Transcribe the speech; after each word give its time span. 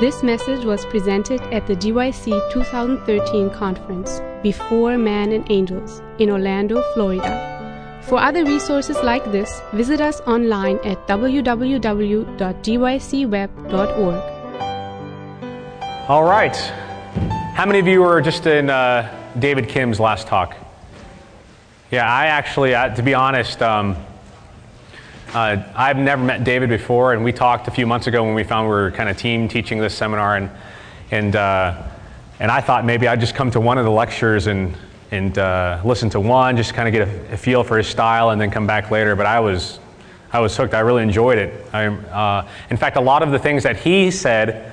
This 0.00 0.22
message 0.22 0.64
was 0.64 0.86
presented 0.86 1.42
at 1.52 1.66
the 1.66 1.76
GYC 1.76 2.52
2013 2.54 3.50
conference, 3.50 4.22
Before 4.42 4.96
Man 4.96 5.30
and 5.30 5.44
Angels, 5.50 6.00
in 6.18 6.30
Orlando, 6.30 6.82
Florida. 6.94 8.00
For 8.04 8.18
other 8.18 8.46
resources 8.46 8.96
like 9.02 9.30
this, 9.30 9.60
visit 9.74 10.00
us 10.00 10.22
online 10.22 10.78
at 10.84 11.06
www.gycweb.org. 11.06 12.30
All 16.08 16.24
right. 16.24 16.56
How 17.54 17.66
many 17.66 17.78
of 17.78 17.86
you 17.86 18.00
were 18.00 18.22
just 18.22 18.46
in 18.46 18.70
uh, 18.70 19.14
David 19.38 19.68
Kim's 19.68 20.00
last 20.00 20.26
talk? 20.26 20.56
Yeah, 21.90 22.10
I 22.10 22.28
actually, 22.28 22.74
uh, 22.74 22.94
to 22.94 23.02
be 23.02 23.12
honest, 23.12 23.60
um, 23.60 23.96
uh, 25.34 25.62
I've 25.76 25.96
never 25.96 26.22
met 26.24 26.42
David 26.42 26.68
before, 26.68 27.12
and 27.12 27.22
we 27.22 27.32
talked 27.32 27.68
a 27.68 27.70
few 27.70 27.86
months 27.86 28.08
ago 28.08 28.24
when 28.24 28.34
we 28.34 28.42
found 28.42 28.68
we 28.68 28.74
were 28.74 28.90
kind 28.90 29.08
of 29.08 29.16
team 29.16 29.46
teaching 29.46 29.78
this 29.78 29.94
seminar, 29.94 30.36
and 30.36 30.50
and 31.12 31.36
uh, 31.36 31.82
and 32.40 32.50
I 32.50 32.60
thought 32.60 32.84
maybe 32.84 33.06
I'd 33.06 33.20
just 33.20 33.36
come 33.36 33.50
to 33.52 33.60
one 33.60 33.78
of 33.78 33.84
the 33.84 33.90
lectures 33.90 34.48
and 34.48 34.76
and 35.12 35.38
uh, 35.38 35.80
listen 35.84 36.10
to 36.10 36.20
one, 36.20 36.56
just 36.56 36.74
kind 36.74 36.88
of 36.88 36.92
get 36.92 37.08
a, 37.08 37.34
a, 37.34 37.36
feel 37.36 37.62
for 37.62 37.76
his 37.76 37.86
style, 37.86 38.30
and 38.30 38.40
then 38.40 38.50
come 38.50 38.66
back 38.66 38.90
later. 38.90 39.14
But 39.14 39.26
I 39.26 39.38
was 39.38 39.78
I 40.32 40.40
was 40.40 40.56
hooked. 40.56 40.74
I 40.74 40.80
really 40.80 41.04
enjoyed 41.04 41.38
it. 41.38 41.64
I, 41.72 41.86
uh, 41.86 42.48
in 42.70 42.76
fact, 42.76 42.96
a 42.96 43.00
lot 43.00 43.22
of 43.22 43.30
the 43.30 43.38
things 43.38 43.62
that 43.62 43.76
he 43.76 44.10
said 44.10 44.72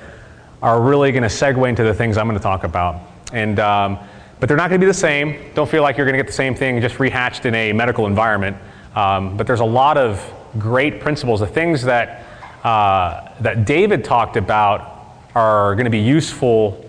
are 0.60 0.80
really 0.80 1.12
going 1.12 1.22
to 1.22 1.28
segue 1.28 1.68
into 1.68 1.84
the 1.84 1.94
things 1.94 2.16
I'm 2.16 2.26
going 2.26 2.38
to 2.38 2.42
talk 2.42 2.64
about, 2.64 3.00
and. 3.32 3.60
Um, 3.60 3.98
but 4.40 4.46
they're 4.46 4.56
not 4.56 4.70
going 4.70 4.80
to 4.80 4.84
be 4.84 4.88
the 4.88 4.94
same. 4.94 5.36
Don't 5.54 5.68
feel 5.68 5.82
like 5.82 5.96
you're 5.96 6.06
going 6.06 6.16
to 6.16 6.22
get 6.22 6.28
the 6.28 6.32
same 6.32 6.54
thing 6.54 6.80
just 6.80 6.98
rehatched 6.98 7.44
in 7.44 7.56
a 7.56 7.72
medical 7.72 8.06
environment. 8.06 8.56
Um, 8.94 9.36
but 9.36 9.48
there's 9.48 9.58
a 9.58 9.64
lot 9.64 9.98
of 9.98 10.22
great 10.58 11.00
principles. 11.00 11.40
The 11.40 11.46
things 11.46 11.82
that, 11.82 12.24
uh, 12.64 13.28
that 13.40 13.64
David 13.64 14.04
talked 14.04 14.36
about 14.36 14.96
are 15.34 15.74
going 15.74 15.84
to 15.84 15.90
be 15.90 15.98
useful 15.98 16.84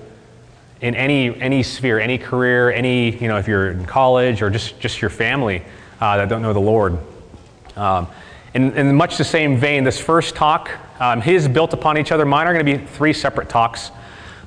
in 0.81 0.95
any, 0.95 1.39
any 1.41 1.61
sphere, 1.63 1.99
any 1.99 2.17
career, 2.17 2.71
any, 2.71 3.17
you 3.17 3.27
know, 3.27 3.37
if 3.37 3.47
you're 3.47 3.71
in 3.71 3.85
college 3.85 4.41
or 4.41 4.49
just, 4.49 4.79
just 4.79 5.01
your 5.01 5.09
family 5.09 5.63
uh, 5.99 6.17
that 6.17 6.29
don't 6.29 6.41
know 6.41 6.53
the 6.53 6.59
Lord. 6.59 6.97
Um, 7.75 8.07
in, 8.53 8.71
in, 8.75 8.95
much 8.95 9.17
the 9.17 9.23
same 9.23 9.57
vein, 9.57 9.83
this 9.83 9.99
first 9.99 10.35
talk, 10.35 10.71
um, 10.99 11.21
his 11.21 11.47
built 11.47 11.73
upon 11.73 11.97
each 11.97 12.11
other. 12.11 12.25
Mine 12.25 12.47
are 12.47 12.53
going 12.53 12.65
to 12.65 12.77
be 12.77 12.83
three 12.83 13.13
separate 13.13 13.49
talks. 13.49 13.91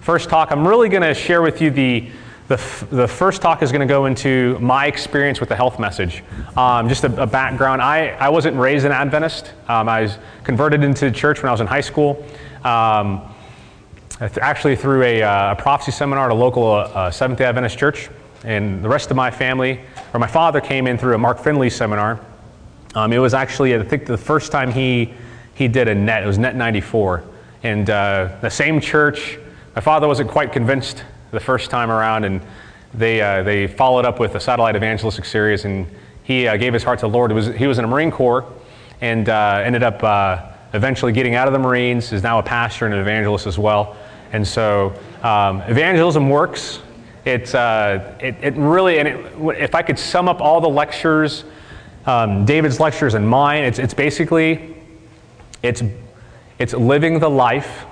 First 0.01 0.29
talk, 0.29 0.51
I'm 0.51 0.67
really 0.67 0.89
going 0.89 1.03
to 1.03 1.15
share 1.15 1.43
with 1.43 1.61
you 1.61 1.71
the, 1.71 2.11
the, 2.48 2.55
f- 2.55 2.87
the 2.91 3.09
first 3.09 3.41
talk 3.41 3.62
is 3.62 3.71
going 3.71 3.87
to 3.87 3.93
go 3.93 4.07
into 4.07 4.59
my 4.59 4.87
experience 4.87 5.41
with 5.41 5.48
the 5.48 5.57
health 5.57 5.79
message. 5.79 6.23
Um, 6.57 6.89
just 6.89 7.05
a, 7.05 7.23
a, 7.23 7.27
background 7.27 7.81
I, 7.81 8.09
I 8.09 8.29
wasn't 8.29 8.57
raised 8.57 8.85
an 8.85 8.93
Adventist. 8.93 9.53
Um, 9.69 9.89
I 9.89 10.03
was 10.03 10.19
converted 10.45 10.83
into 10.83 11.07
the 11.09 11.17
church 11.17 11.43
when 11.43 11.48
I 11.48 11.53
was 11.53 11.61
in 11.61 11.67
high 11.67 11.81
school. 11.81 12.25
Um, 12.65 13.23
actually, 14.20 14.77
through 14.77 15.03
a, 15.03 15.23
uh, 15.23 15.53
a, 15.53 15.57
prophecy 15.57 15.93
seminar 15.93 16.27
at 16.27 16.33
a 16.33 16.35
local 16.35 16.73
uh, 16.73 17.11
Seventh 17.11 17.39
day 17.39 17.45
Adventist 17.45 17.79
church. 17.79 18.11
And 18.45 18.83
the 18.83 18.89
rest 18.89 19.11
of 19.11 19.17
my 19.17 19.31
family, 19.31 19.81
or 20.13 20.19
my 20.19 20.27
father 20.27 20.61
came 20.61 20.89
in 20.89 20.98
through 20.98 21.15
a 21.15 21.19
Mark 21.19 21.39
Finley 21.39 21.70
seminar. 21.70 22.20
Um, 22.95 23.13
it 23.13 23.19
was 23.19 23.35
actually, 23.35 23.75
I 23.75 23.83
think, 23.85 24.05
the 24.05 24.19
first 24.19 24.51
time 24.51 24.73
he, 24.73 25.15
he 25.55 25.69
did 25.69 25.87
a 25.87 25.95
net. 25.95 26.25
It 26.25 26.27
was 26.27 26.39
Net 26.39 26.57
94. 26.57 27.25
And 27.63 27.89
uh, 27.89 28.37
the 28.41 28.51
same 28.51 28.81
church, 28.81 29.39
my 29.77 29.81
father 29.81 30.09
wasn't 30.09 30.29
quite 30.29 30.53
convinced 30.53 31.05
the 31.33 31.41
first 31.41 31.71
time 31.71 31.91
around, 31.91 32.25
and 32.25 32.41
they, 32.95 33.21
uh, 33.21 33.43
they 33.43 33.67
followed 33.67 34.05
up 34.05 34.21
with 34.21 34.35
a 34.35 34.41
satellite 34.41 34.77
evangelistic 34.77 35.25
series, 35.25 35.65
and 35.65 35.87
he 36.23 36.47
uh, 36.47 36.57
gave 36.57 36.73
his 36.73 36.85
heart 36.85 37.01
to 37.01 37.07
the 37.07 37.13
Lord. 37.13 37.33
Was, 37.33 37.49
he 37.49 37.67
was 37.67 37.79
in 37.79 37.83
the 37.83 37.91
Marine 37.91 38.11
Corps 38.11 38.45
and 39.01 39.29
uh, 39.29 39.63
ended 39.65 39.83
up 39.83 40.05
uh, 40.05 40.53
eventually 40.75 41.11
getting 41.11 41.35
out 41.35 41.49
of 41.49 41.53
the 41.53 41.59
Marines, 41.59 42.13
is 42.13 42.23
now 42.23 42.39
a 42.39 42.43
pastor 42.43 42.85
and 42.85 42.95
an 42.95 43.01
evangelist 43.01 43.47
as 43.47 43.59
well. 43.59 43.97
And 44.33 44.47
so 44.47 44.95
um, 45.23 45.63
evangelism 45.63 46.31
works. 46.31 46.81
It, 47.25 47.55
uh, 47.55 48.15
it, 48.21 48.37
it, 48.41 48.55
really, 48.55 48.99
and 48.99 49.09
it, 49.09 49.61
if 49.61 49.75
I 49.75 49.83
could 49.83 49.98
sum 49.98 50.29
up 50.29 50.41
all 50.41 50.61
the 50.61 50.69
lectures, 50.69 51.45
um, 52.07 52.45
David's 52.45 52.79
lectures 52.79 53.15
and 53.15 53.29
mine, 53.29 53.65
it's, 53.65 53.79
it's 53.79 53.95
basically, 53.95 54.77
it's, 55.63 55.83
it's 56.59 56.75
living 56.75 57.19
the 57.19 57.31
life 57.31 57.87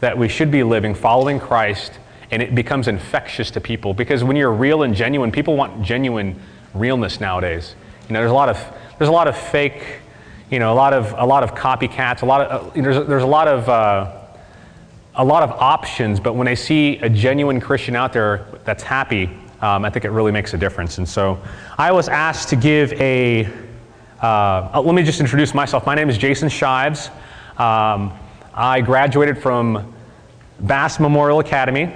that 0.00 0.16
we 0.16 0.28
should 0.28 0.50
be 0.50 0.62
living, 0.62 0.94
following 0.94 1.38
Christ, 1.38 1.98
and 2.30 2.42
it 2.42 2.54
becomes 2.54 2.88
infectious 2.88 3.50
to 3.52 3.60
people 3.60 3.94
because 3.94 4.24
when 4.24 4.36
you're 4.36 4.52
real 4.52 4.82
and 4.82 4.94
genuine, 4.94 5.30
people 5.30 5.56
want 5.56 5.82
genuine 5.82 6.40
realness 6.74 7.20
nowadays. 7.20 7.74
You 8.08 8.14
know, 8.14 8.20
there's 8.20 8.30
a 8.30 8.34
lot 8.34 8.48
of 8.48 8.58
there's 8.98 9.08
a 9.08 9.12
lot 9.12 9.28
of 9.28 9.36
fake, 9.36 10.00
you 10.50 10.58
know, 10.58 10.72
a 10.72 10.74
lot 10.74 10.92
of 10.92 11.14
a 11.16 11.24
lot 11.24 11.42
of 11.42 11.54
copycats, 11.54 12.22
a 12.22 12.26
lot 12.26 12.42
of 12.42 12.68
uh, 12.68 12.80
there's 12.80 13.06
there's 13.06 13.22
a 13.22 13.26
lot 13.26 13.48
of 13.48 13.68
uh, 13.68 14.20
a 15.16 15.24
lot 15.24 15.42
of 15.42 15.50
options, 15.52 16.18
but 16.18 16.34
when 16.34 16.44
they 16.44 16.56
see 16.56 16.98
a 16.98 17.08
genuine 17.08 17.60
Christian 17.60 17.94
out 17.94 18.12
there 18.12 18.46
that's 18.64 18.82
happy, 18.82 19.30
um, 19.60 19.84
I 19.84 19.90
think 19.90 20.04
it 20.04 20.10
really 20.10 20.32
makes 20.32 20.54
a 20.54 20.58
difference. 20.58 20.98
And 20.98 21.08
so, 21.08 21.40
I 21.78 21.92
was 21.92 22.08
asked 22.08 22.48
to 22.50 22.56
give 22.56 22.92
a. 22.94 23.48
Uh, 24.20 24.70
uh 24.74 24.82
let 24.82 24.94
me 24.94 25.02
just 25.02 25.20
introduce 25.20 25.54
myself. 25.54 25.86
My 25.86 25.94
name 25.94 26.08
is 26.08 26.18
Jason 26.18 26.48
Shives. 26.48 27.08
Um, 27.58 28.12
I 28.52 28.80
graduated 28.80 29.38
from 29.38 29.94
Bass 30.60 30.98
Memorial 30.98 31.40
Academy 31.40 31.92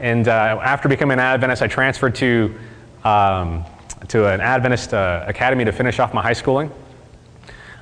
and 0.00 0.26
uh, 0.28 0.60
after 0.62 0.88
becoming 0.88 1.14
an 1.14 1.20
Adventist, 1.20 1.62
I 1.62 1.66
transferred 1.66 2.14
to, 2.16 2.54
um, 3.04 3.64
to 4.08 4.26
an 4.26 4.40
Adventist 4.40 4.92
uh, 4.92 5.24
academy 5.26 5.64
to 5.64 5.72
finish 5.72 5.98
off 5.98 6.12
my 6.12 6.22
high 6.22 6.32
schooling. 6.32 6.70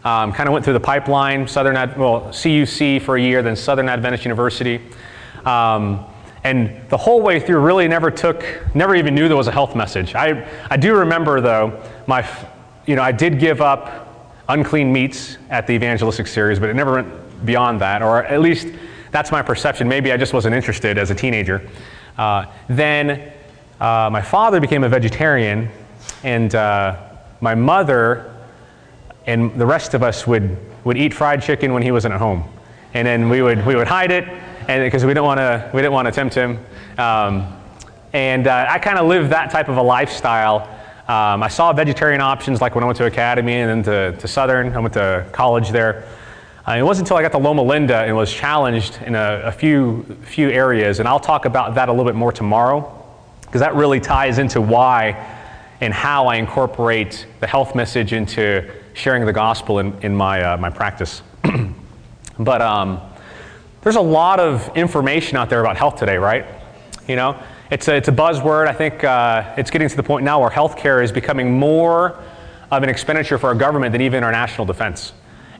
Um, 0.04 0.32
kind 0.32 0.48
of 0.48 0.52
went 0.52 0.64
through 0.64 0.74
the 0.74 0.80
pipeline, 0.80 1.46
Southern, 1.46 1.76
Ad- 1.76 1.96
well, 1.96 2.22
CUC 2.32 3.00
for 3.00 3.16
a 3.16 3.20
year, 3.20 3.42
then 3.42 3.54
Southern 3.54 3.88
Adventist 3.88 4.24
University. 4.24 4.80
Um, 5.44 6.04
and 6.44 6.88
the 6.88 6.96
whole 6.96 7.22
way 7.22 7.38
through 7.38 7.60
really 7.60 7.86
never 7.86 8.10
took, 8.10 8.44
never 8.74 8.96
even 8.96 9.14
knew 9.14 9.28
there 9.28 9.36
was 9.36 9.46
a 9.46 9.52
health 9.52 9.76
message. 9.76 10.14
I, 10.14 10.48
I 10.70 10.76
do 10.76 10.96
remember 10.96 11.40
though, 11.40 11.80
my, 12.06 12.28
you 12.84 12.96
know, 12.96 13.02
I 13.02 13.12
did 13.12 13.38
give 13.38 13.60
up 13.60 14.34
unclean 14.48 14.92
meats 14.92 15.38
at 15.50 15.68
the 15.68 15.72
evangelistic 15.74 16.26
series, 16.26 16.58
but 16.58 16.68
it 16.68 16.74
never 16.74 16.94
went 16.94 17.46
beyond 17.46 17.80
that, 17.80 18.02
or 18.02 18.24
at 18.24 18.40
least 18.40 18.68
that's 19.12 19.30
my 19.30 19.40
perception. 19.40 19.88
Maybe 19.88 20.10
I 20.10 20.16
just 20.16 20.32
wasn't 20.32 20.54
interested 20.54 20.98
as 20.98 21.10
a 21.10 21.14
teenager. 21.14 21.68
Uh, 22.18 22.46
then 22.68 23.32
uh, 23.80 24.08
my 24.12 24.22
father 24.22 24.60
became 24.60 24.84
a 24.84 24.88
vegetarian, 24.88 25.68
and 26.22 26.54
uh, 26.54 26.96
my 27.40 27.54
mother 27.54 28.34
and 29.26 29.58
the 29.58 29.66
rest 29.66 29.94
of 29.94 30.02
us 30.02 30.26
would, 30.26 30.56
would 30.84 30.96
eat 30.96 31.14
fried 31.14 31.42
chicken 31.42 31.72
when 31.72 31.82
he 31.82 31.90
wasn't 31.90 32.14
at 32.14 32.20
home. 32.20 32.44
And 32.94 33.06
then 33.06 33.28
we 33.28 33.42
would, 33.42 33.64
we 33.64 33.74
would 33.74 33.88
hide 33.88 34.10
it 34.10 34.28
and 34.68 34.84
because 34.84 35.04
we 35.04 35.10
didn't 35.10 35.24
want 35.24 35.38
to 35.38 35.70
we 35.72 35.80
didn't 35.80 35.92
want 35.92 36.06
to 36.06 36.12
tempt 36.12 36.34
him. 36.34 36.58
Um, 36.98 37.46
and 38.12 38.46
uh, 38.46 38.66
I 38.68 38.78
kind 38.78 38.98
of 38.98 39.06
lived 39.06 39.30
that 39.30 39.50
type 39.50 39.68
of 39.68 39.76
a 39.76 39.82
lifestyle. 39.82 40.68
Um, 41.08 41.42
I 41.42 41.48
saw 41.48 41.72
vegetarian 41.72 42.20
options 42.20 42.60
like 42.60 42.74
when 42.74 42.84
I 42.84 42.86
went 42.86 42.98
to 42.98 43.06
academy 43.06 43.54
and 43.54 43.84
then 43.84 44.12
to, 44.12 44.18
to 44.20 44.28
Southern. 44.28 44.74
I 44.74 44.78
went 44.78 44.94
to 44.94 45.26
college 45.32 45.70
there. 45.70 46.06
Uh, 46.66 46.76
it 46.78 46.82
wasn't 46.82 47.06
until 47.06 47.16
I 47.16 47.22
got 47.22 47.32
to 47.32 47.38
Loma 47.38 47.62
Linda 47.62 47.96
and 47.96 48.16
was 48.16 48.32
challenged 48.32 49.02
in 49.02 49.16
a, 49.16 49.42
a 49.46 49.52
few, 49.52 50.04
few 50.22 50.48
areas, 50.48 51.00
and 51.00 51.08
I'll 51.08 51.18
talk 51.18 51.44
about 51.44 51.74
that 51.74 51.88
a 51.88 51.92
little 51.92 52.04
bit 52.04 52.14
more 52.14 52.30
tomorrow, 52.30 53.04
because 53.40 53.60
that 53.60 53.74
really 53.74 53.98
ties 53.98 54.38
into 54.38 54.60
why 54.60 55.10
and 55.80 55.92
how 55.92 56.28
I 56.28 56.36
incorporate 56.36 57.26
the 57.40 57.48
health 57.48 57.74
message 57.74 58.12
into 58.12 58.70
sharing 58.94 59.26
the 59.26 59.32
gospel 59.32 59.80
in, 59.80 59.92
in 60.02 60.14
my, 60.14 60.40
uh, 60.40 60.56
my 60.56 60.70
practice. 60.70 61.22
but 62.38 62.62
um, 62.62 63.00
there's 63.80 63.96
a 63.96 64.00
lot 64.00 64.38
of 64.38 64.70
information 64.76 65.36
out 65.36 65.50
there 65.50 65.60
about 65.60 65.76
health 65.76 65.96
today, 65.96 66.16
right? 66.16 66.46
You 67.08 67.16
know, 67.16 67.42
it's 67.72 67.88
a, 67.88 67.96
it's 67.96 68.06
a 68.06 68.12
buzzword. 68.12 68.68
I 68.68 68.72
think 68.72 69.02
uh, 69.02 69.52
it's 69.56 69.72
getting 69.72 69.88
to 69.88 69.96
the 69.96 70.02
point 70.04 70.24
now 70.24 70.40
where 70.40 70.50
healthcare 70.50 71.02
is 71.02 71.10
becoming 71.10 71.58
more 71.58 72.22
of 72.70 72.84
an 72.84 72.88
expenditure 72.88 73.36
for 73.36 73.48
our 73.48 73.54
government 73.56 73.90
than 73.90 74.00
even 74.02 74.22
our 74.22 74.30
national 74.30 74.64
defense. 74.64 75.12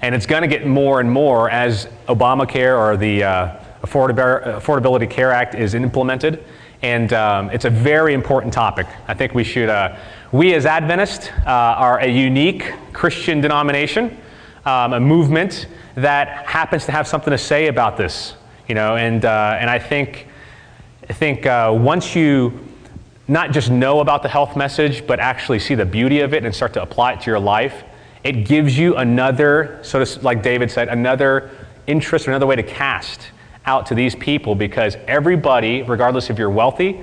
And 0.03 0.17
it's 0.17 0.27
going 0.27 0.43
to 0.43 0.49
get 0.49 0.67
more 0.67 0.99
and 0.99 1.11
more 1.11 1.49
as 1.49 1.87
Obamacare 2.09 2.77
or 2.77 2.97
the 2.97 3.23
uh, 3.23 3.57
Affordability 3.83 5.09
Care 5.09 5.31
Act 5.31 5.55
is 5.55 5.75
implemented. 5.75 6.45
And 6.83 7.13
um, 7.13 7.51
it's 7.51 7.65
a 7.65 7.71
very 7.71 8.13
important 8.13 8.53
topic. 8.53 8.89
I 9.07 9.15
think 9.15 9.33
we 9.33 9.45
should, 9.45 9.69
uh, 9.69 9.97
we 10.33 10.55
as 10.55 10.67
Adventists 10.67 11.29
uh, 11.47 11.51
are 11.51 12.01
a 12.01 12.09
unique 12.09 12.73
Christian 12.93 13.41
denomination, 13.41 14.19
um, 14.65 14.93
a 14.93 14.99
movement 14.99 15.67
that 15.95 16.47
happens 16.47 16.85
to 16.87 16.93
have 16.93 17.07
something 17.07 17.31
to 17.31 17.39
say 17.39 17.69
about 17.69 17.97
this. 17.97 18.35
You 18.67 18.75
know, 18.75 18.97
and, 18.97 19.25
uh, 19.25 19.57
and 19.61 19.71
I 19.71 19.79
think, 19.79 20.27
I 21.09 21.13
think 21.13 21.47
uh, 21.47 21.77
once 21.79 22.17
you 22.17 22.59
not 23.29 23.53
just 23.53 23.71
know 23.71 24.01
about 24.01 24.25
the 24.25 24.29
health 24.29 24.57
message, 24.57 25.07
but 25.07 25.21
actually 25.21 25.61
see 25.61 25.77
the 25.77 25.87
beauty 25.87 26.21
of 26.21 26.35
it 26.35 26.45
and 26.45 26.53
start 26.53 26.73
to 26.73 26.83
apply 26.83 27.13
it 27.13 27.21
to 27.21 27.31
your 27.31 27.39
life, 27.39 27.85
it 28.25 28.47
gives 28.47 28.79
you 28.79 28.97
another, 28.97 29.81
so 29.83 30.05
to, 30.05 30.21
like 30.21 30.43
David 30.43 30.71
said, 30.71 30.89
another 30.89 31.51
interest 31.87 32.29
or 32.29 32.31
another 32.31 32.47
way 32.47 32.57
to 32.57 32.63
cast 32.63 33.21
out 33.67 33.87
to 33.87 33.95
these 33.95 34.15
people 34.15 34.55
because 34.55 34.97
everybody, 35.07 35.83
regardless 35.83 36.31
if 36.31 36.39
you're 36.39 36.51
wealthy 36.51 37.01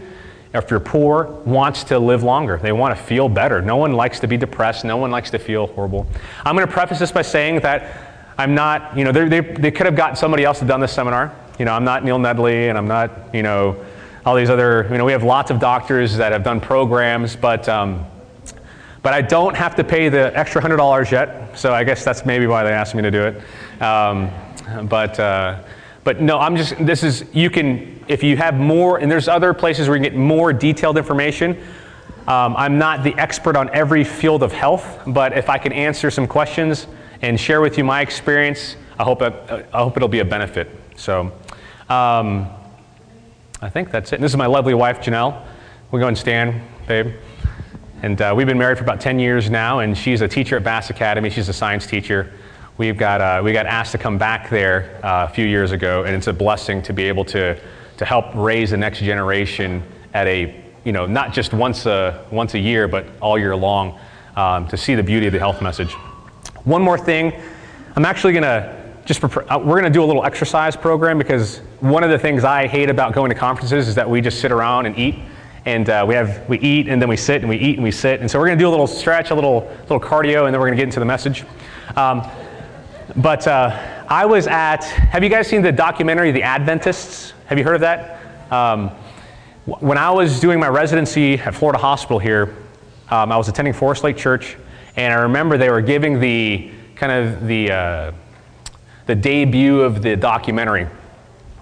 or 0.54 0.62
if 0.62 0.72
you're 0.72 0.80
poor, 0.80 1.26
wants 1.46 1.84
to 1.86 2.00
live 2.00 2.24
longer. 2.24 2.58
They 2.58 2.72
want 2.72 2.98
to 2.98 3.04
feel 3.04 3.30
better. 3.30 3.62
No 3.62 3.78
one 3.78 3.94
likes 3.94 4.20
to 4.22 4.28
be 4.28 4.38
depressed. 4.38 4.84
No 4.84 4.98
one 4.98 5.12
likes 5.12 5.30
to 5.32 5.40
feel 5.40 5.68
horrible. 5.68 6.08
I'm 6.46 6.56
going 6.56 6.68
to 6.68 6.74
preface 6.74 7.00
this 7.00 7.12
by 7.12 7.22
saying 7.22 7.62
that 7.62 8.10
I'm 8.38 8.56
not, 8.56 8.98
you 8.98 9.04
know, 9.04 9.12
they, 9.12 9.42
they 9.42 9.72
could 9.72 9.86
have 9.86 9.96
gotten 9.96 10.16
somebody 10.16 10.46
else 10.46 10.60
to 10.60 10.66
done 10.66 10.80
this 10.80 10.94
seminar. 10.94 11.36
You 11.60 11.66
know, 11.66 11.74
I'm 11.74 11.84
not 11.84 12.06
Neil 12.06 12.18
Nedley 12.18 12.70
and 12.70 12.78
I'm 12.78 12.88
not, 12.88 13.12
you 13.36 13.44
know, 13.44 13.86
all 14.26 14.36
these 14.36 14.50
other, 14.50 14.88
you 14.90 14.98
know, 14.98 15.06
we 15.06 15.12
have 15.12 15.24
lots 15.24 15.52
of 15.52 15.60
doctors 15.60 16.16
that 16.18 16.32
have 16.32 16.44
done 16.44 16.62
programs, 16.62 17.36
but, 17.36 17.68
um, 17.68 18.06
but 19.02 19.14
I 19.14 19.22
don't 19.22 19.56
have 19.56 19.76
to 19.76 19.84
pay 19.84 20.10
the 20.10 20.38
extra 20.38 20.62
$100 20.62 21.12
yet. 21.12 21.58
So 21.58 21.74
I 21.74 21.84
guess 21.84 22.04
that's 22.04 22.26
maybe 22.26 22.48
why 22.48 22.64
they 22.64 22.72
asked 22.72 22.96
me 22.96 23.02
to 23.02 23.12
do 23.12 23.22
it. 23.24 23.82
Um, 23.82 24.30
but, 24.88 25.20
uh, 25.20 25.62
but 26.04 26.22
no, 26.22 26.38
I'm 26.38 26.56
just, 26.56 26.76
this 26.86 27.04
is, 27.04 27.26
you 27.34 27.50
can, 27.50 28.04
if 28.08 28.24
you 28.24 28.36
have 28.38 28.56
more, 28.56 28.98
and 28.98 29.12
there's 29.12 29.28
other 29.28 29.54
places 29.54 29.88
where 29.88 29.98
you 29.98 30.04
can 30.04 30.14
get 30.14 30.20
more 30.20 30.52
detailed 30.52 30.98
information. 30.98 31.58
Um, 32.28 32.56
I'm 32.58 32.78
not 32.78 33.04
the 33.04 33.18
expert 33.18 33.56
on 33.56 33.70
every 33.74 34.04
field 34.04 34.44
of 34.44 34.52
health, 34.52 35.02
but 35.08 35.38
if 35.38 35.50
I 35.50 35.58
can 35.58 35.74
answer 35.74 36.12
some 36.12 36.28
questions 36.28 36.88
and 37.22 37.40
share 37.40 37.62
with 37.62 37.78
you 37.78 37.84
my 37.84 38.02
experience, 38.02 38.76
I 39.00 39.04
hope, 39.04 39.22
it, 39.22 39.34
I 39.74 39.80
hope 39.80 39.96
it'll 39.98 40.10
be 40.10 40.20
a 40.20 40.26
benefit. 40.26 40.70
So 40.96 41.32
um, 41.90 42.50
I 43.62 43.70
think 43.70 43.92
that's 43.92 44.12
it. 44.12 44.16
And 44.16 44.24
this 44.24 44.32
is 44.32 44.38
my 44.38 44.46
lovely 44.46 44.74
wife, 44.74 45.00
Janelle. 45.00 45.46
We 45.92 46.00
go 46.00 46.08
and 46.08 46.18
stand, 46.18 46.62
babe. 46.88 47.14
And 48.02 48.22
uh, 48.22 48.34
we've 48.36 48.48
been 48.48 48.58
married 48.58 48.78
for 48.78 48.86
about 48.86 49.02
10 49.02 49.20
years 49.20 49.50
now, 49.50 49.80
and 49.80 49.98
she's 49.98 50.22
a 50.22 50.28
teacher 50.28 50.56
at 50.56 50.64
Bass 50.64 50.90
Academy. 50.90 51.30
She's 51.30 51.50
a 51.50 51.54
science 51.54 51.86
teacher. 51.86 52.32
We've 52.78 52.96
got, 52.96 53.20
uh, 53.20 53.42
we 53.44 53.52
got 53.52 53.66
asked 53.66 53.92
to 53.92 53.98
come 53.98 54.18
back 54.18 54.50
there 54.50 55.02
uh, 55.04 55.28
a 55.30 55.34
few 55.34 55.46
years 55.46 55.74
ago, 55.74 56.06
and 56.06 56.16
it's 56.16 56.28
a 56.28 56.34
blessing 56.34 56.82
to 56.84 56.94
be 56.94 57.04
able 57.04 57.26
to, 57.26 57.60
to 57.98 58.06
help 58.06 58.28
raise 58.34 58.70
the 58.70 58.78
next 58.78 59.00
generation 59.00 59.84
at 60.14 60.28
a, 60.28 60.64
you 60.86 60.94
know, 60.94 61.06
not 61.06 61.34
just 61.34 61.52
once 61.52 61.86
a, 61.88 62.26
once 62.32 62.54
a 62.54 62.60
year, 62.60 62.88
but 62.88 63.06
all 63.22 63.38
year 63.38 63.54
long 63.54 64.00
um, 64.38 64.66
to 64.70 64.78
see 64.78 64.96
the 64.96 65.04
beauty 65.04 65.28
of 65.28 65.34
the 65.34 65.40
health 65.40 65.62
message. 65.62 65.92
One 66.64 66.82
more 66.82 66.98
thing, 66.98 67.34
I'm 67.98 68.06
actually 68.06 68.32
going 68.32 68.44
to 68.44 68.94
just, 69.04 69.22
uh, 69.22 69.60
we're 69.62 69.78
going 69.78 69.84
to 69.84 69.90
do 69.90 70.06
a 70.06 70.08
little 70.08 70.24
exercise 70.24 70.78
program 70.78 71.18
because 71.18 71.58
one 71.82 72.06
of 72.06 72.12
the 72.12 72.20
things 72.20 72.46
I 72.46 72.66
hate 72.66 72.90
about 72.90 73.12
going 73.12 73.28
to 73.28 73.36
conferences 73.36 73.90
is 73.90 73.96
that 73.96 74.10
we 74.10 74.22
just 74.22 74.40
sit 74.40 74.54
around 74.54 74.86
and 74.86 74.98
eat 74.98 75.16
and 75.66 75.90
uh, 75.90 76.06
we 76.08 76.16
have 76.16 76.48
we 76.48 76.60
eat 76.60 76.88
and 76.88 77.02
then 77.02 77.10
we 77.10 77.18
sit 77.18 77.42
and 77.42 77.50
we 77.50 77.58
eat 77.58 77.76
and 77.76 77.84
we 77.84 77.92
sit 77.92 78.22
and 78.22 78.30
so 78.30 78.40
we're 78.40 78.46
going 78.46 78.58
to 78.58 78.64
do 78.64 78.68
a 78.68 78.72
little 78.72 78.88
stretch 78.88 79.32
a 79.32 79.36
little 79.36 79.70
little 79.82 80.00
cardio 80.00 80.46
and 80.46 80.54
then 80.54 80.60
we're 80.60 80.68
going 80.68 80.78
to 80.78 80.82
get 80.82 80.88
into 80.88 81.00
the 81.00 81.06
message 81.06 81.44
um, 81.96 82.22
but 83.16 83.48
uh, 83.48 84.06
I 84.08 84.26
was 84.26 84.48
at, 84.48 84.84
have 84.84 85.24
you 85.24 85.30
guys 85.30 85.48
seen 85.48 85.62
the 85.62 85.72
documentary, 85.72 86.32
The 86.32 86.44
Adventists? 86.44 87.34
Have 87.48 87.58
you 87.58 87.64
heard 87.64 87.76
of 87.76 87.82
that? 87.82 88.20
Um, 88.52 88.90
when 89.66 89.98
I 89.98 90.12
was 90.12 90.40
doing 90.40 90.60
my 90.60 90.68
residency 90.68 91.36
at 91.36 91.56
Florida 91.56 91.80
Hospital 91.80 92.20
here, 92.20 92.56
um, 93.10 93.32
I 93.32 93.38
was 93.38 93.50
attending 93.50 93.74
Forest 93.74 94.04
Lake 94.04 94.16
Church, 94.18 94.58
and 94.96 95.12
I 95.12 95.18
remember 95.18 95.58
they 95.58 95.70
were 95.70 95.82
giving 95.82 96.20
the 96.20 96.72
kind 96.96 97.12
of 97.12 97.48
the, 97.48 97.72
uh, 97.72 98.12
the 99.08 99.16
debut 99.16 99.82
of 99.82 100.02
the 100.04 100.16
documentary. 100.16 100.88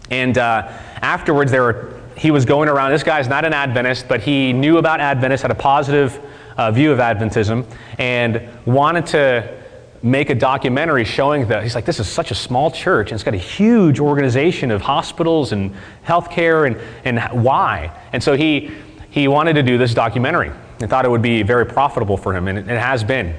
And 0.09 0.37
uh, 0.37 0.67
afterwards, 1.01 1.51
they 1.51 1.59
were, 1.59 1.96
he 2.17 2.31
was 2.31 2.45
going 2.45 2.67
around. 2.67 2.91
This 2.91 3.03
guy's 3.03 3.27
not 3.27 3.45
an 3.45 3.53
Adventist, 3.53 4.07
but 4.07 4.21
he 4.21 4.51
knew 4.51 4.77
about 4.77 4.99
Adventists, 4.99 5.43
had 5.43 5.51
a 5.51 5.55
positive 5.55 6.19
uh, 6.57 6.71
view 6.71 6.91
of 6.91 6.99
Adventism, 6.99 7.65
and 7.99 8.49
wanted 8.65 9.05
to 9.07 9.57
make 10.03 10.29
a 10.29 10.35
documentary 10.35 11.03
showing 11.03 11.47
that 11.47 11.63
he's 11.63 11.75
like, 11.75 11.85
this 11.85 11.99
is 11.99 12.07
such 12.07 12.31
a 12.31 12.35
small 12.35 12.69
church 12.69 13.11
and 13.11 13.15
it's 13.15 13.23
got 13.23 13.33
a 13.33 13.37
huge 13.37 13.99
organization 13.99 14.69
of 14.69 14.79
hospitals 14.81 15.51
and 15.51 15.73
healthcare 16.05 16.67
and, 16.67 16.79
and 17.03 17.43
why? 17.43 17.91
And 18.13 18.21
so 18.21 18.35
he, 18.35 18.71
he 19.09 19.27
wanted 19.27 19.53
to 19.53 19.63
do 19.63 19.77
this 19.77 19.93
documentary 19.93 20.51
and 20.79 20.89
thought 20.89 21.05
it 21.05 21.09
would 21.09 21.23
be 21.23 21.41
very 21.41 21.65
profitable 21.65 22.17
for 22.17 22.35
him, 22.35 22.47
and 22.47 22.57
it, 22.59 22.69
it 22.69 22.79
has 22.79 23.03
been. 23.03 23.35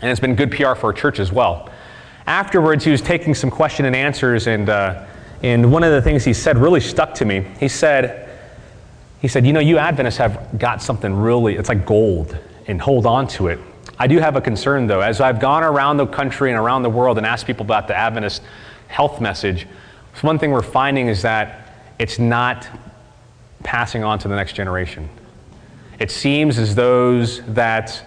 And 0.00 0.10
it's 0.10 0.20
been 0.20 0.34
good 0.34 0.50
PR 0.50 0.74
for 0.74 0.86
our 0.86 0.92
church 0.92 1.18
as 1.18 1.32
well. 1.32 1.70
Afterwards, 2.26 2.84
he 2.84 2.90
was 2.90 3.00
taking 3.00 3.34
some 3.34 3.50
question 3.50 3.86
and 3.86 3.96
answers, 3.96 4.46
and, 4.46 4.68
uh, 4.68 5.06
and 5.42 5.72
one 5.72 5.84
of 5.84 5.92
the 5.92 6.02
things 6.02 6.24
he 6.24 6.32
said 6.32 6.58
really 6.58 6.80
stuck 6.80 7.14
to 7.14 7.24
me. 7.24 7.46
He 7.60 7.68
said, 7.68 8.28
he 9.20 9.28
said, 9.28 9.46
you 9.46 9.52
know, 9.52 9.60
you 9.60 9.78
Adventists 9.78 10.18
have 10.18 10.58
got 10.58 10.82
something 10.82 11.14
really, 11.14 11.56
it's 11.56 11.68
like 11.68 11.86
gold, 11.86 12.36
and 12.66 12.80
hold 12.80 13.06
on 13.06 13.26
to 13.28 13.48
it. 13.48 13.58
I 13.98 14.06
do 14.06 14.18
have 14.18 14.36
a 14.36 14.40
concern, 14.40 14.86
though. 14.86 15.00
As 15.00 15.20
I've 15.20 15.40
gone 15.40 15.64
around 15.64 15.96
the 15.96 16.06
country 16.06 16.50
and 16.50 16.58
around 16.58 16.82
the 16.82 16.90
world 16.90 17.18
and 17.18 17.26
asked 17.26 17.46
people 17.46 17.64
about 17.64 17.88
the 17.88 17.96
Adventist 17.96 18.42
health 18.86 19.20
message, 19.20 19.66
one 20.22 20.38
thing 20.38 20.50
we're 20.50 20.62
finding 20.62 21.08
is 21.08 21.22
that 21.22 21.74
it's 21.98 22.18
not 22.18 22.68
passing 23.62 24.04
on 24.04 24.18
to 24.20 24.28
the 24.28 24.36
next 24.36 24.54
generation. 24.54 25.08
It 25.98 26.10
seems 26.10 26.58
as 26.58 26.74
those 26.74 27.42
that 27.54 28.04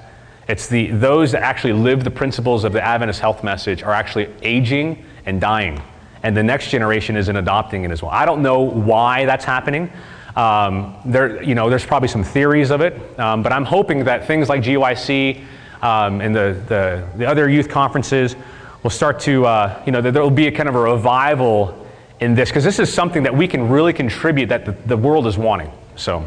it's 0.47 0.67
the 0.67 0.91
those 0.91 1.31
that 1.33 1.43
actually 1.43 1.73
live 1.73 2.03
the 2.03 2.11
principles 2.11 2.63
of 2.63 2.73
the 2.73 2.81
Adventist 2.81 3.19
health 3.19 3.43
message 3.43 3.83
are 3.83 3.93
actually 3.93 4.29
aging 4.41 5.05
and 5.25 5.39
dying, 5.39 5.81
and 6.23 6.35
the 6.35 6.43
next 6.43 6.69
generation 6.69 7.15
isn't 7.17 7.35
adopting 7.35 7.83
it 7.83 7.91
as 7.91 8.01
well. 8.01 8.11
I 8.11 8.25
don't 8.25 8.41
know 8.41 8.61
why 8.61 9.25
that's 9.25 9.45
happening. 9.45 9.91
Um, 10.35 10.95
there, 11.05 11.43
you 11.43 11.55
know, 11.55 11.69
there's 11.69 11.85
probably 11.85 12.07
some 12.07 12.23
theories 12.23 12.71
of 12.71 12.81
it, 12.81 13.19
um, 13.19 13.43
but 13.43 13.51
I'm 13.51 13.65
hoping 13.65 14.05
that 14.05 14.27
things 14.27 14.47
like 14.47 14.61
GYC 14.61 15.43
um, 15.81 16.21
and 16.21 16.33
the, 16.33 16.61
the, 16.67 17.07
the, 17.17 17.25
other 17.25 17.49
youth 17.49 17.67
conferences 17.67 18.35
will 18.83 18.91
start 18.91 19.19
to, 19.21 19.45
uh, 19.45 19.83
you 19.85 19.91
know, 19.91 19.99
there 19.99 20.21
will 20.21 20.29
be 20.29 20.47
a 20.47 20.51
kind 20.51 20.69
of 20.69 20.75
a 20.75 20.79
revival 20.79 21.85
in 22.21 22.35
this 22.35 22.49
because 22.49 22.63
this 22.63 22.79
is 22.79 22.93
something 22.93 23.23
that 23.23 23.35
we 23.35 23.47
can 23.47 23.67
really 23.67 23.91
contribute 23.91 24.47
that 24.49 24.63
the, 24.63 24.71
the 24.85 24.95
world 24.95 25.27
is 25.27 25.37
wanting. 25.37 25.71
So, 25.95 26.25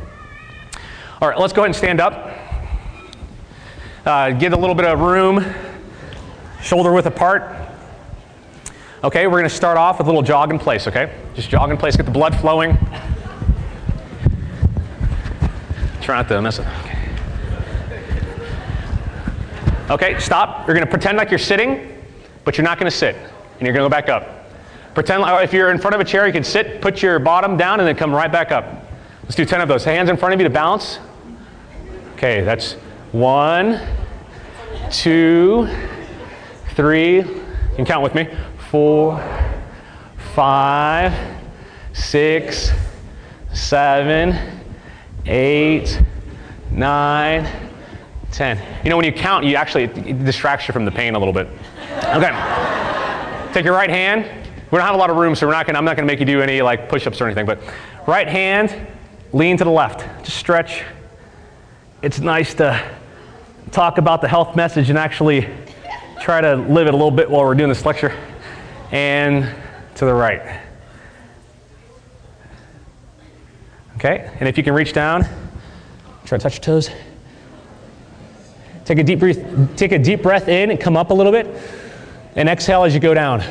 all 1.23 1.29
right, 1.29 1.39
let's 1.39 1.53
go 1.53 1.63
ahead 1.63 1.69
and 1.69 1.77
stand 1.77 2.01
up. 2.01 2.37
Uh, 4.05 4.33
get 4.33 4.53
a 4.53 4.57
little 4.57 4.75
bit 4.75 4.85
of 4.85 5.01
room, 5.01 5.55
shoulder 6.61 6.93
width 6.93 7.07
apart. 7.07 7.64
Okay, 9.05 9.27
we're 9.27 9.33
going 9.33 9.45
to 9.45 9.51
start 9.55 9.77
off 9.77 9.99
with 9.99 10.07
a 10.07 10.11
little 10.11 10.23
jog 10.23 10.51
in 10.51 10.59
place, 10.59 10.89
okay? 10.89 11.15
Just 11.35 11.51
jog 11.51 11.71
in 11.71 11.77
place, 11.77 11.95
get 11.95 12.07
the 12.07 12.11
blood 12.11 12.35
flowing. 12.41 12.79
Try 16.01 16.17
not 16.17 16.29
to 16.29 16.41
mess 16.41 16.59
it. 16.59 16.67
Okay. 16.67 16.99
Okay, 19.91 20.19
stop. 20.19 20.67
You're 20.67 20.75
going 20.75 20.87
to 20.87 20.91
pretend 20.91 21.19
like 21.19 21.29
you're 21.29 21.39
sitting, 21.39 22.03
but 22.45 22.57
you're 22.57 22.65
not 22.65 22.79
going 22.79 22.91
to 22.91 22.97
sit. 22.97 23.15
And 23.15 23.61
you're 23.61 23.75
going 23.75 23.85
to 23.85 23.91
go 23.91 23.91
back 23.91 24.09
up. 24.09 24.49
Pretend 24.95 25.21
like 25.21 25.45
if 25.45 25.53
you're 25.53 25.71
in 25.71 25.77
front 25.79 25.95
of 25.95 26.01
a 26.01 26.05
chair, 26.05 26.27
you 26.27 26.33
can 26.33 26.43
sit, 26.43 26.81
put 26.81 27.03
your 27.03 27.19
bottom 27.19 27.59
down, 27.59 27.81
and 27.81 27.87
then 27.87 27.97
come 27.97 28.11
right 28.11 28.33
back 28.33 28.53
up. 28.53 28.87
Let's 29.25 29.35
do 29.35 29.45
10 29.45 29.61
of 29.61 29.69
those. 29.69 29.85
Hands 29.85 30.09
in 30.09 30.17
front 30.17 30.33
of 30.33 30.41
you 30.41 30.45
to 30.45 30.51
balance. 30.51 30.99
Okay, 32.15 32.41
that's 32.41 32.73
one, 33.13 33.83
two, 34.91 35.69
three. 36.71 37.17
You 37.17 37.77
can 37.77 37.85
count 37.85 38.03
with 38.03 38.15
me. 38.15 38.35
Four, 38.75 39.23
five, 40.35 41.15
six, 41.93 42.73
seven, 43.53 44.37
eight, 45.27 46.03
nine, 46.73 47.47
10. 48.33 48.61
You 48.83 48.91
know, 48.91 48.97
when 48.97 49.05
you 49.07 49.13
count, 49.13 49.45
you 49.45 49.55
actually, 49.55 49.85
it 49.85 50.25
distracts 50.25 50.67
you 50.67 50.73
from 50.73 50.85
the 50.85 50.91
pain 50.91 51.15
a 51.15 51.19
little 51.21 51.33
bit. 51.33 51.47
Okay. 52.03 53.53
Take 53.53 53.65
your 53.65 53.75
right 53.75 53.89
hand. 53.89 54.25
We 54.73 54.79
don't 54.79 54.85
have 54.85 54.97
a 54.97 54.99
lot 54.99 55.09
of 55.09 55.19
room, 55.19 55.37
so 55.37 55.47
we're 55.47 55.53
not 55.53 55.67
gonna, 55.67 55.79
I'm 55.79 55.85
not 55.85 55.97
going 55.97 56.09
to 56.09 56.13
make 56.13 56.19
you 56.19 56.27
do 56.27 56.41
any 56.41 56.61
like 56.61 56.89
push-ups 56.89 57.21
or 57.21 57.27
anything, 57.27 57.47
but 57.47 57.61
right 58.09 58.27
hand, 58.27 58.89
lean 59.33 59.57
to 59.57 59.63
the 59.63 59.71
left. 59.71 60.01
Just 60.25 60.37
stretch. 60.37 60.83
It's 62.03 62.19
nice 62.19 62.55
to 62.55 62.85
talk 63.71 63.99
about 63.99 64.21
the 64.21 64.27
health 64.27 64.57
message 64.57 64.91
and 64.91 64.99
actually 64.99 65.49
try 66.21 66.41
to 66.41 66.57
live 66.57 66.89
it 66.89 66.95
a 66.95 66.97
little 66.97 67.13
bit 67.13 67.31
while 67.31 67.45
we're 67.45 67.55
doing 67.55 67.69
this 67.69 67.85
lecture. 67.85 68.13
And 68.91 69.55
to 69.97 70.05
the 70.05 70.15
right. 70.15 70.61
Okay, 73.97 74.31
and 74.39 74.49
if 74.49 74.59
you 74.59 74.65
can 74.65 74.75
reach 74.75 74.93
down, 74.93 75.25
try 76.25 76.37
to 76.37 76.43
touch 76.43 76.55
your 76.57 76.63
toes. 76.63 76.91
Take 78.85 78.99
a 78.99 79.05
deep 79.05 79.21
breath, 79.21 79.77
take 79.77 79.93
a 79.93 79.99
deep 79.99 80.23
breath 80.23 80.49
in 80.49 80.71
and 80.71 80.79
come 80.79 80.97
up 80.97 81.11
a 81.11 81.15
little 81.15 81.33
bit. 81.33 81.47
And 82.37 82.49
exhale 82.49 82.85
as 82.85 82.93
you 82.93 83.01
go 83.01 83.15
down. 83.15 83.43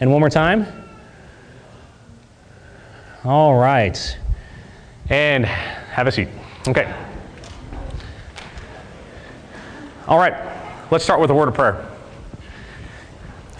And 0.00 0.10
one 0.10 0.20
more 0.20 0.30
time. 0.30 0.66
All 3.24 3.54
right. 3.54 4.18
And 5.08 5.44
have 5.44 6.06
a 6.06 6.12
seat. 6.12 6.28
Okay. 6.66 6.92
All 10.08 10.18
right. 10.18 10.34
Let's 10.90 11.04
start 11.04 11.20
with 11.20 11.30
a 11.30 11.34
word 11.34 11.48
of 11.48 11.54
prayer. 11.54 11.93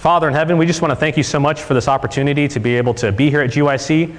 Father 0.05 0.29
in 0.29 0.35
heaven, 0.35 0.59
we 0.59 0.67
just 0.67 0.83
want 0.83 0.93
to 0.93 0.97
thank 0.97 1.17
you 1.17 1.23
so 1.23 1.41
much 1.41 1.63
for 1.63 1.73
this 1.73 1.89
opportunity 1.89 2.47
to 2.47 2.61
be 2.61 2.77
able 2.77 2.93
to 2.93 3.11
be 3.11 3.31
here 3.31 3.41
at 3.41 3.49
GYC. 3.49 4.15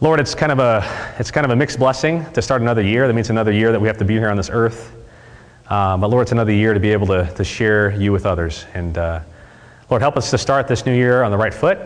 Lord, 0.00 0.18
it's 0.18 0.34
kind 0.34 0.50
of 0.50 0.60
a 0.60 1.14
it's 1.18 1.30
kind 1.30 1.44
of 1.44 1.50
a 1.50 1.56
mixed 1.56 1.78
blessing 1.78 2.24
to 2.32 2.40
start 2.40 2.62
another 2.62 2.80
year. 2.80 3.06
That 3.06 3.12
means 3.12 3.28
another 3.28 3.52
year 3.52 3.70
that 3.70 3.78
we 3.78 3.86
have 3.86 3.98
to 3.98 4.04
be 4.06 4.14
here 4.14 4.30
on 4.30 4.38
this 4.38 4.48
earth. 4.48 4.96
Uh, 5.68 5.98
but 5.98 6.08
Lord, 6.08 6.22
it's 6.22 6.32
another 6.32 6.52
year 6.52 6.72
to 6.72 6.80
be 6.80 6.90
able 6.90 7.06
to, 7.08 7.30
to 7.34 7.44
share 7.44 7.90
you 7.90 8.12
with 8.12 8.24
others. 8.24 8.64
And 8.72 8.96
uh, 8.96 9.20
Lord, 9.90 10.00
help 10.00 10.16
us 10.16 10.30
to 10.30 10.38
start 10.38 10.68
this 10.68 10.86
new 10.86 10.96
year 10.96 11.22
on 11.22 11.30
the 11.30 11.36
right 11.36 11.52
foot, 11.52 11.80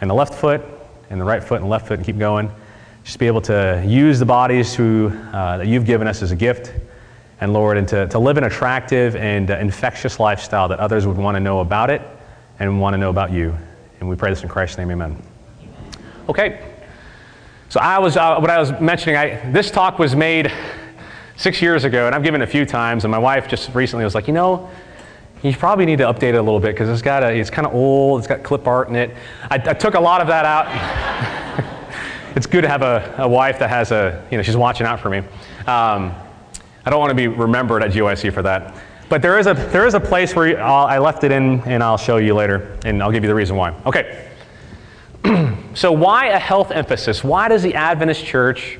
and 0.00 0.08
the 0.08 0.14
left 0.14 0.32
foot, 0.32 0.62
and 1.10 1.20
the 1.20 1.26
right 1.26 1.44
foot, 1.44 1.60
and 1.60 1.68
left 1.68 1.88
foot, 1.88 1.98
and 1.98 2.06
keep 2.06 2.16
going. 2.16 2.50
Just 3.04 3.18
be 3.18 3.26
able 3.26 3.42
to 3.42 3.84
use 3.86 4.18
the 4.18 4.24
bodies 4.24 4.74
who, 4.74 5.12
uh, 5.34 5.58
that 5.58 5.66
you've 5.66 5.84
given 5.84 6.08
us 6.08 6.22
as 6.22 6.30
a 6.30 6.36
gift, 6.36 6.72
and 7.40 7.52
Lord, 7.52 7.76
and 7.76 7.86
to, 7.88 8.06
to 8.08 8.18
live 8.18 8.36
an 8.36 8.44
attractive 8.44 9.14
and 9.16 9.50
uh, 9.50 9.58
infectious 9.58 10.18
lifestyle 10.18 10.68
that 10.68 10.80
others 10.80 11.06
would 11.06 11.16
want 11.16 11.36
to 11.36 11.40
know 11.40 11.60
about 11.60 11.90
it 11.90 12.02
and 12.58 12.80
want 12.80 12.94
to 12.94 12.98
know 12.98 13.10
about 13.10 13.32
you. 13.32 13.54
And 14.00 14.08
we 14.08 14.16
pray 14.16 14.30
this 14.30 14.42
in 14.42 14.48
Christ's 14.48 14.78
name, 14.78 14.90
amen. 14.90 15.22
Okay. 16.28 16.74
So 17.68 17.80
I 17.80 17.98
was, 17.98 18.16
uh, 18.16 18.38
what 18.38 18.50
I 18.50 18.58
was 18.58 18.72
mentioning, 18.80 19.16
I, 19.16 19.50
this 19.52 19.70
talk 19.70 19.98
was 19.98 20.16
made 20.16 20.52
six 21.36 21.62
years 21.62 21.84
ago, 21.84 22.06
and 22.06 22.14
I've 22.14 22.22
given 22.22 22.40
it 22.40 22.44
a 22.44 22.50
few 22.50 22.64
times, 22.64 23.04
and 23.04 23.10
my 23.10 23.18
wife 23.18 23.46
just 23.48 23.74
recently 23.74 24.04
was 24.04 24.14
like, 24.14 24.26
you 24.26 24.34
know, 24.34 24.68
you 25.42 25.54
probably 25.54 25.86
need 25.86 25.98
to 25.98 26.04
update 26.04 26.30
it 26.30 26.34
a 26.34 26.42
little 26.42 26.58
bit 26.58 26.74
because 26.74 26.88
it's 26.88 27.02
got 27.02 27.22
a, 27.22 27.32
it's 27.32 27.50
kind 27.50 27.66
of 27.66 27.74
old, 27.74 28.18
it's 28.18 28.26
got 28.26 28.42
clip 28.42 28.66
art 28.66 28.88
in 28.88 28.96
it. 28.96 29.14
I, 29.50 29.54
I 29.54 29.74
took 29.74 29.94
a 29.94 30.00
lot 30.00 30.20
of 30.20 30.26
that 30.26 30.44
out. 30.44 31.66
it's 32.36 32.46
good 32.46 32.62
to 32.62 32.68
have 32.68 32.82
a, 32.82 33.14
a, 33.18 33.28
wife 33.28 33.58
that 33.60 33.70
has 33.70 33.92
a, 33.92 34.26
you 34.30 34.36
know, 34.36 34.42
she's 34.42 34.56
watching 34.56 34.86
out 34.86 34.98
for 34.98 35.10
me. 35.10 35.18
Um, 35.66 36.14
I 36.88 36.90
don't 36.90 37.00
want 37.00 37.10
to 37.10 37.14
be 37.14 37.28
remembered 37.28 37.82
at 37.82 37.90
GYC 37.90 38.32
for 38.32 38.40
that. 38.44 38.74
But 39.10 39.20
there 39.20 39.38
is 39.38 39.46
a, 39.46 39.52
there 39.52 39.86
is 39.86 39.92
a 39.92 40.00
place 40.00 40.34
where 40.34 40.58
I'll, 40.58 40.86
I 40.86 40.96
left 40.96 41.22
it 41.22 41.30
in, 41.30 41.60
and 41.66 41.82
I'll 41.82 41.98
show 41.98 42.16
you 42.16 42.32
later, 42.32 42.78
and 42.86 43.02
I'll 43.02 43.12
give 43.12 43.22
you 43.22 43.28
the 43.28 43.34
reason 43.34 43.56
why. 43.56 43.74
Okay. 43.84 44.30
so 45.74 45.92
why 45.92 46.28
a 46.28 46.38
health 46.38 46.70
emphasis? 46.70 47.22
Why 47.22 47.46
does 47.48 47.62
the 47.62 47.74
Adventist 47.74 48.24
church 48.24 48.78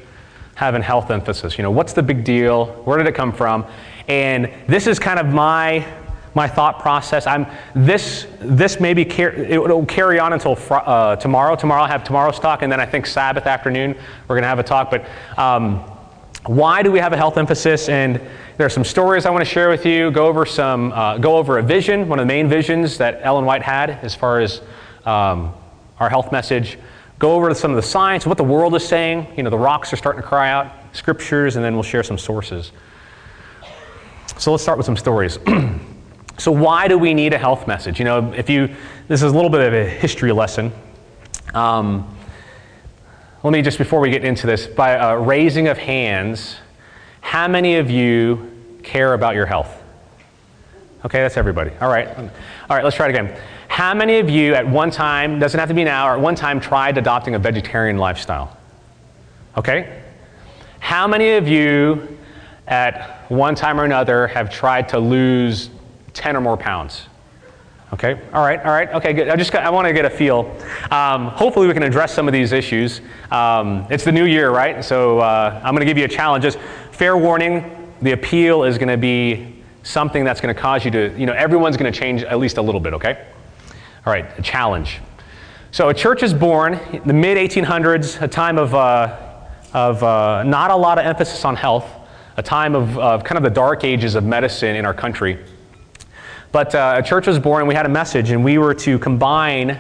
have 0.55 0.75
a 0.75 0.81
health 0.81 1.11
emphasis? 1.11 1.59
You 1.59 1.65
know, 1.65 1.71
what's 1.71 1.93
the 1.93 2.03
big 2.03 2.25
deal? 2.25 2.69
Where 2.85 2.97
did 2.97 3.07
it 3.07 3.15
come 3.15 3.31
from? 3.31 3.67
And 4.09 4.51
this 4.67 4.87
is 4.87 4.99
kind 4.99 5.19
of 5.19 5.27
my 5.27 5.87
my 6.35 6.49
thought 6.49 6.79
process. 6.79 7.27
I'm 7.27 7.47
this 7.75 8.27
this 8.41 8.81
maybe 8.81 9.05
car- 9.05 9.35
it 9.35 9.61
will 9.61 9.85
carry 9.85 10.19
on 10.19 10.33
until 10.33 10.57
fr- 10.57 10.77
uh, 10.77 11.17
tomorrow. 11.17 11.57
Tomorrow 11.57 11.83
I'll 11.83 11.89
have 11.89 12.05
tomorrow's 12.05 12.41
talk, 12.41 12.63
and 12.63 12.73
then 12.73 12.81
I 12.81 12.87
think 12.87 13.05
Sabbath 13.05 13.45
afternoon 13.45 13.95
we're 14.29 14.37
going 14.37 14.45
to 14.45 14.49
have 14.49 14.61
a 14.61 14.63
talk. 14.63 14.91
But 14.91 15.07
um, 15.37 15.85
why 16.49 16.83
do 16.83 16.91
we 16.91 16.99
have 16.99 17.13
a 17.13 17.17
health 17.17 17.37
emphasis? 17.37 17.89
And 17.89 18.21
there 18.57 18.67
are 18.67 18.71
some 18.71 18.85
stories 18.85 19.27
I 19.27 19.31
want 19.31 19.43
to 19.43 19.51
share 19.51 19.69
with 19.69 19.85
you. 19.85 20.11
Go 20.11 20.27
over 20.27 20.47
some 20.47 20.93
uh, 20.93 21.19
go 21.19 21.37
over 21.37 21.59
a 21.59 21.63
vision, 21.63 22.09
one 22.09 22.19
of 22.19 22.23
the 22.25 22.27
main 22.27 22.49
visions 22.49 22.99
that 22.99 23.21
Ellen 23.23 23.45
White 23.45 23.63
had 23.63 23.91
as 23.91 24.15
far 24.15 24.41
as 24.41 24.63
um, 25.05 25.53
our 26.01 26.09
health 26.09 26.33
message. 26.33 26.79
Go 27.19 27.33
over 27.33 27.53
some 27.55 27.71
of 27.71 27.77
the 27.77 27.83
science, 27.83 28.27
what 28.27 28.39
the 28.39 28.45
world 28.45 28.75
is 28.75 28.87
saying. 28.87 29.27
You 29.37 29.43
know, 29.43 29.51
the 29.51 29.59
rocks 29.59 29.93
are 29.93 29.97
starting 29.97 30.23
to 30.23 30.27
cry 30.27 30.51
out. 30.51 30.73
Scriptures, 30.93 31.57
and 31.57 31.65
then 31.65 31.75
we'll 31.75 31.83
share 31.83 32.03
some 32.03 32.17
sources. 32.17 32.73
So 34.39 34.51
let's 34.51 34.63
start 34.63 34.79
with 34.79 34.87
some 34.87 34.97
stories. 34.97 35.39
So, 36.39 36.53
why 36.53 36.87
do 36.87 36.97
we 36.97 37.15
need 37.15 37.35
a 37.35 37.39
health 37.39 37.67
message? 37.67 37.99
You 37.99 38.05
know, 38.05 38.33
if 38.33 38.49
you, 38.49 38.69
this 39.09 39.23
is 39.23 39.33
a 39.33 39.35
little 39.35 39.51
bit 39.51 39.61
of 39.61 39.75
a 39.75 39.89
history 39.89 40.31
lesson. 40.31 40.71
Um, 41.53 42.17
let 43.43 43.53
me 43.53 43.63
just, 43.63 43.79
before 43.79 44.01
we 44.01 44.11
get 44.11 44.25
into 44.25 44.47
this, 44.47 44.67
by 44.67 44.91
a 44.91 45.19
raising 45.19 45.69
of 45.69 45.79
hands, 45.79 46.57
how 47.21 47.49
many 47.49 47.77
of 47.77 47.91
you 47.91 48.51
care 48.83 49.15
about 49.15 49.35
your 49.35 49.47
health? 49.47 49.83
Okay, 51.05 51.21
that's 51.21 51.37
everybody. 51.37 51.71
All 51.81 51.89
right. 51.89 52.09
All 52.09 52.31
right, 52.71 52.83
let's 52.83 52.97
try 52.97 53.07
it 53.07 53.11
again. 53.11 53.41
How 53.69 53.95
many 53.95 54.19
of 54.19 54.29
you 54.29 54.55
at 54.55 54.67
one 54.67 54.91
time, 54.91 55.39
doesn't 55.39 55.59
have 55.59 55.69
to 55.69 55.75
be 55.75 55.85
now, 55.85 56.09
or 56.09 56.15
at 56.15 56.21
one 56.21 56.35
time 56.35 56.59
tried 56.59 56.99
adopting 56.99 57.35
a 57.35 57.39
vegetarian 57.39 57.99
lifestyle? 57.99 58.57
Okay? 59.57 60.03
How 60.81 61.07
many 61.07 61.33
of 61.33 61.47
you 61.47 62.19
at 62.69 63.31
one 63.31 63.55
time 63.55 63.81
or 63.81 63.85
another 63.85 64.27
have 64.29 64.51
tried 64.51 64.91
to 64.91 64.99
lose 64.99 65.71
10 66.13 66.37
or 66.37 66.41
more 66.41 66.57
pounds. 66.57 67.07
Okay, 67.91 68.21
all 68.35 68.43
right, 68.43 68.61
all 68.61 68.73
right, 68.73 68.91
okay, 68.91 69.15
good. 69.15 69.31
I 69.31 69.37
just 69.37 69.51
got, 69.51 69.65
I 69.65 69.71
want 69.71 69.87
to 69.87 69.95
get 69.95 70.05
a 70.05 70.11
feel. 70.11 70.55
Um, 70.91 71.29
hopefully, 71.29 71.67
we 71.67 71.73
can 71.73 71.83
address 71.83 72.13
some 72.13 72.29
of 72.29 72.33
these 72.33 72.53
issues. 72.53 73.01
Um, 73.31 73.87
it's 73.89 74.05
the 74.05 74.13
new 74.13 74.27
year, 74.27 74.51
right? 74.51 74.85
So 74.85 75.21
uh, 75.21 75.59
I'm 75.65 75.75
going 75.75 75.81
to 75.81 75.87
give 75.87 75.97
you 75.97 76.05
a 76.05 76.09
challenge. 76.09 76.45
Just 76.45 76.59
fair 76.93 77.17
warning: 77.17 77.91
the 78.03 78.13
appeal 78.13 78.65
is 78.65 78.77
going 78.77 78.89
to 78.89 78.99
be 78.99 79.63
something 79.85 80.23
that's 80.23 80.39
going 80.39 80.55
to 80.55 80.61
cause 80.61 80.85
you 80.85 80.91
to, 80.91 81.19
you 81.19 81.25
know, 81.25 81.33
everyone's 81.33 81.79
going 81.79 81.91
to 81.91 81.99
change 81.99 82.23
at 82.25 82.39
least 82.39 82.59
a 82.59 82.63
little 82.63 82.81
bit. 82.81 82.93
Okay, 82.93 83.27
all 84.05 84.13
right, 84.13 84.39
a 84.39 84.43
challenge. 84.43 85.01
So 85.71 85.89
a 85.89 85.95
church 85.95 86.23
is 86.23 86.35
born 86.35 86.75
in 86.75 87.03
the 87.07 87.15
mid 87.15 87.39
1800s, 87.39 88.21
a 88.21 88.29
time 88.29 88.59
of 88.59 88.75
uh, 88.75 89.17
of 89.73 90.03
uh, 90.03 90.43
not 90.43 90.71
a 90.71 90.77
lot 90.77 90.99
of 90.99 91.07
emphasis 91.07 91.43
on 91.47 91.57
health, 91.57 91.87
a 92.37 92.43
time 92.43 92.75
of, 92.75 92.99
of 92.99 93.25
kind 93.25 93.39
of 93.39 93.45
the 93.45 93.55
dark 93.55 93.83
ages 93.83 94.15
of 94.15 94.25
medicine 94.25 94.77
in 94.77 94.85
our 94.85 94.95
country. 94.95 95.43
But 96.51 96.75
uh, 96.75 96.97
a 96.99 97.03
church 97.03 97.27
was 97.27 97.39
born, 97.39 97.61
and 97.61 97.69
we 97.69 97.75
had 97.75 97.85
a 97.85 97.91
message, 97.91 98.31
and 98.31 98.43
we 98.43 98.57
were 98.57 98.73
to 98.75 98.99
combine, 98.99 99.79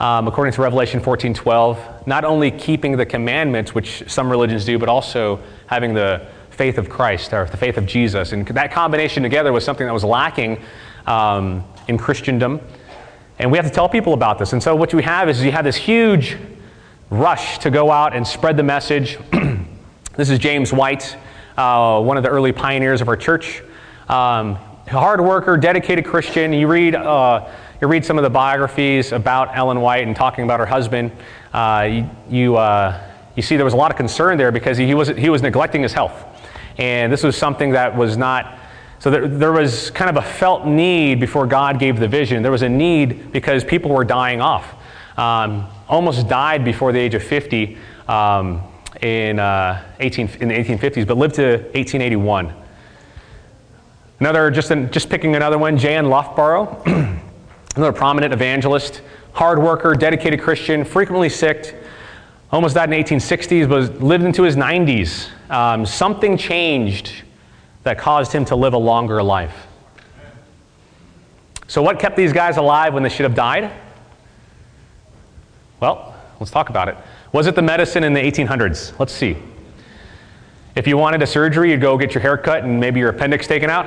um, 0.00 0.26
according 0.26 0.54
to 0.54 0.62
Revelation 0.62 1.00
14:12, 1.00 2.06
not 2.06 2.24
only 2.24 2.50
keeping 2.50 2.96
the 2.96 3.04
commandments, 3.04 3.74
which 3.74 4.04
some 4.06 4.30
religions 4.30 4.64
do, 4.64 4.78
but 4.78 4.88
also 4.88 5.38
having 5.66 5.92
the 5.92 6.26
faith 6.50 6.78
of 6.78 6.88
Christ 6.88 7.34
or 7.34 7.44
the 7.44 7.58
faith 7.58 7.76
of 7.76 7.84
Jesus. 7.84 8.32
And 8.32 8.46
that 8.48 8.72
combination 8.72 9.22
together 9.22 9.52
was 9.52 9.64
something 9.64 9.86
that 9.86 9.92
was 9.92 10.04
lacking 10.04 10.62
um, 11.06 11.62
in 11.88 11.98
Christendom. 11.98 12.60
And 13.38 13.52
we 13.52 13.58
have 13.58 13.66
to 13.66 13.72
tell 13.72 13.88
people 13.88 14.14
about 14.14 14.38
this. 14.38 14.52
And 14.54 14.62
so 14.62 14.74
what 14.74 14.92
you 14.92 14.98
have 15.00 15.28
is 15.28 15.44
you 15.44 15.52
have 15.52 15.64
this 15.64 15.76
huge 15.76 16.36
rush 17.10 17.58
to 17.58 17.70
go 17.70 17.90
out 17.90 18.14
and 18.16 18.26
spread 18.26 18.56
the 18.56 18.62
message. 18.62 19.18
this 20.16 20.30
is 20.30 20.38
James 20.38 20.72
White, 20.72 21.16
uh, 21.56 22.00
one 22.00 22.16
of 22.16 22.22
the 22.22 22.28
early 22.30 22.52
pioneers 22.52 23.00
of 23.00 23.08
our 23.08 23.16
church. 23.16 23.62
Um, 24.08 24.58
hard 24.88 25.20
worker, 25.20 25.56
dedicated 25.56 26.04
Christian. 26.04 26.52
You 26.52 26.66
read, 26.66 26.94
uh, 26.94 27.48
you 27.80 27.86
read 27.86 28.04
some 28.04 28.18
of 28.18 28.24
the 28.24 28.30
biographies 28.30 29.12
about 29.12 29.56
Ellen 29.56 29.80
White 29.80 30.06
and 30.06 30.16
talking 30.16 30.44
about 30.44 30.60
her 30.60 30.66
husband. 30.66 31.12
Uh, 31.52 31.88
you, 31.90 32.10
you, 32.28 32.56
uh, 32.56 33.00
you, 33.36 33.42
see 33.42 33.56
there 33.56 33.64
was 33.64 33.74
a 33.74 33.78
lot 33.78 33.90
of 33.90 33.96
concern 33.96 34.38
there 34.38 34.50
because 34.50 34.76
he 34.78 34.94
was, 34.94 35.08
he 35.08 35.30
was 35.30 35.42
neglecting 35.42 35.82
his 35.82 35.92
health. 35.92 36.24
And 36.78 37.12
this 37.12 37.22
was 37.22 37.36
something 37.36 37.70
that 37.72 37.96
was 37.96 38.16
not, 38.16 38.58
so 38.98 39.10
there, 39.10 39.28
there 39.28 39.52
was 39.52 39.90
kind 39.90 40.16
of 40.16 40.22
a 40.22 40.26
felt 40.26 40.66
need 40.66 41.20
before 41.20 41.46
God 41.46 41.78
gave 41.78 41.98
the 41.98 42.08
vision. 42.08 42.42
There 42.42 42.52
was 42.52 42.62
a 42.62 42.68
need 42.68 43.32
because 43.32 43.64
people 43.64 43.90
were 43.90 44.04
dying 44.04 44.40
off. 44.40 44.74
Um, 45.16 45.66
almost 45.88 46.28
died 46.28 46.64
before 46.64 46.92
the 46.92 46.98
age 46.98 47.14
of 47.14 47.22
50 47.22 47.76
um, 48.06 48.62
in, 49.02 49.38
uh, 49.38 49.82
18, 50.00 50.28
in 50.40 50.48
the 50.48 50.54
1850s, 50.54 51.06
but 51.06 51.16
lived 51.16 51.34
to 51.36 51.48
1881. 51.74 52.54
Another, 54.20 54.50
just, 54.50 54.70
in, 54.70 54.90
just 54.90 55.08
picking 55.08 55.36
another 55.36 55.58
one, 55.58 55.78
John 55.78 56.06
Loughborough, 56.06 56.82
another 57.76 57.92
prominent 57.92 58.32
evangelist, 58.32 59.00
hard 59.32 59.60
worker, 59.60 59.94
dedicated 59.94 60.40
Christian, 60.40 60.84
frequently 60.84 61.28
sick, 61.28 61.76
almost 62.50 62.74
died 62.74 62.92
in 62.92 63.02
the 63.02 63.16
1860s, 63.16 63.68
but 63.68 64.02
lived 64.02 64.24
into 64.24 64.42
his 64.42 64.56
90s. 64.56 65.28
Um, 65.50 65.86
something 65.86 66.36
changed 66.36 67.12
that 67.84 67.98
caused 67.98 68.32
him 68.32 68.44
to 68.46 68.56
live 68.56 68.74
a 68.74 68.78
longer 68.78 69.22
life. 69.22 69.66
So, 71.68 71.82
what 71.82 71.98
kept 72.00 72.16
these 72.16 72.32
guys 72.32 72.56
alive 72.56 72.94
when 72.94 73.02
they 73.02 73.08
should 73.10 73.24
have 73.24 73.34
died? 73.34 73.70
Well, 75.80 76.14
let's 76.40 76.50
talk 76.50 76.70
about 76.70 76.88
it. 76.88 76.96
Was 77.32 77.46
it 77.46 77.54
the 77.54 77.62
medicine 77.62 78.02
in 78.02 78.14
the 78.14 78.20
1800s? 78.20 78.98
Let's 78.98 79.12
see. 79.12 79.36
If 80.78 80.86
you 80.86 80.96
wanted 80.96 81.22
a 81.22 81.26
surgery, 81.26 81.72
you'd 81.72 81.80
go 81.80 81.98
get 81.98 82.14
your 82.14 82.22
hair 82.22 82.38
cut 82.38 82.62
and 82.62 82.78
maybe 82.78 83.00
your 83.00 83.08
appendix 83.08 83.48
taken 83.48 83.68
out. 83.68 83.84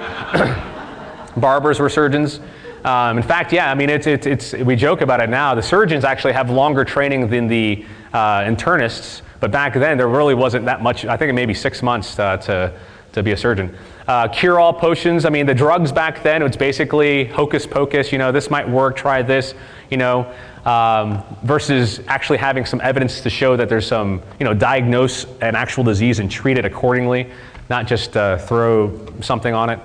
Barbers 1.38 1.79
were 1.79 1.88
surgeons. 1.88 2.41
Um, 2.83 3.15
in 3.15 3.24
fact, 3.24 3.53
yeah, 3.53 3.71
I 3.71 3.75
mean, 3.75 3.89
it's, 3.89 4.07
it's, 4.07 4.27
it's, 4.27 4.51
we 4.51 4.75
joke 4.75 5.00
about 5.00 5.21
it 5.21 5.29
now. 5.29 5.55
The 5.55 5.63
surgeons 5.63 6.03
actually 6.03 6.33
have 6.33 6.50
longer 6.50 6.83
training 6.83 7.29
than 7.29 7.48
the 7.48 7.86
uh, 8.12 8.41
internists, 8.41 9.21
but 9.39 9.51
back 9.51 9.74
then 9.74 9.98
there 9.98 10.10
really 10.10 10.36
wasn't 10.36 10.65
that 10.65 10.83
much. 10.83 11.05
I 11.05 11.15
think 11.15 11.29
it 11.29 11.33
maybe 11.33 11.53
six 11.53 11.81
months 11.81 12.19
uh, 12.19 12.36
to, 12.36 12.77
to 13.13 13.24
be 13.24 13.31
a 13.31 13.38
surgeon. 13.38 13.74
Uh, 14.05 14.27
cure 14.27 14.60
all 14.60 14.74
potions. 14.74 15.24
I 15.24 15.29
mean, 15.29 15.45
the 15.45 15.55
drugs 15.55 15.93
back 15.93 16.21
then, 16.24 16.41
it's 16.41 16.57
basically 16.57 17.24
hocus 17.24 17.65
pocus. 17.65 18.12
You 18.12 18.17
know, 18.17 18.33
this 18.33 18.50
might 18.50 18.67
work, 18.67 18.98
try 18.98 19.21
this, 19.21 19.53
you 19.91 19.98
know 19.98 20.33
um, 20.65 21.24
versus 21.43 22.01
actually 22.07 22.38
having 22.38 22.65
some 22.65 22.81
evidence 22.81 23.21
to 23.21 23.29
show 23.29 23.55
that 23.57 23.69
there's 23.69 23.88
some, 23.88 24.21
you 24.39 24.45
know, 24.45 24.53
diagnose 24.53 25.25
an 25.41 25.55
actual 25.55 25.83
disease 25.83 26.19
and 26.19 26.29
treat 26.29 26.57
it 26.57 26.65
accordingly, 26.65 27.29
not 27.69 27.88
just 27.88 28.15
uh, 28.15 28.38
throw 28.38 29.07
something 29.21 29.53
on 29.53 29.69
it. 29.69 29.79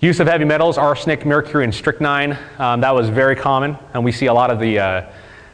Use 0.00 0.18
of 0.20 0.26
heavy 0.26 0.44
metals, 0.44 0.78
arsenic, 0.78 1.26
mercury, 1.26 1.64
and 1.64 1.74
strychnine, 1.74 2.38
um, 2.58 2.80
that 2.80 2.94
was 2.94 3.08
very 3.08 3.36
common, 3.36 3.76
and 3.92 4.04
we 4.04 4.12
see 4.12 4.26
a 4.26 4.34
lot 4.34 4.50
of 4.50 4.58
the 4.58 4.78
uh, 4.78 5.10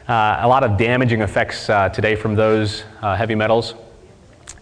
uh, 0.07 0.39
a 0.41 0.47
lot 0.47 0.63
of 0.63 0.77
damaging 0.77 1.19
effects 1.19 1.69
uh, 1.69 1.89
today 1.89 2.15
from 2.15 2.33
those 2.33 2.85
uh, 3.01 3.13
heavy 3.13 3.35
metals. 3.35 3.73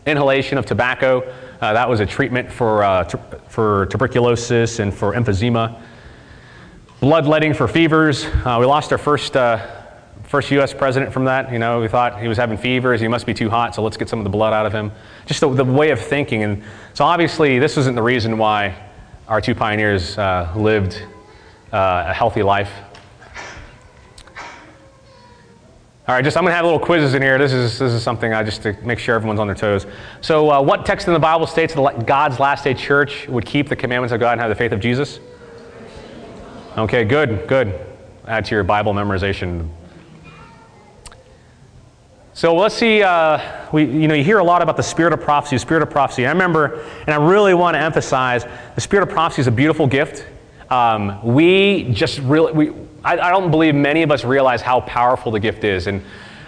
Inhalation 0.08 0.58
of 0.58 0.66
tobacco, 0.66 1.22
uh, 1.62 1.74
that 1.74 1.88
was 1.88 2.00
a 2.00 2.06
treatment 2.06 2.52
for, 2.52 3.06
for 3.48 3.86
tuberculosis 3.88 4.80
and 4.80 4.92
for 4.92 5.14
emphysema 5.14 5.80
bloodletting 7.06 7.54
for 7.54 7.68
fevers. 7.68 8.26
Uh, 8.26 8.58
we 8.60 8.66
lost 8.66 8.92
our 8.92 8.98
first, 8.98 9.38
uh, 9.38 9.64
first 10.24 10.50
U.S. 10.50 10.74
president 10.74 11.14
from 11.14 11.26
that. 11.26 11.52
You 11.52 11.60
know, 11.60 11.80
we 11.80 11.88
thought 11.88 12.20
he 12.20 12.28
was 12.28 12.36
having 12.36 12.58
fevers. 12.58 13.00
He 13.00 13.08
must 13.08 13.28
be 13.28 13.34
too 13.36 13.48
hot, 13.48 13.76
so 13.76 13.84
let's 13.84 13.96
get 13.96 14.10
some 14.10 14.18
of 14.18 14.24
the 14.24 14.32
blood 14.32 14.54
out 14.54 14.66
of 14.66 14.74
him. 14.74 14.92
Just 15.28 15.40
the, 15.42 15.54
the 15.54 15.64
way 15.64 15.92
of 15.92 16.00
thinking. 16.00 16.42
And 16.42 16.64
so 16.96 17.06
obviously, 17.06 17.60
this 17.60 17.78
isn't 17.78 17.94
the 17.94 18.02
reason 18.02 18.40
why 18.40 18.76
our 19.28 19.40
two 19.40 19.54
pioneers 19.54 20.18
uh, 20.18 20.52
lived 20.56 21.00
uh, 21.72 22.06
a 22.08 22.14
healthy 22.16 22.42
life. 22.42 22.72
All 26.08 26.16
right, 26.16 26.24
just 26.24 26.36
I'm 26.36 26.44
going 26.44 26.54
to 26.54 26.56
have 26.56 26.66
little 26.66 26.80
quizzes 26.80 27.14
in 27.14 27.22
here. 27.22 27.38
This 27.38 27.54
is, 27.54 27.78
this 27.78 27.94
is 27.94 28.02
something 28.02 28.34
I 28.34 28.42
just 28.42 28.64
to 28.64 28.74
make 28.82 28.98
sure 28.98 29.14
everyone's 29.14 29.40
on 29.40 29.46
their 29.46 29.56
toes. 29.56 29.86
So, 30.22 30.50
uh, 30.50 30.60
what 30.60 30.88
text 30.88 31.06
in 31.06 31.14
the 31.14 31.20
Bible 31.20 31.46
states 31.46 31.76
that 31.76 32.08
God's 32.08 32.40
last 32.40 32.64
day 32.64 32.74
church 32.74 33.28
would 33.28 33.46
keep 33.46 33.70
the 33.70 33.76
commandments 33.76 34.12
of 34.12 34.20
God 34.20 34.32
and 34.32 34.42
have 34.42 34.50
the 34.50 34.56
faith 34.56 34.72
of 34.72 34.80
Jesus? 34.80 35.20
Okay, 36.78 37.06
good, 37.06 37.48
good. 37.48 37.74
add 38.28 38.44
to 38.44 38.56
your 38.56 38.66
Bible 38.66 38.94
memorization. 38.94 39.70
So 42.34 42.54
let's 42.54 42.76
see. 42.76 43.02
Uh, 43.02 43.40
we, 43.72 43.86
you 43.86 44.10
know, 44.10 44.14
you 44.14 44.26
hear 44.26 44.40
a 44.40 44.44
lot 44.44 44.62
about 44.62 44.76
the 44.76 44.84
spirit 44.84 45.14
of 45.14 45.22
prophecy. 45.22 45.58
Spirit 45.58 45.84
of 45.84 45.90
prophecy. 45.90 46.26
I 46.26 46.32
remember, 46.32 46.84
and 47.08 47.14
I 47.14 47.26
really 47.26 47.54
want 47.54 47.76
to 47.76 47.80
emphasize, 47.80 48.46
the 48.76 48.82
spirit 48.82 49.08
of 49.08 49.10
prophecy 49.14 49.40
is 49.40 49.48
a 49.48 49.52
beautiful 49.52 49.88
gift. 49.88 50.26
Um, 50.70 51.24
we 51.24 51.86
just 51.94 52.20
really, 52.20 52.52
we, 52.52 52.70
I, 53.06 53.20
I, 53.20 53.30
don't 53.30 53.52
believe 53.52 53.74
many 53.74 54.04
of 54.04 54.12
us 54.12 54.26
realize 54.26 54.62
how 54.62 54.82
powerful 54.82 55.32
the 55.32 55.40
gift 55.40 55.64
is, 55.64 55.88
and 55.88 56.02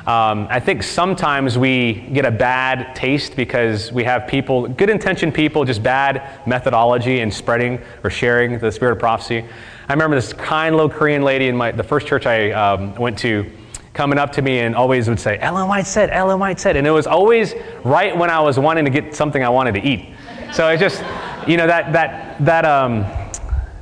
um, 0.07 0.47
I 0.49 0.59
think 0.59 0.83
sometimes 0.83 1.57
we 1.57 1.93
get 2.11 2.25
a 2.25 2.31
bad 2.31 2.95
taste 2.95 3.35
because 3.35 3.93
we 3.93 4.03
have 4.03 4.27
people, 4.27 4.67
good 4.67 4.89
intentioned 4.89 5.33
people, 5.33 5.63
just 5.63 5.83
bad 5.83 6.45
methodology 6.47 7.19
in 7.19 7.31
spreading 7.31 7.79
or 8.03 8.09
sharing 8.09 8.59
the 8.59 8.71
spirit 8.71 8.93
of 8.93 8.99
prophecy. 8.99 9.45
I 9.89 9.93
remember 9.93 10.17
this 10.17 10.33
kind 10.33 10.75
little 10.75 10.89
Korean 10.89 11.21
lady 11.21 11.47
in 11.47 11.55
my, 11.55 11.71
the 11.71 11.83
first 11.83 12.07
church 12.07 12.25
I 12.25 12.51
um, 12.51 12.93
went 12.95 13.17
to 13.19 13.49
coming 13.93 14.19
up 14.19 14.33
to 14.33 14.41
me 14.41 14.59
and 14.59 14.75
always 14.75 15.07
would 15.07 15.19
say, 15.19 15.39
Ellen 15.39 15.69
White 15.69 15.87
said, 15.87 16.09
Ellen 16.09 16.39
White 16.39 16.59
said. 16.59 16.75
And 16.75 16.85
it 16.85 16.91
was 16.91 17.07
always 17.07 17.53
right 17.85 18.15
when 18.15 18.29
I 18.29 18.41
was 18.41 18.59
wanting 18.59 18.83
to 18.83 18.91
get 18.91 19.15
something 19.15 19.41
I 19.41 19.47
wanted 19.47 19.75
to 19.75 19.81
eat. 19.81 20.13
So 20.51 20.67
it 20.67 20.79
just, 20.79 21.01
you 21.47 21.55
know, 21.55 21.67
that, 21.67 21.93
that, 21.93 22.43
that, 22.43 22.65
um, 22.65 23.05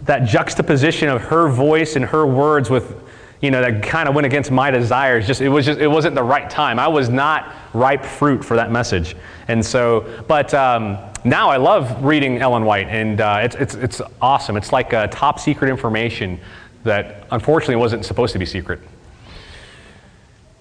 that 0.03 0.27
juxtaposition 0.27 1.09
of 1.09 1.23
her 1.23 1.49
voice 1.49 1.95
and 1.95 2.05
her 2.05 2.27
words 2.27 2.69
with, 2.69 3.01
you 3.41 3.49
know, 3.49 3.61
that 3.61 3.81
kind 3.81 4.07
of 4.07 4.13
went 4.13 4.27
against 4.27 4.51
my 4.51 4.69
desires. 4.69 5.25
Just, 5.25 5.41
it 5.41 5.49
was 5.49 5.65
just, 5.65 5.79
it 5.79 5.87
wasn't 5.87 6.13
the 6.13 6.23
right 6.23 6.47
time. 6.51 6.77
I 6.77 6.87
was 6.87 7.09
not 7.09 7.51
ripe 7.75 8.03
fruit 8.03 8.43
for 8.43 8.55
that 8.55 8.71
message. 8.71 9.15
And 9.47 9.63
so, 9.63 10.23
but, 10.27 10.53
um, 10.53 10.97
now 11.23 11.49
I 11.49 11.57
love 11.57 12.03
reading 12.03 12.37
Ellen 12.37 12.65
White, 12.65 12.87
and 12.87 13.19
uh, 13.19 13.39
it's, 13.41 13.55
it's, 13.55 13.75
it's 13.75 14.01
awesome. 14.21 14.57
It's 14.57 14.71
like 14.71 14.93
uh, 14.93 15.07
top 15.07 15.39
secret 15.39 15.69
information 15.69 16.39
that 16.83 17.27
unfortunately 17.31 17.77
wasn't 17.77 18.05
supposed 18.05 18.33
to 18.33 18.39
be 18.39 18.45
secret. 18.45 18.79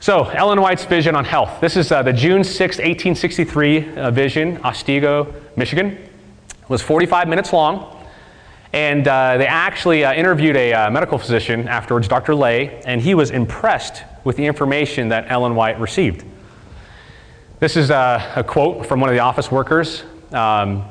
So, 0.01 0.25
Ellen 0.25 0.61
White's 0.61 0.85
vision 0.85 1.15
on 1.15 1.25
health. 1.25 1.61
This 1.61 1.77
is 1.77 1.93
uh, 1.93 2.03
the 2.03 2.13
June 2.13 2.45
6, 2.45 2.59
1863 2.79 3.95
uh, 3.95 4.11
vision, 4.11 4.59
Otsego, 4.65 5.35
Michigan. 5.57 5.93
It 5.93 6.69
was 6.69 6.83
45 6.83 7.29
minutes 7.29 7.53
long. 7.53 7.91
And 8.75 9.07
uh, 9.07 9.37
they 9.39 9.47
actually 9.47 10.05
uh, 10.05 10.13
interviewed 10.15 10.57
a 10.57 10.73
uh, 10.73 10.91
medical 10.91 11.17
physician 11.17 11.69
afterwards, 11.69 12.09
Dr. 12.09 12.35
Lay, 12.35 12.83
and 12.83 13.01
he 13.01 13.15
was 13.15 13.31
impressed 13.31 14.03
with 14.25 14.37
the 14.37 14.45
information 14.45 15.09
that 15.11 15.31
Ellen 15.31 15.55
White 15.55 15.79
received. 15.79 16.25
This 17.61 17.77
is 17.77 17.93
uh, 17.93 18.33
a 18.35 18.43
quote 18.43 18.85
from 18.85 19.01
one 19.01 19.09
of 19.09 19.15
the 19.15 19.21
office 19.21 19.49
workers. 19.49 20.03
Um, 20.33 20.85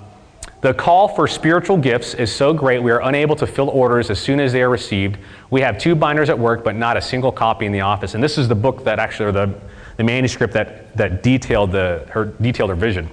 the 0.62 0.74
call 0.74 1.10
for 1.10 1.28
spiritual 1.28 1.76
gifts 1.76 2.14
is 2.14 2.34
so 2.34 2.54
great 2.54 2.82
we 2.82 2.90
are 2.90 3.02
unable 3.02 3.36
to 3.36 3.46
fill 3.46 3.70
orders 3.70 4.10
as 4.10 4.18
soon 4.18 4.40
as 4.40 4.54
they 4.54 4.62
are 4.62 4.70
received. 4.70 5.18
We 5.50 5.60
have 5.60 5.78
two 5.78 5.94
binders 5.94 6.30
at 6.30 6.40
work, 6.40 6.64
but 6.64 6.76
not 6.76 6.96
a 6.96 7.02
single 7.02 7.34
copy 7.34 7.66
in 7.66 7.74
the 7.74 7.82
office. 7.82 8.14
And 8.14 8.24
this 8.24 8.38
is 8.38 8.48
the 8.48 8.56
book 8.56 8.86
that 8.86 8.98
actually, 8.98 9.26
or 9.26 9.32
the, 9.34 9.54
the 9.98 10.06
manuscript 10.06 10.54
that, 10.54 10.96
that 10.96 11.22
detailed, 11.22 11.74
the, 11.74 12.08
her, 12.12 12.26
detailed 12.40 12.70
her 12.70 12.78
vision. 12.78 13.10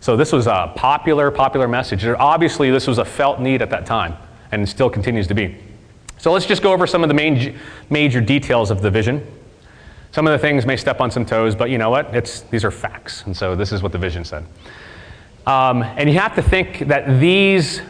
So 0.00 0.16
this 0.16 0.32
was 0.32 0.48
a 0.48 0.72
popular, 0.74 1.30
popular 1.30 1.68
message. 1.68 2.04
Obviously, 2.04 2.72
this 2.72 2.88
was 2.88 2.98
a 2.98 3.04
felt 3.04 3.40
need 3.40 3.62
at 3.62 3.70
that 3.70 3.86
time, 3.86 4.16
and 4.50 4.68
still 4.68 4.90
continues 4.90 5.28
to 5.28 5.34
be. 5.34 5.56
So 6.18 6.32
let's 6.32 6.46
just 6.46 6.64
go 6.64 6.72
over 6.72 6.88
some 6.88 7.04
of 7.04 7.08
the 7.08 7.14
main, 7.14 7.56
major 7.90 8.20
details 8.20 8.72
of 8.72 8.82
the 8.82 8.90
vision. 8.90 9.24
Some 10.16 10.26
of 10.26 10.32
the 10.32 10.38
things 10.38 10.64
may 10.64 10.78
step 10.78 11.02
on 11.02 11.10
some 11.10 11.26
toes, 11.26 11.54
but 11.54 11.68
you 11.68 11.76
know 11.76 11.90
what? 11.90 12.16
It's, 12.16 12.40
these 12.40 12.64
are 12.64 12.70
facts. 12.70 13.22
And 13.26 13.36
so 13.36 13.54
this 13.54 13.70
is 13.70 13.82
what 13.82 13.92
the 13.92 13.98
vision 13.98 14.24
said. 14.24 14.46
Um, 15.46 15.82
and 15.82 16.08
you 16.08 16.18
have 16.18 16.34
to 16.36 16.42
think 16.42 16.78
that 16.88 17.20
these 17.20 17.82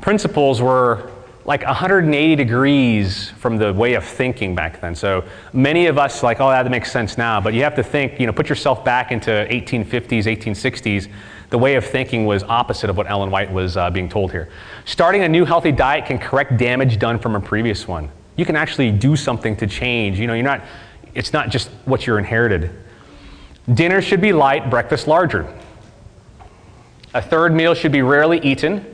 principles 0.00 0.62
were 0.62 1.10
like 1.44 1.62
180 1.62 2.36
degrees 2.36 3.28
from 3.32 3.58
the 3.58 3.70
way 3.74 3.92
of 3.92 4.02
thinking 4.02 4.54
back 4.54 4.80
then. 4.80 4.94
So 4.94 5.24
many 5.52 5.84
of 5.84 5.98
us 5.98 6.22
like, 6.22 6.40
oh, 6.40 6.48
that 6.48 6.70
makes 6.70 6.90
sense 6.90 7.18
now. 7.18 7.38
But 7.38 7.52
you 7.52 7.62
have 7.64 7.74
to 7.74 7.82
think, 7.82 8.18
you 8.18 8.26
know, 8.26 8.32
put 8.32 8.48
yourself 8.48 8.82
back 8.82 9.12
into 9.12 9.28
1850s, 9.30 10.24
1860s. 10.24 11.10
The 11.50 11.58
way 11.58 11.74
of 11.74 11.84
thinking 11.84 12.24
was 12.24 12.44
opposite 12.44 12.88
of 12.88 12.96
what 12.96 13.10
Ellen 13.10 13.30
White 13.30 13.52
was 13.52 13.76
uh, 13.76 13.90
being 13.90 14.08
told 14.08 14.30
here. 14.30 14.48
Starting 14.86 15.24
a 15.24 15.28
new 15.28 15.44
healthy 15.44 15.70
diet 15.70 16.06
can 16.06 16.18
correct 16.18 16.56
damage 16.56 16.98
done 16.98 17.18
from 17.18 17.36
a 17.36 17.40
previous 17.40 17.86
one. 17.86 18.10
You 18.36 18.46
can 18.46 18.56
actually 18.56 18.90
do 18.90 19.16
something 19.16 19.54
to 19.56 19.66
change. 19.66 20.18
You 20.18 20.26
know, 20.26 20.32
you're 20.32 20.44
not, 20.44 20.62
it's 21.14 21.32
not 21.32 21.50
just 21.50 21.68
what 21.84 22.06
you're 22.06 22.18
inherited. 22.18 22.70
Dinner 23.72 24.02
should 24.02 24.20
be 24.20 24.32
light, 24.32 24.68
breakfast 24.68 25.06
larger. 25.06 25.52
A 27.14 27.22
third 27.22 27.54
meal 27.54 27.74
should 27.74 27.92
be 27.92 28.02
rarely 28.02 28.40
eaten. 28.40 28.84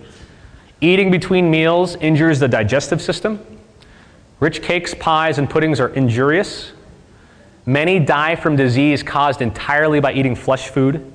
Eating 0.81 1.11
between 1.11 1.51
meals 1.51 1.97
injures 1.97 2.39
the 2.39 2.49
digestive 2.49 3.01
system. 3.01 3.45
Rich 4.39 4.63
cakes, 4.63 4.95
pies, 4.95 5.39
and 5.39 5.49
puddings 5.49 5.81
are 5.81 5.89
injurious. 5.89 6.73
Many 7.67 7.99
die 7.99 8.37
from 8.37 8.57
disease 8.57 9.03
caused 9.03 9.43
entirely 9.43 10.01
by 10.01 10.13
eating 10.13 10.35
flesh 10.35 10.69
food. 10.69 11.13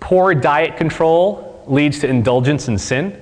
Poor 0.00 0.34
diet 0.34 0.76
control 0.76 1.64
leads 1.66 1.98
to 2.00 2.08
indulgence 2.08 2.68
in 2.68 2.78
sin. 2.78 3.20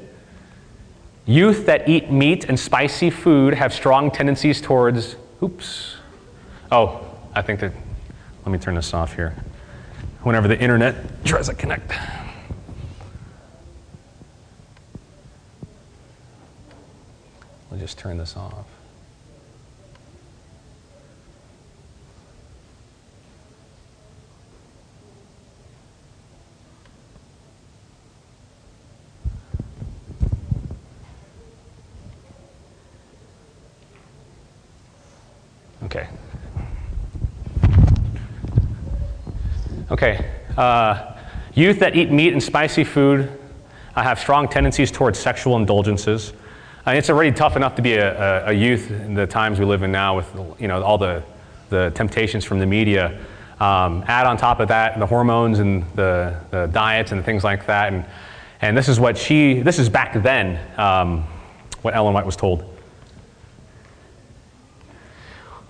Youth 1.24 1.66
that 1.66 1.88
eat 1.88 2.10
meat 2.10 2.44
and 2.44 2.58
spicy 2.58 3.10
food 3.10 3.54
have 3.54 3.74
strong 3.74 4.10
tendencies 4.10 4.60
towards, 4.60 5.16
oops. 5.42 5.95
Oh, 6.72 7.00
I 7.32 7.42
think 7.42 7.60
that, 7.60 7.72
let 8.44 8.52
me 8.52 8.58
turn 8.58 8.74
this 8.74 8.92
off 8.92 9.14
here. 9.14 9.34
Whenever 10.22 10.48
the 10.48 10.58
internet 10.58 11.24
tries 11.24 11.46
to 11.48 11.54
connect. 11.54 11.92
I'll 17.70 17.78
just 17.78 17.98
turn 17.98 18.18
this 18.18 18.36
off. 18.36 18.66
Okay. 35.84 36.08
Okay. 39.88 40.28
Uh, 40.56 41.14
youth 41.54 41.78
that 41.78 41.94
eat 41.94 42.10
meat 42.10 42.32
and 42.32 42.42
spicy 42.42 42.82
food 42.82 43.30
uh, 43.94 44.02
have 44.02 44.18
strong 44.18 44.48
tendencies 44.48 44.90
towards 44.90 45.16
sexual 45.16 45.56
indulgences. 45.56 46.32
Mean, 46.84 46.96
it's 46.96 47.08
already 47.08 47.30
tough 47.30 47.54
enough 47.54 47.76
to 47.76 47.82
be 47.82 47.94
a, 47.94 48.46
a, 48.46 48.50
a, 48.50 48.52
youth 48.52 48.90
in 48.90 49.14
the 49.14 49.26
times 49.26 49.60
we 49.60 49.64
live 49.64 49.82
in 49.84 49.92
now 49.92 50.16
with 50.16 50.32
you 50.58 50.66
know, 50.66 50.82
all 50.82 50.98
the, 50.98 51.22
the 51.68 51.90
temptations 51.94 52.44
from 52.44 52.58
the 52.58 52.66
media. 52.66 53.18
Um, 53.60 54.04
add 54.06 54.26
on 54.26 54.36
top 54.36 54.60
of 54.60 54.68
that 54.68 54.98
the 54.98 55.06
hormones 55.06 55.60
and 55.60 55.84
the, 55.94 56.36
the 56.50 56.66
diets 56.66 57.12
and 57.12 57.24
things 57.24 57.44
like 57.44 57.66
that. 57.66 57.92
And, 57.92 58.04
and 58.60 58.76
this 58.76 58.88
is 58.88 58.98
what 58.98 59.16
she, 59.16 59.60
this 59.60 59.78
is 59.78 59.88
back 59.88 60.20
then, 60.20 60.58
um, 60.78 61.22
what 61.82 61.94
Ellen 61.94 62.12
White 62.12 62.26
was 62.26 62.36
told. 62.36 62.75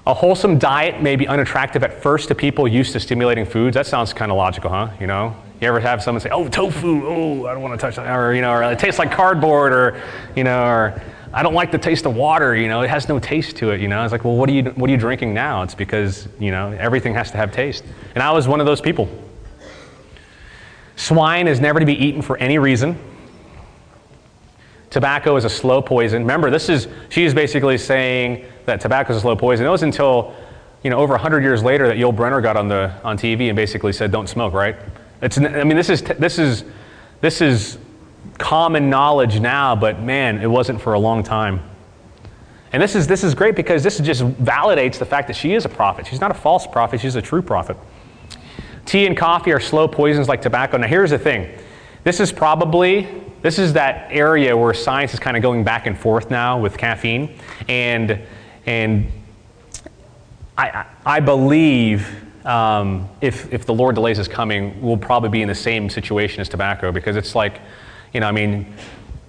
A 0.07 0.15
wholesome 0.15 0.59
diet 0.59 1.03
may 1.03 1.17
be 1.17 1.27
unattractive 1.27 1.83
at 1.83 2.01
first 2.01 2.29
to 2.29 2.35
people 2.35 2.69
used 2.69 2.93
to 2.93 3.01
stimulating 3.01 3.45
foods. 3.45 3.75
That 3.75 3.87
sounds 3.87 4.13
kind 4.13 4.31
of 4.31 4.39
logical, 4.39 4.71
huh? 4.71 4.91
You 5.01 5.09
know, 5.09 5.35
you 5.61 5.67
ever 5.67 5.81
have 5.81 6.01
someone 6.01 6.21
say, 6.21 6.31
"Oh, 6.31 6.47
tofu, 6.47 7.05
oh, 7.05 7.47
I 7.47 7.53
don't 7.53 7.63
want 7.63 7.79
to 7.79 7.85
touch 7.85 7.97
that," 7.97 8.07
or 8.17 8.33
you 8.33 8.41
know, 8.41 8.53
or 8.53 8.63
it 8.63 8.79
tastes 8.79 9.01
like 9.01 9.11
cardboard, 9.11 9.73
or 9.73 10.01
you 10.37 10.45
know, 10.45 10.65
or 10.65 11.03
I 11.33 11.43
don't 11.43 11.55
like 11.55 11.73
the 11.73 11.79
taste 11.79 12.07
of 12.07 12.15
water. 12.15 12.55
You 12.55 12.69
know, 12.69 12.83
it 12.83 12.89
has 12.89 13.09
no 13.09 13.19
taste 13.19 13.57
to 13.57 13.73
it. 13.73 13.81
You 13.81 13.89
know, 13.89 14.05
it's 14.05 14.13
like, 14.13 14.25
well, 14.25 14.37
what 14.37 14.49
are 14.49 14.53
you 14.53 14.63
what 14.77 14.89
are 14.89 14.93
you 14.93 14.97
drinking 14.97 15.35
now? 15.35 15.63
It's 15.63 15.75
because 15.75 16.29
you 16.39 16.53
know 16.53 16.71
everything 16.79 17.13
has 17.15 17.33
to 17.33 17.37
have 17.37 17.51
taste. 17.51 17.85
And 18.15 18.23
I 18.23 18.31
was 18.31 18.47
one 18.47 18.61
of 18.61 18.67
those 18.67 18.81
people. 18.81 19.09
Swine 20.95 21.49
is 21.49 21.61
never 21.61 21.81
to 21.81 21.87
be 21.87 21.95
eaten 21.95 22.23
for 22.23 22.37
any 22.37 22.59
reason. 22.59 22.97
Tobacco 24.91 25.35
is 25.35 25.45
a 25.45 25.51
slow 25.51 25.83
poison. 25.83 26.23
Remember, 26.23 26.49
this 26.49 26.69
is 26.69 26.87
she 27.09 27.25
is 27.25 27.35
basically 27.35 27.77
saying 27.77 28.47
that 28.67 28.81
tobacco 28.81 29.13
is 29.13 29.19
a 29.19 29.21
slow 29.21 29.37
poison. 29.37 29.67
It 29.67 29.71
was 29.71 29.83
until 29.83 30.35
you 30.83 30.91
know 30.91 30.99
over 30.99 31.13
100 31.13 31.43
years 31.43 31.63
later 31.63 31.87
that 31.89 31.97
Yul 31.97 32.15
Brynner 32.15 32.43
got 32.43 32.57
on 32.57 32.69
the 32.69 32.93
on 33.03 33.17
TV 33.17 33.49
and 33.49 33.57
basically 33.57 33.93
said, 33.93 34.13
"Don't 34.13 34.29
smoke." 34.29 34.53
Right? 34.53 34.77
It's, 35.23 35.39
I 35.39 35.65
mean, 35.65 35.77
this 35.77 35.89
is, 35.89 36.03
this, 36.03 36.39
is, 36.39 36.65
this 37.21 37.41
is 37.41 37.79
common 38.39 38.91
knowledge 38.91 39.41
now, 39.41 39.75
but 39.75 40.01
man, 40.01 40.41
it 40.41 40.47
wasn't 40.47 40.81
for 40.81 40.93
a 40.93 40.99
long 40.99 41.23
time. 41.23 41.63
And 42.73 42.83
this 42.83 42.95
is, 42.95 43.07
this 43.07 43.25
is 43.25 43.35
great 43.35 43.57
because 43.57 43.83
this 43.83 43.99
just 43.99 44.23
validates 44.23 44.99
the 44.99 45.07
fact 45.07 45.29
that 45.29 45.37
she 45.37 45.55
is 45.55 45.65
a 45.65 45.69
prophet. 45.69 46.07
She's 46.07 46.21
not 46.21 46.31
a 46.31 46.35
false 46.35 46.67
prophet, 46.67 47.01
she's 47.01 47.15
a 47.15 47.23
true 47.23 47.41
prophet. 47.41 47.77
Tea 48.85 49.07
and 49.07 49.17
coffee 49.17 49.53
are 49.53 49.61
slow 49.61 49.89
poisons 49.89 50.29
like 50.29 50.43
tobacco. 50.43 50.77
Now, 50.77 50.87
here's 50.87 51.11
the 51.11 51.19
thing 51.19 51.51
this 52.05 52.21
is 52.21 52.31
probably 52.31 53.09
this 53.43 53.59
is 53.59 53.73
that 53.73 54.09
area 54.11 54.57
where 54.57 54.75
science 54.75 55.15
is 55.15 55.21
kind 55.21 55.37
of 55.37 55.43
going 55.43 55.65
back 55.65 55.87
and 55.87 55.99
forth 55.99 56.31
now 56.31 56.59
with 56.59 56.77
caffeine 56.77 57.39
and 57.69 58.21
and 58.67 59.11
I, 60.59 60.87
I 61.05 61.21
believe 61.21 62.09
um, 62.47 63.09
if, 63.21 63.53
if 63.53 63.67
the 63.67 63.75
Lord 63.75 63.95
delays 63.95 64.17
his 64.17 64.29
coming, 64.29 64.81
we'll 64.81 64.97
probably 64.97 65.29
be 65.29 65.43
in 65.43 65.49
the 65.49 65.55
same 65.55 65.91
situation 65.91 66.41
as 66.41 66.49
tobacco 66.49 66.93
because 66.93 67.17
it's 67.17 67.35
like, 67.35 67.61
you 68.13 68.21
know, 68.21 68.29
I 68.29 68.33
mean, 68.33 68.73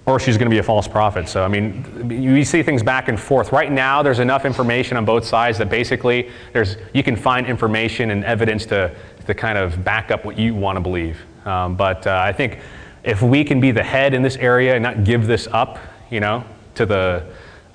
or 0.06 0.18
she's 0.18 0.38
going 0.38 0.46
to 0.46 0.54
be 0.54 0.58
a 0.58 0.62
false 0.62 0.88
prophet. 0.88 1.28
So, 1.28 1.44
I 1.44 1.48
mean, 1.48 2.10
you 2.10 2.42
see 2.44 2.62
things 2.62 2.82
back 2.82 3.08
and 3.08 3.20
forth. 3.20 3.52
Right 3.52 3.70
now, 3.70 4.02
there's 4.02 4.20
enough 4.20 4.46
information 4.46 4.96
on 4.96 5.04
both 5.04 5.26
sides 5.26 5.58
that 5.58 5.68
basically 5.68 6.30
there's, 6.54 6.76
you 6.94 7.02
can 7.02 7.14
find 7.14 7.46
information 7.46 8.10
and 8.10 8.24
evidence 8.24 8.64
to, 8.66 8.94
to 9.26 9.34
kind 9.34 9.58
of 9.58 9.84
back 9.84 10.10
up 10.10 10.24
what 10.24 10.38
you 10.38 10.54
want 10.54 10.76
to 10.76 10.80
believe. 10.80 11.20
Um, 11.44 11.76
but 11.76 12.06
uh, 12.06 12.22
I 12.24 12.32
think 12.32 12.60
if 13.04 13.20
we 13.20 13.44
can 13.44 13.60
be 13.60 13.70
the 13.70 13.82
head 13.82 14.14
in 14.14 14.22
this 14.22 14.36
area 14.36 14.74
and 14.74 14.82
not 14.82 15.04
give 15.04 15.26
this 15.26 15.46
up, 15.48 15.78
you 16.10 16.20
know, 16.20 16.42
to 16.76 16.86
the, 16.86 17.26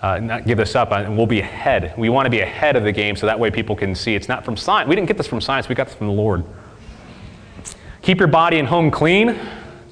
uh, 0.03 0.19
not 0.19 0.45
give 0.45 0.57
this 0.57 0.75
up, 0.75 0.91
and 0.91 1.07
uh, 1.07 1.11
we'll 1.11 1.25
be 1.25 1.39
ahead. 1.39 1.93
We 1.97 2.09
want 2.09 2.25
to 2.25 2.29
be 2.29 2.41
ahead 2.41 2.75
of 2.75 2.83
the 2.83 2.91
game 2.91 3.15
so 3.15 3.25
that 3.25 3.39
way 3.39 3.49
people 3.49 3.73
can 3.73 3.95
see 3.95 4.15
it's 4.15 4.27
not 4.27 4.43
from 4.43 4.57
science. 4.57 4.89
We 4.89 4.95
didn't 4.95 5.07
get 5.07 5.15
this 5.15 5.27
from 5.27 5.39
science, 5.39 5.69
we 5.69 5.75
got 5.75 5.87
this 5.87 5.95
from 5.95 6.07
the 6.07 6.13
Lord. 6.13 6.43
Keep 8.01 8.19
your 8.19 8.27
body 8.27 8.59
and 8.59 8.67
home 8.67 8.91
clean. 8.91 9.39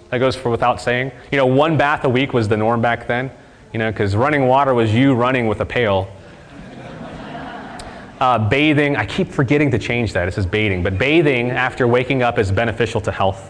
That 0.09 0.17
goes 0.17 0.35
for 0.35 0.51
without 0.51 0.81
saying. 0.81 1.13
You 1.31 1.37
know, 1.37 1.45
one 1.45 1.77
bath 1.77 2.03
a 2.03 2.09
week 2.09 2.33
was 2.33 2.49
the 2.49 2.57
norm 2.57 2.81
back 2.81 3.07
then, 3.07 3.31
you 3.71 3.79
know, 3.79 3.89
because 3.89 4.13
running 4.13 4.47
water 4.47 4.73
was 4.73 4.93
you 4.93 5.13
running 5.13 5.47
with 5.47 5.61
a 5.61 5.65
pail. 5.65 6.13
Uh, 8.19 8.37
bathing, 8.37 8.97
I 8.97 9.05
keep 9.05 9.29
forgetting 9.29 9.71
to 9.71 9.79
change 9.79 10.11
that. 10.11 10.27
It 10.27 10.33
says 10.33 10.45
bathing, 10.45 10.83
but 10.83 10.97
bathing 10.97 11.49
after 11.51 11.87
waking 11.87 12.21
up 12.21 12.37
is 12.37 12.51
beneficial 12.51 12.99
to 13.01 13.11
health. 13.11 13.49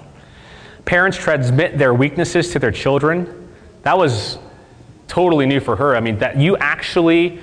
Parents 0.86 1.18
transmit 1.18 1.80
their 1.80 1.96
weaknesses 1.96 2.52
to 2.52 2.60
their 2.60 2.72
children. 2.72 3.50
That 3.82 3.98
was 3.98 4.38
totally 5.12 5.46
new 5.46 5.60
for 5.60 5.76
her. 5.76 5.94
I 5.94 6.00
mean, 6.00 6.18
that 6.20 6.38
you 6.38 6.56
actually 6.56 7.40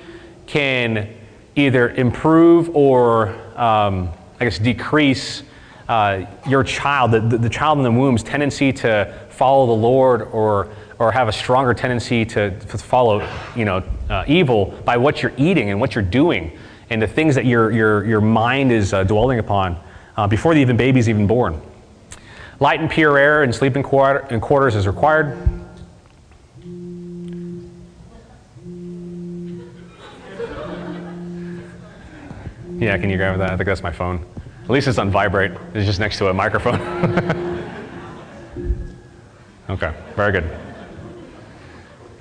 can 0.47 1.07
either 1.55 1.91
improve 1.91 2.75
or, 2.75 3.29
um, 3.55 4.09
I 4.39 4.45
guess, 4.45 4.57
decrease 4.57 5.43
uh, 5.87 6.25
your 6.47 6.63
child, 6.63 7.11
the, 7.11 7.19
the, 7.19 7.49
child 7.49 7.77
in 7.77 7.83
the 7.83 7.91
womb's 7.91 8.23
tendency 8.23 8.73
to 8.73 9.13
follow 9.29 9.67
the 9.67 9.81
Lord 9.81 10.23
or, 10.31 10.69
or 10.97 11.11
have 11.11 11.27
a 11.27 11.31
stronger 11.31 11.75
tendency 11.75 12.25
to, 12.25 12.59
to 12.59 12.77
follow 12.79 13.27
you 13.55 13.65
know, 13.65 13.83
uh, 14.09 14.23
evil 14.27 14.73
by 14.83 14.97
what 14.97 15.21
you're 15.21 15.33
eating 15.37 15.69
and 15.69 15.79
what 15.79 15.93
you're 15.93 16.03
doing 16.03 16.57
and 16.89 16.99
the 16.99 17.07
things 17.07 17.35
that 17.35 17.45
your, 17.45 17.69
your, 17.69 18.03
your 18.03 18.21
mind 18.21 18.71
is 18.71 18.93
uh, 18.93 19.03
dwelling 19.03 19.37
upon 19.37 19.79
uh, 20.17 20.25
before 20.25 20.55
the 20.55 20.59
even 20.59 20.75
baby's 20.75 21.07
even 21.07 21.27
born. 21.27 21.61
Light 22.59 22.79
and 22.79 22.89
pure 22.89 23.19
air 23.19 23.43
and 23.43 23.53
sleeping 23.53 23.83
quarter, 23.83 24.25
in 24.31 24.41
quarters 24.41 24.75
is 24.75 24.87
required. 24.87 25.58
Yeah, 32.79 32.97
can 32.97 33.09
you 33.09 33.17
grab 33.17 33.37
that? 33.39 33.51
I 33.51 33.57
think 33.57 33.67
that's 33.67 33.83
my 33.83 33.91
phone. 33.91 34.25
At 34.63 34.69
least 34.69 34.87
it's 34.87 34.97
on 34.97 35.11
vibrate. 35.11 35.51
It's 35.73 35.85
just 35.85 35.99
next 35.99 36.17
to 36.19 36.29
a 36.29 36.33
microphone. 36.33 36.79
okay, 39.69 39.93
very 40.15 40.31
good. 40.31 40.49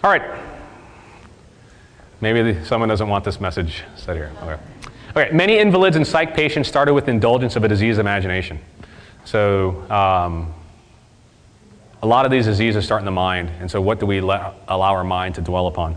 All 0.03 0.11
right. 0.11 0.23
Maybe 2.21 2.65
someone 2.65 2.89
doesn't 2.89 3.09
want 3.09 3.25
this 3.25 3.41
message 3.41 3.85
said 3.95 4.17
here. 4.17 4.33
Okay. 4.43 4.61
Okay, 5.11 5.31
many 5.33 5.59
invalids 5.59 5.95
and 5.95 6.05
psych 6.05 6.35
patients 6.35 6.69
started 6.69 6.93
with 6.93 7.09
indulgence 7.09 7.55
of 7.55 7.63
a 7.63 7.69
diseased 7.69 8.01
imagination. 8.01 8.59
So, 9.25 9.89
um, 9.91 10.53
a 12.03 12.07
lot 12.07 12.25
of 12.25 12.33
these 12.33 12.47
diseases 12.47 12.85
start 12.85 13.01
in 13.01 13.05
the 13.05 13.13
mind, 13.13 13.51
and 13.61 13.71
so 13.71 13.81
what 13.81 14.01
do 14.01 14.07
we 14.07 14.21
let, 14.21 14.55
allow 14.67 14.93
our 14.93 15.05
mind 15.05 15.37
to 15.37 15.41
dwell 15.41 15.69
upon? 15.69 15.97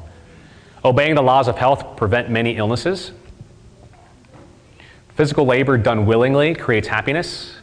Obeying 0.84 1.16
the 1.16 1.22
laws 1.22 1.48
of 1.48 1.58
health 1.58 1.98
prevent 1.98 2.30
many 2.30 2.58
illnesses. 2.58 3.12
Physical 5.22 5.46
labor 5.46 5.78
done 5.78 6.08
willingly 6.08 6.56
creates 6.56 6.88
happiness. 6.88 7.54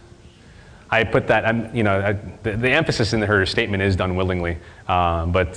I 0.91 1.03
put 1.03 1.27
that, 1.27 1.75
you 1.75 1.83
know, 1.83 1.99
I, 1.99 2.13
the, 2.45 2.53
the, 2.53 2.71
emphasis 2.71 3.15
in 3.15 3.23
her 3.23 3.45
statement 3.47 3.83
is 3.83 3.97
done 3.97 4.15
willingly, 4.15 4.59
uh, 4.87 5.27
but 5.27 5.51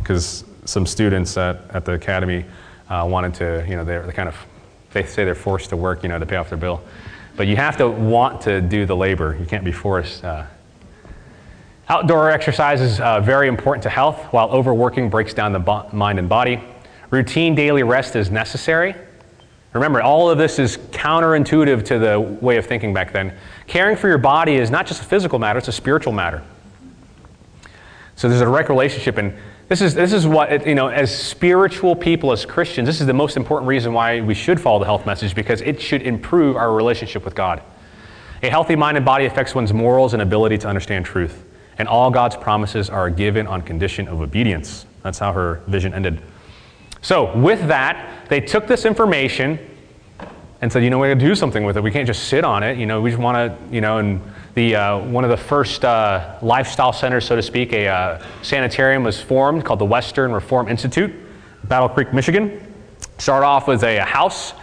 because 0.00 0.42
uh, 0.42 0.46
some 0.64 0.84
students 0.86 1.36
at, 1.36 1.60
at 1.72 1.84
the 1.84 1.92
academy 1.92 2.44
uh, 2.90 3.06
wanted 3.08 3.32
to, 3.34 3.64
you 3.68 3.76
know, 3.76 3.84
they're, 3.84 4.02
they're 4.02 4.12
kind 4.12 4.28
of, 4.28 4.34
they 4.90 5.04
say 5.04 5.24
they're 5.24 5.36
forced 5.36 5.70
to 5.70 5.76
work, 5.76 6.02
you 6.02 6.08
know, 6.08 6.18
to 6.18 6.26
pay 6.26 6.34
off 6.34 6.48
their 6.48 6.58
bill. 6.58 6.82
But 7.36 7.46
you 7.46 7.54
have 7.54 7.76
to 7.76 7.88
want 7.88 8.40
to 8.40 8.60
do 8.60 8.84
the 8.84 8.96
labor. 8.96 9.36
You 9.38 9.46
can't 9.46 9.64
be 9.64 9.70
forced. 9.70 10.24
Uh. 10.24 10.46
Outdoor 11.88 12.28
exercise 12.28 12.80
is 12.80 12.98
uh, 12.98 13.20
very 13.20 13.46
important 13.46 13.84
to 13.84 13.88
health, 13.88 14.20
while 14.32 14.50
overworking 14.50 15.08
breaks 15.08 15.32
down 15.32 15.52
the 15.52 15.60
bo- 15.60 15.88
mind 15.92 16.18
and 16.18 16.28
body. 16.28 16.60
Routine 17.10 17.54
daily 17.54 17.84
rest 17.84 18.16
is 18.16 18.32
necessary. 18.32 18.96
Remember, 19.76 20.02
all 20.02 20.28
of 20.30 20.38
this 20.38 20.58
is 20.58 20.76
counterintuitive 20.76 21.84
to 21.86 21.98
the 21.98 22.20
way 22.20 22.56
of 22.56 22.66
thinking 22.66 22.92
back 22.92 23.12
then. 23.12 23.32
Caring 23.66 23.96
for 23.96 24.08
your 24.08 24.18
body 24.18 24.56
is 24.56 24.70
not 24.70 24.86
just 24.86 25.02
a 25.02 25.04
physical 25.04 25.38
matter, 25.38 25.58
it's 25.58 25.68
a 25.68 25.72
spiritual 25.72 26.12
matter. 26.12 26.42
So 28.16 28.28
there's 28.28 28.40
a 28.40 28.44
direct 28.44 28.68
relationship, 28.68 29.18
and 29.18 29.36
this 29.68 29.80
is, 29.80 29.94
this 29.94 30.12
is 30.12 30.26
what, 30.26 30.66
you 30.66 30.74
know, 30.74 30.88
as 30.88 31.16
spiritual 31.16 31.96
people, 31.96 32.32
as 32.32 32.46
Christians, 32.46 32.86
this 32.86 33.00
is 33.00 33.06
the 33.06 33.12
most 33.12 33.36
important 33.36 33.68
reason 33.68 33.92
why 33.92 34.20
we 34.20 34.34
should 34.34 34.60
follow 34.60 34.78
the 34.78 34.84
health 34.84 35.06
message 35.06 35.34
because 35.34 35.60
it 35.60 35.80
should 35.80 36.02
improve 36.02 36.56
our 36.56 36.72
relationship 36.72 37.24
with 37.24 37.34
God. 37.34 37.62
A 38.42 38.48
healthy 38.48 38.76
mind 38.76 38.96
and 38.96 39.04
body 39.04 39.26
affects 39.26 39.54
one's 39.54 39.72
morals 39.72 40.12
and 40.12 40.22
ability 40.22 40.58
to 40.58 40.68
understand 40.68 41.04
truth. 41.04 41.44
And 41.78 41.88
all 41.88 42.10
God's 42.10 42.36
promises 42.36 42.88
are 42.88 43.10
given 43.10 43.46
on 43.46 43.60
condition 43.60 44.08
of 44.08 44.20
obedience. 44.20 44.86
That's 45.02 45.18
how 45.18 45.32
her 45.32 45.62
vision 45.66 45.92
ended. 45.92 46.22
So, 47.06 47.32
with 47.38 47.68
that, 47.68 48.26
they 48.28 48.40
took 48.40 48.66
this 48.66 48.84
information 48.84 49.60
and 50.60 50.72
said, 50.72 50.82
you 50.82 50.90
know, 50.90 50.98
we 50.98 51.06
got 51.06 51.14
to 51.14 51.20
do 51.20 51.36
something 51.36 51.62
with 51.62 51.76
it. 51.76 51.80
We 51.80 51.92
can't 51.92 52.04
just 52.04 52.24
sit 52.24 52.42
on 52.44 52.64
it. 52.64 52.78
You 52.78 52.86
know, 52.86 53.00
we 53.00 53.10
just 53.10 53.22
want 53.22 53.36
to, 53.36 53.72
you 53.72 53.80
know, 53.80 53.98
and 53.98 54.20
the, 54.54 54.74
uh, 54.74 54.98
one 54.98 55.22
of 55.22 55.30
the 55.30 55.36
first 55.36 55.84
uh, 55.84 56.36
lifestyle 56.42 56.92
centers, 56.92 57.24
so 57.24 57.36
to 57.36 57.42
speak, 57.42 57.72
a 57.72 57.86
uh, 57.86 58.24
sanitarium 58.42 59.04
was 59.04 59.20
formed 59.20 59.64
called 59.64 59.78
the 59.78 59.84
Western 59.84 60.32
Reform 60.32 60.66
Institute, 60.66 61.14
Battle 61.68 61.88
Creek, 61.88 62.12
Michigan. 62.12 62.74
Started 63.18 63.46
off 63.46 63.68
with 63.68 63.84
a, 63.84 63.98
a 63.98 64.04
house 64.04 64.54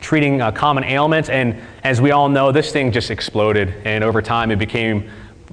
treating 0.00 0.40
uh, 0.40 0.50
common 0.50 0.82
ailments, 0.82 1.28
and 1.28 1.56
as 1.84 2.00
we 2.00 2.10
all 2.10 2.28
know, 2.28 2.50
this 2.50 2.72
thing 2.72 2.90
just 2.90 3.12
exploded, 3.12 3.74
and 3.84 4.02
over 4.02 4.20
time 4.20 4.50
it 4.50 4.58
became 4.58 5.08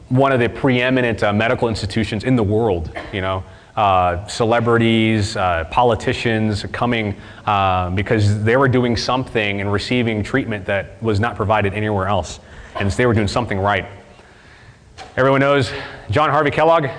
one 0.08 0.32
of 0.32 0.40
the 0.40 0.50
preeminent 0.50 1.22
uh, 1.22 1.32
medical 1.32 1.70
institutions 1.70 2.24
in 2.24 2.36
the 2.36 2.42
world, 2.42 2.92
you 3.14 3.22
know 3.22 3.44
uh, 3.80 4.28
celebrities, 4.28 5.38
uh, 5.38 5.64
politicians 5.72 6.66
coming 6.74 7.16
uh, 7.46 7.90
because 7.92 8.44
they 8.44 8.58
were 8.58 8.68
doing 8.68 8.98
something 8.98 9.62
and 9.62 9.72
receiving 9.72 10.22
treatment 10.22 10.66
that 10.66 11.02
was 11.02 11.22
not 11.22 11.38
provided 11.38 11.74
anywhere 11.74 12.06
else. 12.06 12.42
And 12.76 12.92
they 12.92 13.06
were 13.06 13.14
doing 13.14 13.30
something 13.30 13.58
right. 13.58 13.86
Everyone 15.16 15.40
knows 15.40 15.72
John 16.12 16.30
Harvey 16.30 16.52
Kellogg. 16.52 16.90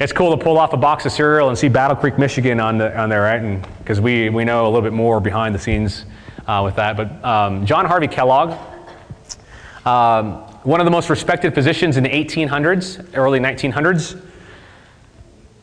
It's 0.00 0.10
cool 0.10 0.34
to 0.34 0.42
pull 0.42 0.56
off 0.56 0.72
a 0.72 0.78
box 0.78 1.04
of 1.04 1.12
cereal 1.12 1.50
and 1.50 1.58
see 1.58 1.68
Battle 1.68 1.98
Creek, 1.98 2.16
Michigan 2.16 2.60
on, 2.60 2.78
the, 2.78 2.98
on 2.98 3.10
there, 3.10 3.20
right? 3.20 3.60
Because 3.80 4.00
we, 4.00 4.30
we 4.30 4.42
know 4.42 4.64
a 4.64 4.68
little 4.68 4.80
bit 4.80 4.94
more 4.94 5.20
behind 5.20 5.54
the 5.54 5.58
scenes 5.58 6.06
uh, 6.46 6.62
with 6.64 6.76
that. 6.76 6.96
But 6.96 7.22
um, 7.22 7.66
John 7.66 7.84
Harvey 7.84 8.08
Kellogg, 8.08 8.58
um, 9.84 10.36
one 10.62 10.80
of 10.80 10.86
the 10.86 10.90
most 10.90 11.10
respected 11.10 11.54
physicians 11.54 11.98
in 11.98 12.04
the 12.04 12.08
1800s, 12.08 13.06
early 13.12 13.38
1900s, 13.38 14.29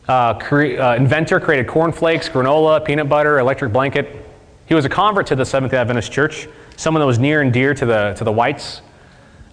uh, 0.07 0.33
cre- 0.35 0.79
uh, 0.79 0.95
inventor, 0.95 1.39
created 1.39 1.67
cornflakes, 1.67 2.29
granola, 2.29 2.83
peanut 2.83 3.09
butter, 3.09 3.39
electric 3.39 3.73
blanket. 3.73 4.25
He 4.65 4.73
was 4.73 4.85
a 4.85 4.89
convert 4.89 5.27
to 5.27 5.35
the 5.35 5.45
Seventh 5.45 5.71
day 5.71 5.77
Adventist 5.77 6.11
Church, 6.11 6.47
someone 6.75 6.99
that 7.01 7.07
was 7.07 7.19
near 7.19 7.41
and 7.41 7.51
dear 7.51 7.73
to 7.73 7.85
the, 7.85 8.13
to 8.17 8.23
the 8.23 8.31
Whites. 8.31 8.81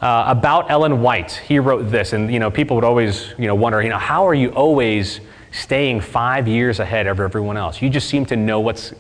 Uh, 0.01 0.25
about 0.27 0.71
Ellen 0.71 1.01
White, 1.01 1.33
he 1.33 1.59
wrote 1.59 1.91
this, 1.91 2.13
and 2.13 2.33
you 2.33 2.39
know, 2.39 2.51
people 2.51 2.77
would 2.77 2.85
always 2.85 3.33
you 3.39 3.47
know, 3.47 3.55
wonder, 3.55 3.81
you 3.81 3.89
know, 3.89 3.99
how 3.99 4.27
are 4.27 4.35
you 4.35 4.51
always 4.51 5.21
staying 5.53 6.01
five 6.01 6.47
years 6.47 6.81
ahead 6.81 7.07
of 7.07 7.21
everyone 7.21 7.57
else? 7.57 7.81
You 7.81 7.89
just 7.89 8.09
seem 8.09 8.27
to 8.27 8.37
know 8.37 8.61
what's, 8.61 8.93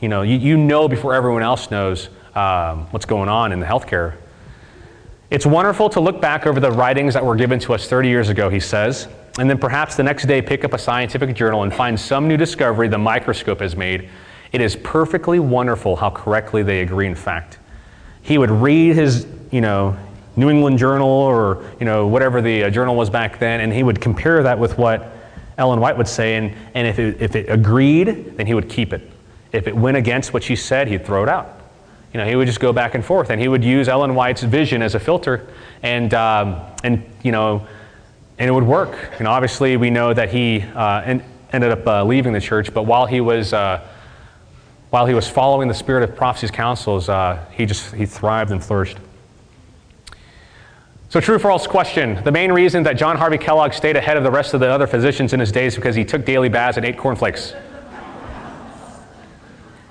you 0.00 0.08
know, 0.08 0.22
you, 0.22 0.36
you 0.38 0.56
know 0.56 0.88
before 0.88 1.14
everyone 1.14 1.42
else 1.42 1.70
knows 1.70 2.08
um, 2.34 2.86
what's 2.92 3.04
going 3.04 3.28
on 3.28 3.52
in 3.52 3.60
the 3.60 3.66
healthcare. 3.66 4.14
It's 5.30 5.44
wonderful 5.44 5.90
to 5.90 6.00
look 6.00 6.20
back 6.20 6.46
over 6.46 6.60
the 6.60 6.70
writings 6.70 7.12
that 7.14 7.24
were 7.24 7.36
given 7.36 7.58
to 7.60 7.74
us 7.74 7.86
30 7.86 8.08
years 8.08 8.28
ago, 8.30 8.48
he 8.48 8.60
says, 8.60 9.08
and 9.38 9.48
then 9.48 9.58
perhaps 9.58 9.94
the 9.94 10.02
next 10.02 10.26
day 10.26 10.42
pick 10.42 10.64
up 10.64 10.72
a 10.72 10.78
scientific 10.78 11.34
journal 11.34 11.62
and 11.62 11.72
find 11.72 11.98
some 11.98 12.26
new 12.26 12.36
discovery 12.36 12.88
the 12.88 12.98
microscope 12.98 13.60
has 13.60 13.76
made. 13.76 14.08
It 14.52 14.60
is 14.60 14.74
perfectly 14.76 15.38
wonderful 15.38 15.96
how 15.96 16.10
correctly 16.10 16.62
they 16.62 16.80
agree 16.80 17.06
in 17.06 17.14
fact. 17.14 17.58
He 18.22 18.36
would 18.36 18.50
read 18.50 18.96
his, 18.96 19.26
you 19.50 19.60
know, 19.60 19.96
New 20.36 20.50
England 20.50 20.78
Journal 20.78 21.08
or, 21.08 21.64
you 21.80 21.86
know, 21.86 22.06
whatever 22.06 22.40
the 22.40 22.64
uh, 22.64 22.70
journal 22.70 22.94
was 22.94 23.10
back 23.10 23.38
then, 23.38 23.60
and 23.60 23.72
he 23.72 23.82
would 23.82 24.00
compare 24.00 24.42
that 24.42 24.58
with 24.58 24.78
what 24.78 25.12
Ellen 25.56 25.80
White 25.80 25.96
would 25.96 26.06
say, 26.06 26.36
and, 26.36 26.54
and 26.74 26.86
if, 26.86 26.98
it, 26.98 27.20
if 27.20 27.34
it 27.34 27.48
agreed, 27.48 28.36
then 28.36 28.46
he 28.46 28.54
would 28.54 28.68
keep 28.68 28.92
it. 28.92 29.02
If 29.52 29.66
it 29.66 29.76
went 29.76 29.96
against 29.96 30.32
what 30.32 30.44
she 30.44 30.54
said, 30.54 30.86
he'd 30.88 31.04
throw 31.04 31.24
it 31.24 31.28
out. 31.28 31.60
You 32.12 32.18
know, 32.18 32.26
he 32.26 32.36
would 32.36 32.46
just 32.46 32.60
go 32.60 32.72
back 32.72 32.94
and 32.94 33.04
forth, 33.04 33.30
and 33.30 33.40
he 33.40 33.48
would 33.48 33.64
use 33.64 33.88
Ellen 33.88 34.14
White's 34.14 34.42
vision 34.42 34.80
as 34.80 34.94
a 34.94 35.00
filter, 35.00 35.48
and, 35.82 36.14
um, 36.14 36.60
and 36.84 37.04
you 37.22 37.32
know, 37.32 37.66
and 38.38 38.48
it 38.48 38.52
would 38.52 38.64
work. 38.64 38.96
And 39.18 39.26
obviously, 39.26 39.76
we 39.76 39.90
know 39.90 40.14
that 40.14 40.30
he 40.30 40.62
uh, 40.62 41.02
en- 41.04 41.24
ended 41.52 41.72
up 41.72 41.86
uh, 41.86 42.04
leaving 42.04 42.32
the 42.32 42.40
church, 42.40 42.72
but 42.72 42.84
while 42.84 43.06
he 43.06 43.20
was 43.20 43.52
uh, 43.52 43.86
while 44.90 45.06
he 45.06 45.14
was 45.14 45.28
following 45.28 45.68
the 45.68 45.74
spirit 45.74 46.08
of 46.08 46.16
prophecy's 46.16 46.50
counsels, 46.50 47.08
uh, 47.08 47.44
he 47.52 47.66
just 47.66 47.94
he 47.94 48.06
thrived 48.06 48.50
and 48.50 48.62
flourished. 48.62 48.98
So, 51.10 51.20
true 51.20 51.38
false 51.38 51.66
question. 51.66 52.22
The 52.22 52.32
main 52.32 52.52
reason 52.52 52.82
that 52.82 52.98
John 52.98 53.16
Harvey 53.16 53.38
Kellogg 53.38 53.72
stayed 53.72 53.96
ahead 53.96 54.18
of 54.18 54.24
the 54.24 54.30
rest 54.30 54.52
of 54.52 54.60
the 54.60 54.68
other 54.68 54.86
physicians 54.86 55.32
in 55.32 55.40
his 55.40 55.50
days 55.50 55.74
because 55.74 55.94
he 55.94 56.04
took 56.04 56.24
daily 56.26 56.50
baths 56.50 56.76
and 56.76 56.84
ate 56.84 56.98
cornflakes. 56.98 57.54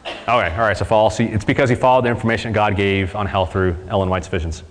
Okay, 0.05 0.27
all 0.27 0.59
right, 0.59 0.77
so 0.77 0.85
false. 0.85 1.19
It's 1.19 1.45
because 1.45 1.69
he 1.69 1.75
followed 1.75 2.03
the 2.03 2.09
information 2.09 2.51
God 2.51 2.75
gave 2.75 3.15
on 3.15 3.25
health 3.25 3.51
through 3.51 3.75
Ellen 3.89 4.09
White's 4.09 4.27
visions. 4.27 4.61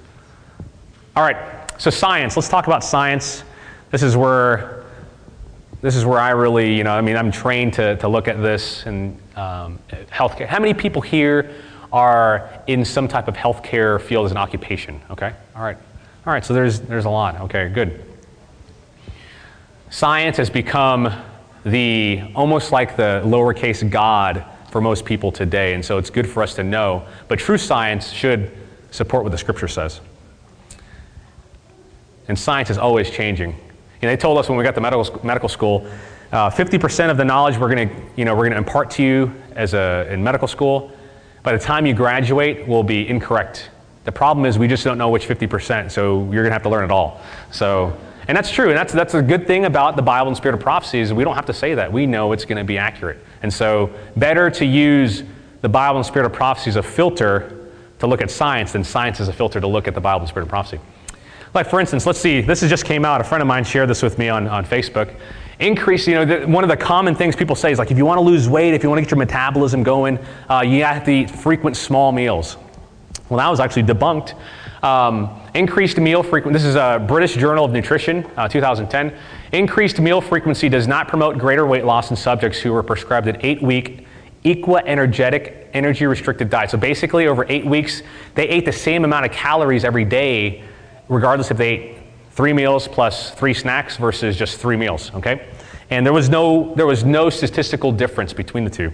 All 1.17 1.23
right, 1.23 1.37
so 1.79 1.91
science. 1.91 2.37
Let's 2.37 2.49
talk 2.49 2.67
about 2.67 2.85
science. 2.85 3.43
This 3.97 4.03
is 4.03 4.15
where 4.15 4.85
this 5.81 5.97
is 5.97 6.05
where 6.05 6.19
I 6.19 6.33
really, 6.33 6.77
you 6.77 6.85
know, 6.85 6.91
I 6.91 7.01
mean, 7.01 7.17
I'm 7.17 7.33
trained 7.33 7.73
to, 7.75 7.97
to 7.97 8.09
look 8.09 8.29
at 8.29 8.43
this 8.43 8.85
and 8.85 9.19
um, 9.37 9.79
healthcare. 10.13 10.47
How 10.47 10.61
many 10.61 10.75
people 10.75 11.01
here 11.01 11.55
are 11.91 12.63
in 12.67 12.85
some 12.85 13.09
type 13.09 13.27
of 13.27 13.35
healthcare 13.39 13.99
field 13.99 14.27
as 14.27 14.33
an 14.33 14.37
occupation? 14.37 15.01
Okay, 15.11 15.33
all 15.55 15.63
right, 15.63 15.79
all 16.27 16.33
right. 16.35 16.45
So 16.45 16.53
there's 16.53 16.81
there's 16.81 17.07
a 17.07 17.09
lot. 17.09 17.41
Okay, 17.41 17.71
good. 17.71 18.05
Science 19.89 20.37
has 20.37 20.51
become 20.51 21.11
the 21.65 22.21
almost 22.35 22.73
like 22.73 22.97
the 22.99 23.23
lowercase 23.25 23.89
God 23.89 24.45
for 24.71 24.83
most 24.83 25.07
people 25.07 25.33
today, 25.33 25.73
and 25.73 25.83
so 25.83 25.97
it's 25.97 26.11
good 26.11 26.29
for 26.29 26.43
us 26.43 26.55
to 26.57 26.63
know. 26.63 27.07
But 27.29 27.39
true 27.39 27.57
science 27.57 28.13
should 28.13 28.51
support 28.91 29.23
what 29.23 29.33
the 29.33 29.39
scripture 29.39 29.69
says. 29.69 30.03
And 32.29 32.39
science 32.39 32.69
is 32.69 32.77
always 32.77 33.09
changing. 33.09 33.57
You 34.01 34.09
know, 34.09 34.13
they 34.13 34.17
told 34.17 34.39
us 34.39 34.49
when 34.49 34.59
we 34.59 34.65
got 34.65 34.75
to 34.75 34.81
medical, 34.81 35.21
medical 35.25 35.49
school, 35.49 35.87
uh, 36.33 36.51
50% 36.51 37.11
of 37.11 37.17
the 37.17 37.25
knowledge 37.25 37.57
we're 37.57 37.75
going 37.75 37.89
to, 37.89 37.95
you 38.17 38.25
know, 38.25 38.35
we're 38.35 38.43
going 38.43 38.53
to 38.53 38.59
impart 38.59 38.91
to 38.93 39.03
you 39.03 39.33
as 39.55 39.75
a, 39.75 40.07
in 40.11 40.23
medical 40.23 40.49
school, 40.49 40.93
by 41.43 41.53
the 41.53 41.59
time 41.59 41.87
you 41.87 41.95
graduate, 41.95 42.67
will 42.67 42.83
be 42.83 43.09
incorrect. 43.09 43.71
The 44.05 44.13
problem 44.13 44.45
is 44.45 44.59
we 44.59 44.69
just 44.69 44.85
don't 44.85 44.99
know 44.99 45.09
which 45.09 45.27
50%, 45.27 45.91
so 45.91 46.25
you're 46.25 46.43
going 46.43 46.47
to 46.47 46.53
have 46.53 46.63
to 46.65 46.69
learn 46.69 46.85
it 46.85 46.91
all. 46.91 47.21
So, 47.51 47.97
and 48.29 48.37
that's 48.37 48.51
true, 48.51 48.69
and 48.69 48.77
that's, 48.77 48.93
that's 48.93 49.15
a 49.15 49.23
good 49.23 49.47
thing 49.47 49.65
about 49.65 49.97
the 49.97 50.03
Bible 50.03 50.29
and 50.29 50.37
Spirit 50.37 50.55
of 50.55 50.61
Prophecy 50.61 51.01
is 51.01 51.13
we 51.13 51.25
don't 51.25 51.37
have 51.37 51.47
to 51.47 51.55
say 51.55 51.75
that. 51.75 51.93
We 51.93 52.07
know 52.07 52.33
it's 52.33 52.45
going 52.45 52.59
to 52.59 52.65
be 52.65 52.77
accurate. 52.77 53.19
And 53.43 53.53
so, 53.53 53.91
better 54.17 54.51
to 54.51 54.65
use 54.65 55.23
the 55.61 55.69
Bible 55.69 55.99
and 55.99 56.07
Spirit 56.07 56.27
of 56.27 56.33
Prophecy 56.33 56.71
as 56.71 56.77
a 56.77 56.83
filter 56.83 57.71
to 57.99 58.07
look 58.07 58.21
at 58.21 58.31
science 58.31 58.73
than 58.73 58.85
science 58.85 59.21
as 59.21 59.29
a 59.29 59.33
filter 59.33 59.61
to 59.61 59.67
look 59.67 59.89
at 59.89 59.95
the 59.95 60.01
Bible 60.01 60.21
and 60.21 60.29
Spirit 60.29 60.45
of 60.45 60.51
Prophecy. 60.51 60.81
Like, 61.55 61.69
for 61.69 61.81
instance, 61.81 62.07
let's 62.07 62.19
see, 62.19 62.41
this 62.41 62.61
just 62.61 62.85
came 62.85 63.05
out. 63.05 63.21
A 63.21 63.25
friend 63.25 63.41
of 63.41 63.49
mine 63.49 63.65
shared 63.65 63.89
this 63.89 64.03
with 64.03 64.19
me 64.19 64.29
on, 64.29 64.47
on 64.49 64.65
Facebook. 64.65 65.15
Increase, 65.59 66.07
you 66.07 66.15
know, 66.15 66.25
the, 66.25 66.47
one 66.47 66.65
of 66.65 66.69
the 66.69 66.77
common 66.77 67.15
things 67.15 67.35
people 67.35 67.57
say 67.57 67.73
is 67.73 67.79
like, 67.79 67.91
if 67.91 67.97
you 67.97 68.05
want 68.05 68.19
to 68.19 68.23
lose 68.23 68.49
weight, 68.49 68.75
if 68.75 68.83
you 68.83 68.91
want 68.91 68.99
to 68.99 69.03
get 69.03 69.11
your 69.11 69.19
metabolism 69.19 69.83
going, 69.83 70.19
uh, 70.51 70.61
you 70.61 70.85
have 70.85 71.05
to 71.05 71.11
eat 71.11 71.31
frequent 71.31 71.77
small 71.77 72.13
meals. 72.13 72.57
Well, 73.31 73.39
that 73.39 73.49
was 73.49 73.59
actually 73.59 73.85
debunked. 73.85 74.35
Um, 74.85 75.41
increased 75.55 75.99
meal 75.99 76.23
frequency, 76.23 76.53
this 76.53 76.65
is 76.65 76.77
a 76.77 77.03
British 77.09 77.35
Journal 77.35 77.65
of 77.65 77.73
Nutrition, 77.73 78.27
uh, 78.37 78.49
2010. 78.49 79.17
Increased 79.53 79.99
meal 79.99 80.21
frequency 80.21 80.69
does 80.69 80.87
not 80.87 81.09
promote 81.09 81.39
greater 81.39 81.67
weight 81.67 81.85
loss 81.85 82.11
in 82.11 82.17
subjects 82.17 82.59
who 82.59 82.73
were 82.73 82.83
prescribed 82.83 83.27
an 83.27 83.39
eight 83.41 83.63
week 83.63 84.07
equa-energetic, 84.47 85.71
energy 85.75 86.07
restricted 86.07 86.49
diet. 86.49 86.71
So 86.71 86.79
basically, 86.79 87.27
over 87.27 87.45
eight 87.49 87.67
weeks, 87.67 88.03
they 88.37 88.49
ate 88.49 88.65
the 88.65 88.73
same 88.73 89.05
amount 89.05 89.27
of 89.27 89.33
calories 89.33 89.85
every 89.85 90.05
day, 90.05 90.63
regardless 91.09 91.51
if 91.51 91.57
they 91.57 91.69
ate 91.69 91.99
three 92.31 92.53
meals 92.53 92.87
plus 92.87 93.31
three 93.31 93.55
snacks 93.55 93.97
versus 93.97 94.37
just 94.37 94.59
three 94.59 94.77
meals, 94.77 95.11
okay? 95.15 95.49
And 95.91 96.05
there 96.05 96.13
was 96.13 96.29
no, 96.29 96.75
there 96.75 96.87
was 96.87 97.05
no 97.05 97.31
statistical 97.31 97.93
difference 97.93 98.33
between 98.33 98.65
the 98.65 98.71
two. 98.71 98.93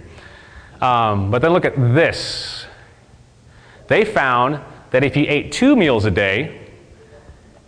Um, 0.81 1.31
but 1.31 1.41
then 1.41 1.51
look 1.51 1.65
at 1.65 1.75
this. 1.75 2.65
They 3.87 4.05
found 4.05 4.59
that 4.91 5.03
if 5.03 5.17
you 5.17 5.25
ate 5.27 5.51
two 5.51 5.75
meals 5.75 6.05
a 6.05 6.11
day 6.11 6.59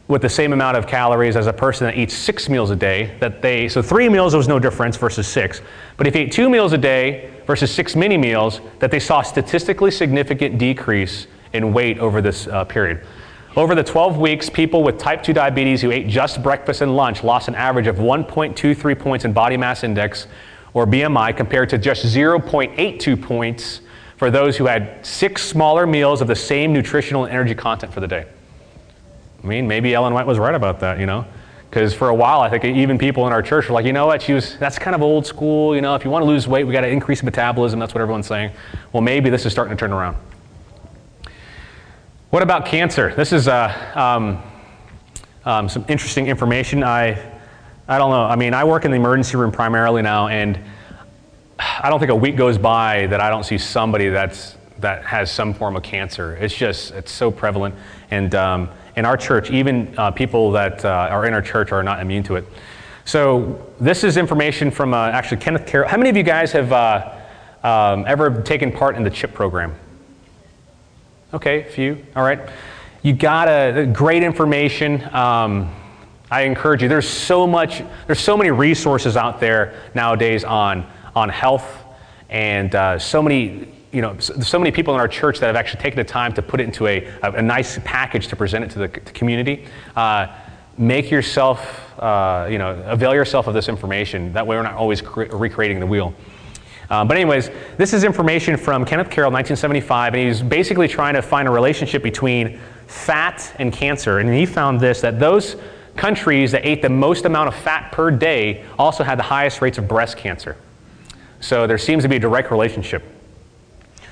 with 0.07 0.21
the 0.21 0.29
same 0.29 0.53
amount 0.53 0.77
of 0.77 0.85
calories 0.85 1.35
as 1.35 1.47
a 1.47 1.53
person 1.53 1.87
that 1.87 1.97
eats 1.97 2.13
six 2.13 2.47
meals 2.47 2.69
a 2.69 2.75
day, 2.75 3.17
that 3.19 3.41
they, 3.41 3.67
so 3.67 3.81
three 3.81 4.07
meals 4.07 4.33
there 4.33 4.37
was 4.37 4.47
no 4.47 4.59
difference 4.59 4.95
versus 4.95 5.27
six. 5.27 5.61
But 5.97 6.05
if 6.05 6.15
you 6.15 6.21
ate 6.21 6.31
two 6.31 6.49
meals 6.49 6.73
a 6.73 6.77
day 6.77 7.31
versus 7.47 7.73
six 7.73 7.95
mini 7.95 8.17
meals, 8.17 8.61
that 8.79 8.91
they 8.91 8.99
saw 8.99 9.23
statistically 9.23 9.91
significant 9.91 10.57
decrease 10.59 11.25
in 11.53 11.73
weight 11.73 11.97
over 11.99 12.21
this 12.21 12.47
uh, 12.47 12.63
period. 12.65 13.05
Over 13.55 13.73
the 13.73 13.83
12 13.83 14.17
weeks, 14.17 14.49
people 14.49 14.83
with 14.83 14.97
type 14.97 15.23
2 15.23 15.31
diabetes 15.31 15.81
who 15.81 15.89
ate 15.89 16.09
just 16.09 16.43
breakfast 16.43 16.81
and 16.81 16.97
lunch 16.97 17.23
lost 17.23 17.47
an 17.47 17.55
average 17.55 17.87
of 17.87 17.95
1.23 17.95 18.99
points 18.99 19.23
in 19.23 19.31
body 19.31 19.55
mass 19.55 19.85
index 19.85 20.27
or 20.73 20.85
BMI 20.85 21.37
compared 21.37 21.69
to 21.69 21.77
just 21.77 22.05
0.82 22.05 23.21
points 23.21 23.79
for 24.17 24.29
those 24.29 24.57
who 24.57 24.65
had 24.65 25.05
six 25.05 25.41
smaller 25.41 25.87
meals 25.87 26.19
of 26.19 26.27
the 26.27 26.35
same 26.35 26.73
nutritional 26.73 27.23
and 27.23 27.33
energy 27.33 27.55
content 27.55 27.93
for 27.93 28.01
the 28.01 28.07
day. 28.09 28.25
I 29.41 29.47
mean, 29.47 29.69
maybe 29.69 29.93
Ellen 29.93 30.13
White 30.13 30.27
was 30.27 30.37
right 30.37 30.55
about 30.55 30.81
that, 30.81 30.99
you 30.99 31.05
know? 31.05 31.25
Because 31.69 31.93
for 31.93 32.09
a 32.09 32.15
while, 32.15 32.41
I 32.41 32.49
think 32.49 32.65
even 32.65 32.97
people 32.97 33.25
in 33.25 33.31
our 33.31 33.41
church 33.41 33.69
were 33.69 33.73
like, 33.73 33.85
you 33.85 33.93
know 33.93 34.05
what, 34.05 34.21
she 34.21 34.33
was, 34.33 34.57
that's 34.57 34.77
kind 34.77 34.95
of 34.95 35.01
old 35.01 35.25
school. 35.25 35.73
You 35.73 35.81
know, 35.81 35.95
if 35.95 36.03
you 36.03 36.11
want 36.11 36.23
to 36.23 36.27
lose 36.27 36.45
weight, 36.45 36.65
we 36.65 36.73
got 36.73 36.81
to 36.81 36.89
increase 36.89 37.23
metabolism. 37.23 37.79
That's 37.79 37.93
what 37.93 38.01
everyone's 38.01 38.27
saying. 38.27 38.51
Well, 38.91 39.01
maybe 39.01 39.29
this 39.29 39.45
is 39.45 39.53
starting 39.53 39.75
to 39.75 39.79
turn 39.79 39.93
around. 39.93 40.17
What 42.35 42.43
about 42.43 42.65
cancer? 42.65 43.13
This 43.15 43.31
is 43.31 43.47
uh, 43.47 43.71
um, 43.95 44.43
um, 45.45 45.69
some 45.69 45.85
interesting 45.87 46.27
information. 46.27 46.83
I, 46.83 47.11
I 47.87 47.97
don't 47.97 48.11
know. 48.11 48.25
I 48.25 48.35
mean, 48.35 48.53
I 48.53 48.65
work 48.65 48.83
in 48.83 48.91
the 48.91 48.97
emergency 48.97 49.37
room 49.37 49.53
primarily 49.53 50.01
now, 50.01 50.27
and 50.27 50.59
I 51.57 51.89
don't 51.89 51.97
think 51.99 52.11
a 52.11 52.15
week 52.15 52.35
goes 52.35 52.57
by 52.57 53.07
that 53.07 53.21
I 53.21 53.29
don't 53.29 53.45
see 53.45 53.57
somebody 53.57 54.09
that's, 54.09 54.57
that 54.79 55.05
has 55.05 55.31
some 55.31 55.53
form 55.53 55.77
of 55.77 55.83
cancer. 55.83 56.35
It's 56.35 56.53
just, 56.53 56.91
it's 56.91 57.09
so 57.09 57.31
prevalent. 57.31 57.73
And 58.11 58.35
um, 58.35 58.69
in 58.97 59.05
our 59.05 59.15
church, 59.15 59.49
even 59.49 59.97
uh, 59.97 60.11
people 60.11 60.51
that 60.51 60.83
uh, 60.83 61.07
are 61.09 61.25
in 61.25 61.33
our 61.33 61.41
church 61.41 61.71
are 61.71 61.83
not 61.83 62.01
immune 62.01 62.23
to 62.23 62.35
it. 62.35 62.43
So 63.05 63.65
this 63.79 64.03
is 64.03 64.17
information 64.17 64.71
from 64.71 64.93
uh, 64.93 65.07
actually 65.07 65.37
Kenneth 65.37 65.65
Carroll. 65.65 65.87
How 65.87 65.95
many 65.95 66.09
of 66.09 66.17
you 66.17 66.23
guys 66.23 66.51
have 66.51 66.73
uh, 66.73 67.17
um, 67.63 68.03
ever 68.05 68.41
taken 68.41 68.73
part 68.73 68.97
in 68.97 69.03
the 69.03 69.09
CHIP 69.09 69.33
program? 69.33 69.73
Okay, 71.35 71.63
a 71.63 71.65
few. 71.65 72.01
All 72.15 72.23
right. 72.23 72.39
You 73.01 73.11
got 73.11 73.49
a 73.49 73.85
great 73.85 74.23
information. 74.23 75.03
Um, 75.13 75.69
I 76.31 76.43
encourage 76.43 76.81
you. 76.81 76.87
There's 76.87 77.09
so 77.09 77.45
much. 77.45 77.83
There's 78.07 78.21
so 78.21 78.37
many 78.37 78.51
resources 78.51 79.17
out 79.17 79.41
there 79.41 79.83
nowadays 79.93 80.45
on 80.45 80.87
on 81.13 81.27
health, 81.27 81.83
and 82.29 82.73
uh, 82.73 82.97
so 82.99 83.21
many 83.21 83.67
you 83.91 84.01
know, 84.01 84.17
so 84.19 84.57
many 84.57 84.71
people 84.71 84.93
in 84.93 85.01
our 85.01 85.09
church 85.09 85.41
that 85.41 85.47
have 85.47 85.57
actually 85.57 85.81
taken 85.81 85.97
the 85.97 86.05
time 86.05 86.31
to 86.35 86.41
put 86.41 86.61
it 86.61 86.63
into 86.63 86.87
a, 86.87 87.05
a, 87.21 87.41
nice 87.41 87.79
package 87.83 88.27
to 88.27 88.35
present 88.35 88.63
it 88.63 88.71
to 88.71 88.79
the, 88.79 88.87
community. 88.87 89.67
Uh, 89.95 90.27
make 90.77 91.09
yourself, 91.09 91.97
uh, 91.99 92.47
you 92.49 92.57
know, 92.57 92.81
avail 92.87 93.13
yourself 93.13 93.47
of 93.47 93.53
this 93.53 93.69
information. 93.69 94.33
That 94.33 94.47
way 94.47 94.55
we're 94.57 94.63
not 94.63 94.73
always 94.73 95.01
cre- 95.01 95.23
recreating 95.23 95.79
the 95.79 95.87
wheel. 95.87 96.13
Uh, 96.89 97.03
but 97.03 97.17
anyways, 97.17 97.49
this 97.77 97.93
is 97.93 98.03
information 98.03 98.57
from 98.57 98.85
Kenneth 98.85 99.09
Carroll, 99.09 99.31
1975, 99.31 100.13
and 100.13 100.27
he's 100.27 100.41
basically 100.41 100.87
trying 100.87 101.15
to 101.15 101.21
find 101.21 101.47
a 101.47 101.51
relationship 101.51 102.03
between 102.03 102.59
fat 102.87 103.55
and 103.57 103.73
cancer. 103.73 104.19
And 104.19 104.29
he 104.31 104.45
found 104.45 104.79
this, 104.79 105.01
that 105.01 105.19
those 105.19 105.55
countries 105.95 106.51
that 106.51 106.65
ate 106.65 106.81
the 106.81 106.89
most 106.89 107.25
amount 107.25 107.47
of 107.47 107.55
fat 107.55 107.91
per 107.91 108.11
day 108.11 108.65
also 108.77 109.03
had 109.03 109.17
the 109.17 109.23
highest 109.23 109.61
rates 109.61 109.77
of 109.77 109.87
breast 109.87 110.17
cancer. 110.17 110.57
So 111.39 111.65
there 111.67 111.77
seems 111.77 112.03
to 112.03 112.09
be 112.09 112.17
a 112.17 112.19
direct 112.19 112.51
relationship. 112.51 113.03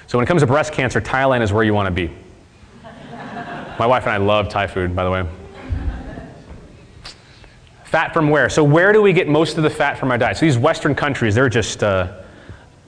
So 0.07 0.17
when 0.17 0.23
it 0.23 0.27
comes 0.27 0.41
to 0.41 0.47
breast 0.47 0.73
cancer, 0.73 1.01
Thailand 1.01 1.41
is 1.41 1.53
where 1.53 1.63
you 1.63 1.73
want 1.73 1.87
to 1.87 1.91
be. 1.91 2.11
My 3.79 3.85
wife 3.85 4.03
and 4.03 4.11
I 4.11 4.17
love 4.17 4.49
Thai 4.49 4.67
food, 4.67 4.95
by 4.95 5.03
the 5.03 5.11
way. 5.11 5.25
Fat 7.85 8.11
from 8.13 8.29
where? 8.29 8.49
So 8.49 8.63
where 8.63 8.91
do 8.91 9.03
we 9.03 9.13
get 9.13 9.27
most 9.27 9.57
of 9.57 9.63
the 9.63 9.69
fat 9.69 9.99
from 9.99 10.09
our 10.09 10.17
diet? 10.17 10.37
So 10.37 10.45
these 10.45 10.57
Western 10.57 10.95
countries, 10.95 11.35
they're 11.35 11.49
just, 11.49 11.83
uh, 11.83 12.22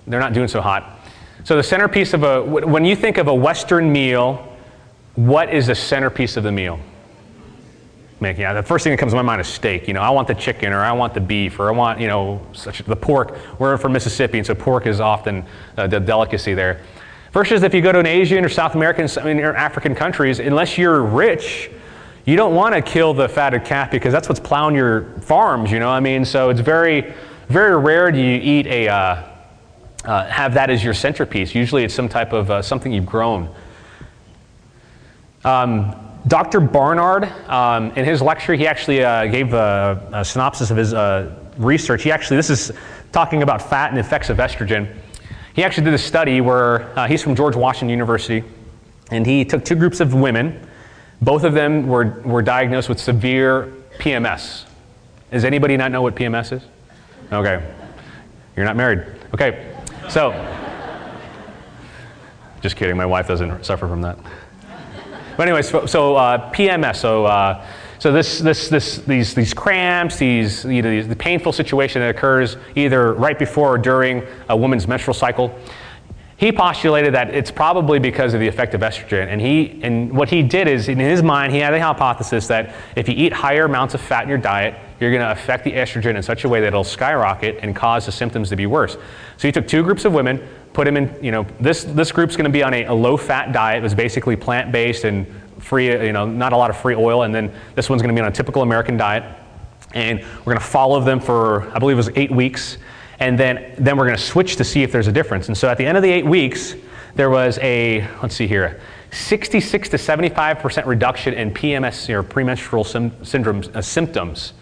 they're 0.07 0.19
not 0.19 0.33
doing 0.33 0.47
so 0.47 0.61
hot. 0.61 0.99
So 1.43 1.55
the 1.55 1.63
centerpiece 1.63 2.13
of 2.13 2.23
a, 2.23 2.43
when 2.43 2.85
you 2.85 2.95
think 2.95 3.17
of 3.17 3.27
a 3.27 3.33
Western 3.33 3.91
meal, 3.91 4.51
what 5.15 5.53
is 5.53 5.67
the 5.67 5.75
centerpiece 5.75 6.37
of 6.37 6.43
the 6.43 6.51
meal? 6.51 6.79
Yeah, 8.21 8.53
the 8.53 8.63
first 8.63 8.83
thing 8.83 8.91
that 8.91 8.97
comes 8.97 9.11
to 9.11 9.17
my 9.17 9.21
mind 9.21 9.41
is 9.41 9.47
steak. 9.47 9.87
You 9.87 9.93
know, 9.93 10.01
I 10.01 10.09
want 10.09 10.27
the 10.27 10.33
chicken, 10.33 10.73
or 10.73 10.79
I 10.79 10.91
want 10.93 11.13
the 11.13 11.21
beef, 11.21 11.59
or 11.59 11.67
I 11.67 11.71
want, 11.71 11.99
you 11.99 12.07
know, 12.07 12.41
the 12.87 12.95
pork. 12.95 13.37
We're 13.59 13.77
from 13.77 13.93
Mississippi, 13.93 14.39
and 14.39 14.47
so 14.47 14.55
pork 14.55 14.87
is 14.87 14.99
often 14.99 15.45
uh, 15.77 15.85
the 15.85 15.99
delicacy 15.99 16.55
there. 16.55 16.81
Versus 17.33 17.61
if 17.61 17.73
you 17.73 17.81
go 17.81 17.91
to 17.91 17.99
an 17.99 18.07
Asian 18.07 18.43
or 18.43 18.49
South 18.49 18.73
American, 18.73 19.07
I 19.21 19.25
mean, 19.25 19.41
or 19.41 19.53
African 19.53 19.93
countries, 19.93 20.39
unless 20.39 20.77
you're 20.77 21.03
rich, 21.03 21.69
you 22.23 22.35
don't 22.35 22.55
want 22.55 22.73
to 22.73 22.81
kill 22.81 23.13
the 23.13 23.29
fatted 23.29 23.65
calf 23.65 23.91
because 23.91 24.11
that's 24.11 24.27
what's 24.27 24.39
plowing 24.39 24.73
your 24.73 25.03
farms, 25.21 25.69
you 25.69 25.79
know. 25.79 25.89
I 25.89 25.99
mean, 25.99 26.25
so 26.25 26.49
it's 26.49 26.61
very, 26.61 27.13
very 27.49 27.77
rare 27.77 28.11
do 28.11 28.19
you 28.19 28.39
eat 28.41 28.65
a, 28.65 28.87
uh, 28.87 29.34
uh, 30.05 30.25
have 30.27 30.53
that 30.53 30.69
as 30.69 30.83
your 30.83 30.93
centerpiece. 30.93 31.55
Usually 31.55 31.83
it's 31.83 31.93
some 31.93 32.09
type 32.09 32.33
of 32.33 32.51
uh, 32.51 32.61
something 32.61 32.91
you've 32.91 33.05
grown. 33.05 33.53
Um, 35.43 35.95
Dr. 36.27 36.59
Barnard, 36.59 37.25
um, 37.47 37.91
in 37.91 38.05
his 38.05 38.21
lecture, 38.21 38.55
he 38.55 38.65
actually 38.65 39.03
uh, 39.03 39.27
gave 39.27 39.53
a, 39.53 40.09
a, 40.11 40.25
synopsis 40.25 40.71
of 40.71 40.77
his 40.77 40.93
uh, 40.93 41.35
research. 41.57 42.01
He 42.01 42.11
actually, 42.11 42.37
this 42.37 42.49
is 42.49 42.71
talking 43.11 43.43
about 43.43 43.61
fat 43.61 43.91
and 43.91 43.99
effects 43.99 44.31
of 44.31 44.37
estrogen. 44.37 44.91
He 45.53 45.63
actually 45.63 45.85
did 45.85 45.93
a 45.93 45.99
study 45.99 46.41
where 46.41 46.97
uh, 46.97 47.07
he's 47.07 47.21
from 47.21 47.35
George 47.35 47.55
Washington 47.55 47.89
University, 47.89 48.43
and 49.11 49.25
he 49.25 49.45
took 49.45 49.63
two 49.63 49.75
groups 49.75 49.99
of 49.99 50.13
women 50.15 50.67
Both 51.21 51.43
of 51.43 51.53
them 51.53 51.87
were, 51.87 52.21
were 52.25 52.41
diagnosed 52.41 52.89
with 52.89 52.99
severe 52.99 53.71
PMS. 53.99 54.65
Does 55.31 55.45
anybody 55.45 55.77
not 55.77 55.91
know 55.91 56.01
what 56.01 56.15
PMS 56.15 56.53
is? 56.53 56.63
Okay. 57.31 57.63
You're 58.55 58.65
not 58.65 58.75
married. 58.75 59.05
Okay. 59.33 59.74
So, 60.09 60.31
just 62.61 62.75
kidding. 62.75 62.95
My 62.95 63.05
wife 63.05 63.27
doesn't 63.27 63.65
suffer 63.65 63.87
from 63.87 64.01
that. 64.01 64.17
But 65.37 65.47
anyways, 65.47 65.69
so, 65.69 65.85
so 65.85 66.15
uh, 66.15 66.51
PMS. 66.51 66.97
So, 66.97 67.25
uh, 67.25 67.65
so 67.99 68.11
this, 68.11 68.39
this, 68.39 68.69
this, 68.69 68.97
these, 68.99 69.33
these 69.33 69.53
cramps, 69.53 70.17
these, 70.17 70.63
you 70.65 70.81
know, 70.81 70.89
these, 70.89 71.07
the 71.07 71.15
painful 71.15 71.51
situation 71.51 72.01
that 72.01 72.15
occurs 72.15 72.57
either 72.75 73.13
right 73.13 73.37
before 73.37 73.73
or 73.73 73.77
during 73.77 74.23
a 74.49 74.55
woman's 74.55 74.87
menstrual 74.87 75.13
cycle. 75.13 75.57
He 76.37 76.51
postulated 76.51 77.13
that 77.13 77.33
it's 77.33 77.51
probably 77.51 77.99
because 77.99 78.33
of 78.33 78.41
the 78.41 78.47
effect 78.47 78.73
of 78.73 78.81
estrogen. 78.81 79.27
And, 79.27 79.39
he, 79.39 79.79
and 79.81 80.11
what 80.11 80.29
he 80.29 80.43
did 80.43 80.67
is, 80.67 80.89
in 80.89 80.99
his 80.99 81.23
mind, 81.23 81.53
he 81.53 81.59
had 81.59 81.73
a 81.73 81.81
hypothesis 81.81 82.47
that 82.47 82.75
if 82.95 83.07
you 83.07 83.15
eat 83.15 83.33
higher 83.33 83.65
amounts 83.65 83.93
of 83.93 84.01
fat 84.01 84.23
in 84.23 84.29
your 84.29 84.37
diet, 84.37 84.75
you're 84.99 85.11
going 85.11 85.21
to 85.21 85.31
affect 85.31 85.63
the 85.63 85.71
estrogen 85.71 86.15
in 86.15 86.23
such 86.23 86.43
a 86.43 86.49
way 86.49 86.61
that 86.61 86.67
it'll 86.67 86.83
skyrocket 86.83 87.59
and 87.61 87.75
cause 87.75 88.05
the 88.05 88.11
symptoms 88.11 88.49
to 88.49 88.55
be 88.55 88.65
worse. 88.65 88.97
So 89.37 89.47
you 89.47 89.51
took 89.51 89.67
two 89.67 89.83
groups 89.83 90.05
of 90.05 90.13
women, 90.13 90.45
put 90.73 90.85
them 90.85 90.97
in, 90.97 91.17
you 91.21 91.31
know, 91.31 91.45
this, 91.59 91.83
this 91.83 92.11
group's 92.11 92.35
going 92.35 92.45
to 92.45 92.51
be 92.51 92.63
on 92.63 92.73
a, 92.73 92.85
a 92.85 92.93
low 92.93 93.17
fat 93.17 93.51
diet. 93.51 93.79
It 93.79 93.83
was 93.83 93.95
basically 93.95 94.35
plant 94.35 94.71
based 94.71 95.03
and 95.03 95.27
free, 95.59 95.91
you 95.91 96.13
know, 96.13 96.25
not 96.25 96.53
a 96.53 96.57
lot 96.57 96.69
of 96.69 96.77
free 96.77 96.95
oil. 96.95 97.23
And 97.23 97.33
then 97.33 97.53
this 97.75 97.89
one's 97.89 98.01
going 98.01 98.13
to 98.13 98.19
be 98.19 98.23
on 98.23 98.31
a 98.31 98.35
typical 98.35 98.61
American 98.61 98.97
diet. 98.97 99.23
And 99.93 100.19
we're 100.19 100.53
going 100.53 100.57
to 100.57 100.63
follow 100.63 100.99
them 100.99 101.19
for, 101.19 101.69
I 101.71 101.79
believe 101.79 101.95
it 101.95 101.97
was 101.97 102.11
eight 102.15 102.31
weeks 102.31 102.77
and 103.19 103.39
then, 103.39 103.73
then 103.77 103.97
we're 103.97 104.05
going 104.05 104.17
to 104.17 104.23
switch 104.23 104.57
to 104.57 104.63
see 104.63 104.83
if 104.83 104.91
there's 104.91 105.07
a 105.07 105.11
difference. 105.11 105.47
And 105.47 105.57
so 105.57 105.69
at 105.69 105.77
the 105.77 105.85
end 105.85 105.97
of 105.97 106.03
the 106.03 106.11
eight 106.11 106.25
weeks, 106.25 106.75
there 107.15 107.29
was 107.29 107.57
a, 107.59 108.07
let's 108.21 108.35
see 108.35 108.47
here, 108.47 108.81
66 109.11 109.89
to 109.89 109.97
75% 109.97 110.85
reduction 110.85 111.33
in 111.33 111.51
PMS 111.51 112.09
or 112.09 112.23
premenstrual 112.23 112.83
sim- 112.83 113.23
syndrome 113.23 113.63
uh, 113.73 113.81
symptoms 113.81 114.53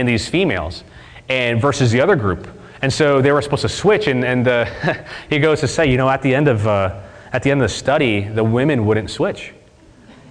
in 0.00 0.06
these 0.06 0.28
females 0.28 0.82
and 1.28 1.60
versus 1.60 1.92
the 1.92 2.00
other 2.00 2.16
group. 2.16 2.48
And 2.82 2.92
so 2.92 3.20
they 3.20 3.30
were 3.30 3.42
supposed 3.42 3.62
to 3.62 3.68
switch, 3.68 4.08
and, 4.08 4.24
and 4.24 4.48
uh, 4.48 4.64
he 5.30 5.38
goes 5.38 5.60
to 5.60 5.68
say, 5.68 5.88
you 5.88 5.96
know, 5.96 6.08
at 6.08 6.22
the 6.22 6.34
end 6.34 6.48
of 6.48 6.66
uh, 6.66 7.00
at 7.32 7.42
the 7.42 7.50
end 7.50 7.62
of 7.62 7.68
the 7.68 7.74
study, 7.74 8.22
the 8.22 8.42
women 8.42 8.86
wouldn't 8.86 9.10
switch. 9.10 9.52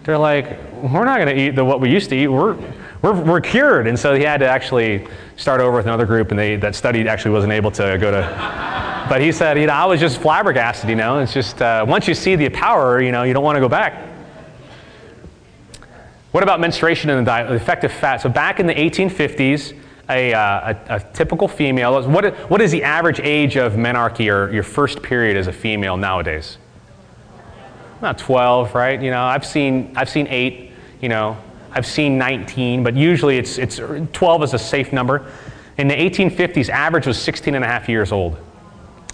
They're 0.04 0.18
like, 0.18 0.60
we're 0.82 1.06
not 1.06 1.20
going 1.20 1.36
to 1.36 1.42
eat 1.42 1.52
the, 1.52 1.64
what 1.64 1.80
we 1.80 1.90
used 1.90 2.10
to 2.10 2.16
eat. 2.16 2.28
We're, 2.28 2.58
we're, 3.02 3.22
we're 3.22 3.42
cured. 3.42 3.88
And 3.88 3.98
so 3.98 4.16
he 4.16 4.24
had 4.24 4.40
to 4.40 4.48
actually 4.48 5.08
start 5.38 5.62
over 5.62 5.78
with 5.78 5.86
another 5.86 6.06
group, 6.06 6.32
and 6.32 6.40
they, 6.40 6.56
that 6.58 6.76
study 6.76 7.08
actually 7.08 7.32
wasn't 7.32 7.54
able 7.54 7.72
to 7.72 7.98
go 8.00 8.12
to. 8.12 8.76
But 9.10 9.22
he 9.22 9.32
said, 9.32 9.58
you 9.58 9.66
know, 9.66 9.74
I 9.74 9.86
was 9.86 10.00
just 10.00 10.22
flabbergasted, 10.22 10.88
you 10.88 10.96
know. 10.96 11.18
It's 11.18 11.34
just, 11.34 11.64
uh, 11.64 11.84
once 11.88 12.08
you 12.08 12.14
see 12.14 12.36
the 12.36 12.48
power, 12.50 13.02
you 13.02 13.12
know, 13.12 13.24
you 13.24 13.34
don't 13.34 13.44
want 13.44 13.56
to 13.56 13.60
go 13.60 13.68
back. 13.68 14.09
What 16.32 16.44
about 16.44 16.60
menstruation 16.60 17.10
and 17.10 17.20
the, 17.20 17.26
diet, 17.26 17.50
the 17.50 17.56
effect 17.56 17.84
of 17.84 17.92
fat? 17.92 18.18
So 18.22 18.30
back 18.30 18.60
in 18.60 18.68
the 18.68 18.74
1850s, 18.74 19.76
a, 20.10 20.34
uh, 20.34 20.76
a, 20.90 20.96
a, 20.96 21.00
typical 21.14 21.48
female, 21.48 22.08
what, 22.08 22.34
what 22.50 22.62
is 22.62 22.72
the 22.72 22.84
average 22.84 23.20
age 23.20 23.58
of 23.58 23.74
menarche 23.74 24.32
or 24.32 24.52
your 24.52 24.64
first 24.64 25.02
period 25.02 25.38
as 25.38 25.48
a 25.48 25.54
female 25.54 25.98
nowadays? 25.98 26.58
Not 28.02 28.18
12, 28.18 28.76
right? 28.76 29.02
You 29.02 29.12
know, 29.12 29.24
I've 29.24 29.46
seen, 29.46 29.94
I've 29.96 30.10
seen 30.10 30.28
eight, 30.28 30.72
you 31.02 31.10
know, 31.10 31.38
I've 31.72 31.86
seen 31.86 32.18
19, 32.18 32.84
but 32.84 32.96
usually 32.96 33.38
it's, 33.38 33.58
it's 33.58 33.80
12 34.14 34.44
is 34.44 34.54
a 34.54 34.60
safe 34.60 34.94
number. 34.94 35.32
In 35.78 35.88
the 35.88 35.96
1850s, 35.96 36.70
average 36.70 37.08
was 37.08 37.20
16 37.20 37.56
and 37.56 37.64
a 37.64 37.68
half 37.68 37.90
years 37.90 38.12
old. 38.12 38.38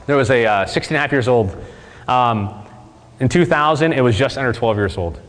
There 0.06 0.18
was 0.18 0.30
a 0.30 0.46
uh, 0.46 0.66
16 0.66 0.96
and 0.96 0.98
a 0.98 1.02
half 1.02 1.12
years 1.12 1.28
old. 1.28 1.56
Um, 2.08 2.66
in 3.20 3.30
2000, 3.30 3.94
it 3.94 4.02
was 4.02 4.18
just 4.18 4.38
under 4.38 4.54
12 4.54 4.78
years 4.78 4.98
old. 4.98 5.20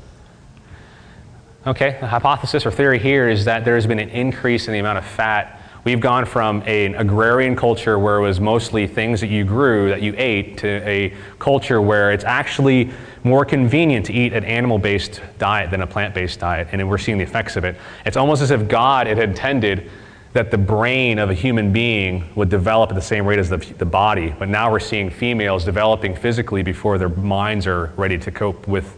Okay, 1.67 1.97
the 1.99 2.07
hypothesis 2.07 2.65
or 2.65 2.71
theory 2.71 3.01
here 3.01 3.29
is 3.29 3.45
that 3.47 3.65
there 3.65 3.75
has 3.75 3.89
been 3.89 3.99
an 3.99 4.11
increase 4.11 4.69
in 4.69 4.73
the 4.73 4.79
amount 4.79 4.99
of 4.99 5.05
fat. 5.05 5.61
We've 5.83 6.01
gone 6.01 6.25
from 6.25 6.63
an 6.63 6.95
agrarian 6.95 7.57
culture 7.57 7.99
where 7.99 8.19
it 8.19 8.21
was 8.21 8.39
mostly 8.39 8.87
things 8.87 9.21
that 9.21 9.31
you 9.31 9.45
grew, 9.45 9.89
that 9.89 10.01
you 10.01 10.15
ate, 10.17 10.59
to 10.59 10.69
a 10.89 11.13
culture 11.41 11.83
where 11.83 12.13
it's 12.13 12.23
actually 12.23 12.93
more 13.25 13.45
convenient 13.45 14.07
to 14.07 14.13
eat 14.13 14.33
an 14.33 14.45
animal 14.45 14.79
based 14.79 15.21
diet 15.39 15.73
than 15.73 15.83
a 15.83 15.87
plant 15.89 16.15
based 16.15 16.39
diet, 16.39 16.69
and 16.71 16.89
we're 16.89 16.99
seeing 16.99 17.19
the 17.19 17.25
effects 17.25 17.57
of 17.57 17.65
it. 17.65 17.75
It's 18.05 18.17
almost 18.17 18.43
as 18.43 18.53
if 18.53 18.69
God 18.69 19.09
had 19.09 19.19
intended 19.19 19.91
that 20.35 20.53
the 20.53 20.59
brain 20.59 21.19
of 21.19 21.31
a 21.31 21.35
human 21.35 21.73
being 21.73 22.33
would 22.37 22.49
develop 22.49 22.91
at 22.91 22.95
the 22.95 23.03
same 23.03 23.27
rate 23.27 23.41
as 23.41 23.51
the, 23.51 23.57
the 23.57 23.85
body, 23.85 24.33
but 24.39 24.49
now 24.49 24.71
we're 24.71 24.79
seeing 24.79 25.11
females 25.11 25.65
developing 25.65 26.15
physically 26.15 26.63
before 26.63 26.97
their 26.97 27.09
minds 27.09 27.67
are 27.67 27.87
ready 27.97 28.19
to 28.19 28.31
cope 28.31 28.69
with, 28.69 28.97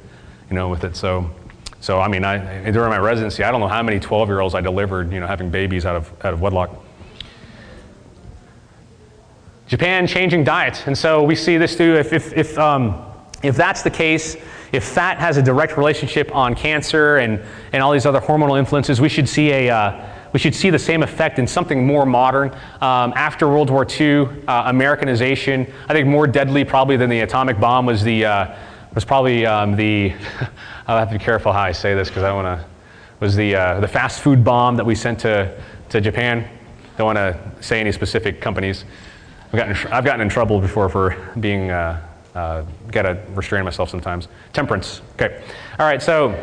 you 0.51 0.55
know, 0.55 0.69
with 0.69 0.85
it. 0.85 0.97
So, 0.97 1.31
so 1.81 2.01
I 2.01 2.09
mean, 2.09 2.25
I, 2.25 2.71
during 2.71 2.91
my 2.91 2.99
residency, 2.99 3.45
I 3.45 3.51
don't 3.51 3.61
know 3.61 3.69
how 3.69 3.83
many 3.83 4.01
12 4.01 4.29
year 4.29 4.41
olds 4.41 4.55
I 4.55 4.61
delivered, 4.61 5.13
you 5.13 5.21
know, 5.21 5.27
having 5.27 5.51
babies 5.51 5.87
out 5.87 5.97
of, 5.97 6.13
out 6.25 6.35
of 6.35 6.41
wedlock. 6.41 6.71
Japan 9.69 10.07
changing 10.07 10.45
diet. 10.45 10.87
And 10.87 10.97
so 10.97 11.23
we 11.23 11.35
see 11.35 11.59
this 11.59 11.77
too. 11.77 11.95
If, 11.95 12.13
if, 12.13 12.33
if 12.37 12.59
um, 12.59 13.05
if 13.43 13.55
that's 13.55 13.83
the 13.83 13.91
case, 13.91 14.37
if 14.73 14.85
fat 14.85 15.19
has 15.19 15.37
a 15.37 15.43
direct 15.43 15.77
relationship 15.77 16.35
on 16.35 16.55
cancer 16.55 17.19
and, 17.19 17.41
and 17.73 17.83
all 17.83 17.93
these 17.93 18.07
other 18.07 18.21
hormonal 18.21 18.59
influences, 18.59 19.01
we 19.01 19.09
should 19.09 19.29
see 19.29 19.51
a 19.51 19.71
uh, 19.71 20.15
we 20.33 20.39
should 20.39 20.55
see 20.55 20.69
the 20.69 20.79
same 20.79 21.03
effect 21.03 21.39
in 21.39 21.47
something 21.47 21.87
more 21.87 22.05
modern. 22.05 22.51
Um, 22.83 23.15
after 23.17 23.49
World 23.49 23.71
War 23.71 23.87
II, 23.89 24.29
uh, 24.47 24.65
Americanization, 24.67 25.73
I 25.89 25.95
think 25.95 26.07
more 26.07 26.27
deadly 26.27 26.65
probably 26.65 26.99
than 26.99 27.09
the 27.09 27.21
atomic 27.21 27.59
bomb 27.59 27.87
was 27.87 28.03
the 28.03 28.27
uh, 28.27 28.57
was 28.99 29.05
probably 29.05 29.47
um, 29.47 29.77
the 29.77 30.13
I'll 30.89 30.99
have 30.99 31.09
to 31.11 31.17
be 31.17 31.25
careful 31.25 31.53
how 31.53 31.61
I 31.61 31.71
say 31.71 31.95
this 31.95 32.09
because 32.09 32.25
I 32.25 32.31
don't 32.31 32.45
want 32.45 32.61
to 32.61 32.67
was 33.21 33.37
the 33.37 33.55
uh, 33.55 33.79
the 33.79 33.87
fast 33.87 34.23
food 34.23 34.43
bomb 34.43 34.75
that 34.77 34.85
we 34.85 34.97
sent 34.97 35.21
to 35.21 35.57
to 35.91 36.01
Japan. 36.01 36.49
Don't 36.97 37.07
want 37.07 37.17
to 37.17 37.39
say 37.61 37.79
any 37.79 37.93
specific 37.93 38.41
companies. 38.41 38.85
I've 39.53 39.53
gotten 39.53 39.93
I've 39.93 40.05
gotten 40.05 40.21
in 40.21 40.29
trouble 40.29 40.61
before 40.61 40.89
for 40.89 41.17
being 41.39 41.71
uh, 41.71 42.05
uh, 42.35 42.65
got 42.91 43.03
to 43.03 43.23
restrain 43.37 43.65
myself 43.65 43.89
sometimes. 43.89 44.27
Temperance. 44.53 45.01
Okay. 45.13 45.45
All 45.79 45.87
right. 45.87 46.03
So, 46.03 46.35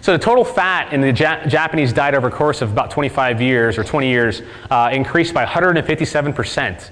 so 0.00 0.12
the 0.12 0.18
total 0.18 0.46
fat 0.46 0.94
in 0.94 1.02
the 1.02 1.12
ja- 1.12 1.44
Japanese 1.44 1.92
diet 1.92 2.14
over 2.14 2.28
a 2.28 2.30
course 2.30 2.62
of 2.62 2.72
about 2.72 2.90
25 2.90 3.42
years 3.42 3.76
or 3.76 3.84
20 3.84 4.08
years 4.08 4.40
uh, 4.70 4.88
increased 4.94 5.34
by 5.34 5.42
157 5.42 6.32
percent, 6.32 6.90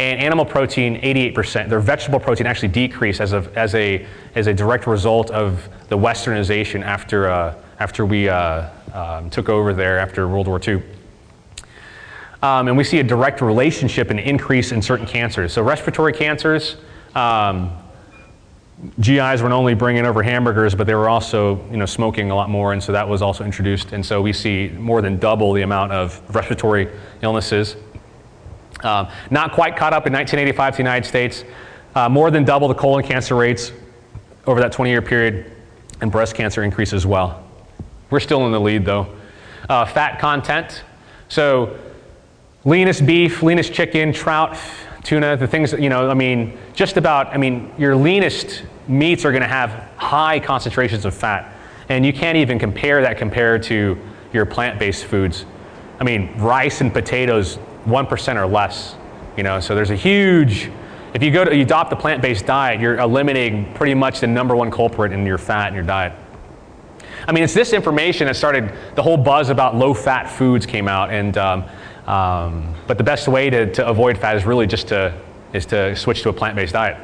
and 0.00 0.18
animal 0.18 0.46
protein 0.46 0.98
88 1.02 1.34
percent. 1.34 1.68
Their 1.68 1.80
vegetable 1.80 2.18
protein 2.18 2.46
actually 2.46 2.68
decreased 2.68 3.20
as, 3.20 3.32
of, 3.32 3.54
as 3.56 3.74
a 3.74 4.06
as 4.34 4.46
a 4.46 4.54
direct 4.54 4.86
result 4.86 5.30
of 5.30 5.68
the 5.88 5.98
Westernization 5.98 6.82
after 6.82 7.28
uh, 7.28 7.54
after 7.78 8.06
we 8.06 8.28
uh, 8.28 8.70
um, 8.94 9.28
took 9.28 9.48
over 9.50 9.74
there 9.74 9.98
after 9.98 10.26
World 10.26 10.46
War 10.48 10.60
II. 10.66 10.82
Um, 12.42 12.68
and 12.68 12.76
we 12.76 12.84
see 12.84 12.98
a 13.00 13.02
direct 13.02 13.42
relationship 13.42 14.08
and 14.08 14.18
increase 14.18 14.72
in 14.72 14.80
certain 14.80 15.06
cancers. 15.06 15.52
So 15.52 15.62
respiratory 15.62 16.14
cancers, 16.14 16.76
um, 17.14 17.70
GIs 18.98 19.42
were 19.42 19.50
not 19.50 19.58
only 19.58 19.74
bringing 19.74 20.06
over 20.06 20.22
hamburgers, 20.22 20.74
but 20.74 20.86
they 20.86 20.94
were 20.94 21.10
also 21.10 21.62
you 21.70 21.76
know, 21.76 21.84
smoking 21.84 22.30
a 22.30 22.34
lot 22.34 22.48
more, 22.48 22.72
and 22.72 22.82
so 22.82 22.92
that 22.92 23.06
was 23.06 23.20
also 23.20 23.44
introduced. 23.44 23.92
And 23.92 24.04
so 24.04 24.22
we 24.22 24.32
see 24.32 24.68
more 24.68 25.02
than 25.02 25.18
double 25.18 25.52
the 25.52 25.60
amount 25.60 25.92
of 25.92 26.22
respiratory 26.34 26.88
illnesses. 27.20 27.76
Um, 28.82 29.08
not 29.30 29.52
quite 29.52 29.76
caught 29.76 29.92
up 29.92 30.06
in 30.06 30.12
1985 30.12 30.72
to 30.72 30.76
the 30.76 30.82
United 30.82 31.08
States. 31.08 31.44
Uh, 31.94 32.08
more 32.08 32.30
than 32.30 32.44
double 32.44 32.68
the 32.68 32.74
colon 32.74 33.04
cancer 33.04 33.34
rates 33.34 33.72
over 34.46 34.60
that 34.60 34.72
20 34.72 34.90
year 34.90 35.02
period, 35.02 35.52
and 36.00 36.10
breast 36.10 36.34
cancer 36.34 36.62
increase 36.62 36.92
as 36.92 37.06
well. 37.06 37.44
We're 38.10 38.20
still 38.20 38.46
in 38.46 38.52
the 38.52 38.60
lead 38.60 38.84
though. 38.84 39.14
Uh, 39.68 39.84
fat 39.84 40.18
content. 40.18 40.82
So, 41.28 41.78
leanest 42.64 43.06
beef, 43.06 43.42
leanest 43.42 43.72
chicken, 43.72 44.12
trout, 44.12 44.56
tuna, 45.04 45.36
the 45.36 45.46
things 45.46 45.70
that, 45.70 45.80
you 45.80 45.88
know, 45.88 46.10
I 46.10 46.14
mean, 46.14 46.58
just 46.74 46.96
about, 46.96 47.28
I 47.28 47.36
mean, 47.36 47.72
your 47.78 47.94
leanest 47.94 48.64
meats 48.88 49.24
are 49.24 49.30
going 49.30 49.42
to 49.42 49.48
have 49.48 49.70
high 49.96 50.40
concentrations 50.40 51.04
of 51.04 51.14
fat. 51.14 51.54
And 51.88 52.04
you 52.04 52.12
can't 52.12 52.36
even 52.36 52.58
compare 52.58 53.02
that 53.02 53.18
compared 53.18 53.62
to 53.64 53.98
your 54.32 54.46
plant 54.46 54.78
based 54.78 55.04
foods. 55.04 55.44
I 56.00 56.04
mean, 56.04 56.36
rice 56.38 56.80
and 56.80 56.92
potatoes, 56.92 57.58
1% 57.86 58.36
or 58.36 58.46
less. 58.46 58.96
You 59.36 59.42
know, 59.42 59.60
so 59.60 59.74
there's 59.74 59.90
a 59.90 59.96
huge, 59.96 60.70
if 61.14 61.22
you 61.22 61.30
go 61.30 61.44
to, 61.44 61.54
you 61.54 61.62
adopt 61.62 61.92
a 61.92 61.96
plant 61.96 62.20
based 62.20 62.46
diet, 62.46 62.80
you're 62.80 62.98
eliminating 62.98 63.72
pretty 63.74 63.94
much 63.94 64.20
the 64.20 64.26
number 64.26 64.56
one 64.56 64.70
culprit 64.70 65.12
in 65.12 65.24
your 65.24 65.38
fat 65.38 65.68
in 65.68 65.74
your 65.74 65.84
diet. 65.84 66.12
I 67.26 67.32
mean, 67.32 67.44
it's 67.44 67.54
this 67.54 67.72
information 67.72 68.26
that 68.26 68.36
started 68.36 68.72
the 68.94 69.02
whole 69.02 69.16
buzz 69.16 69.50
about 69.50 69.76
low 69.76 69.94
fat 69.94 70.30
foods 70.30 70.66
came 70.66 70.88
out. 70.88 71.10
And, 71.10 71.36
um, 71.38 71.64
um, 72.06 72.74
but 72.86 72.98
the 72.98 73.04
best 73.04 73.28
way 73.28 73.50
to, 73.50 73.72
to 73.74 73.86
avoid 73.86 74.18
fat 74.18 74.36
is 74.36 74.44
really 74.44 74.66
just 74.66 74.88
to, 74.88 75.14
is 75.52 75.66
to 75.66 75.94
switch 75.96 76.22
to 76.22 76.28
a 76.30 76.32
plant-based 76.32 76.72
diet. 76.72 76.96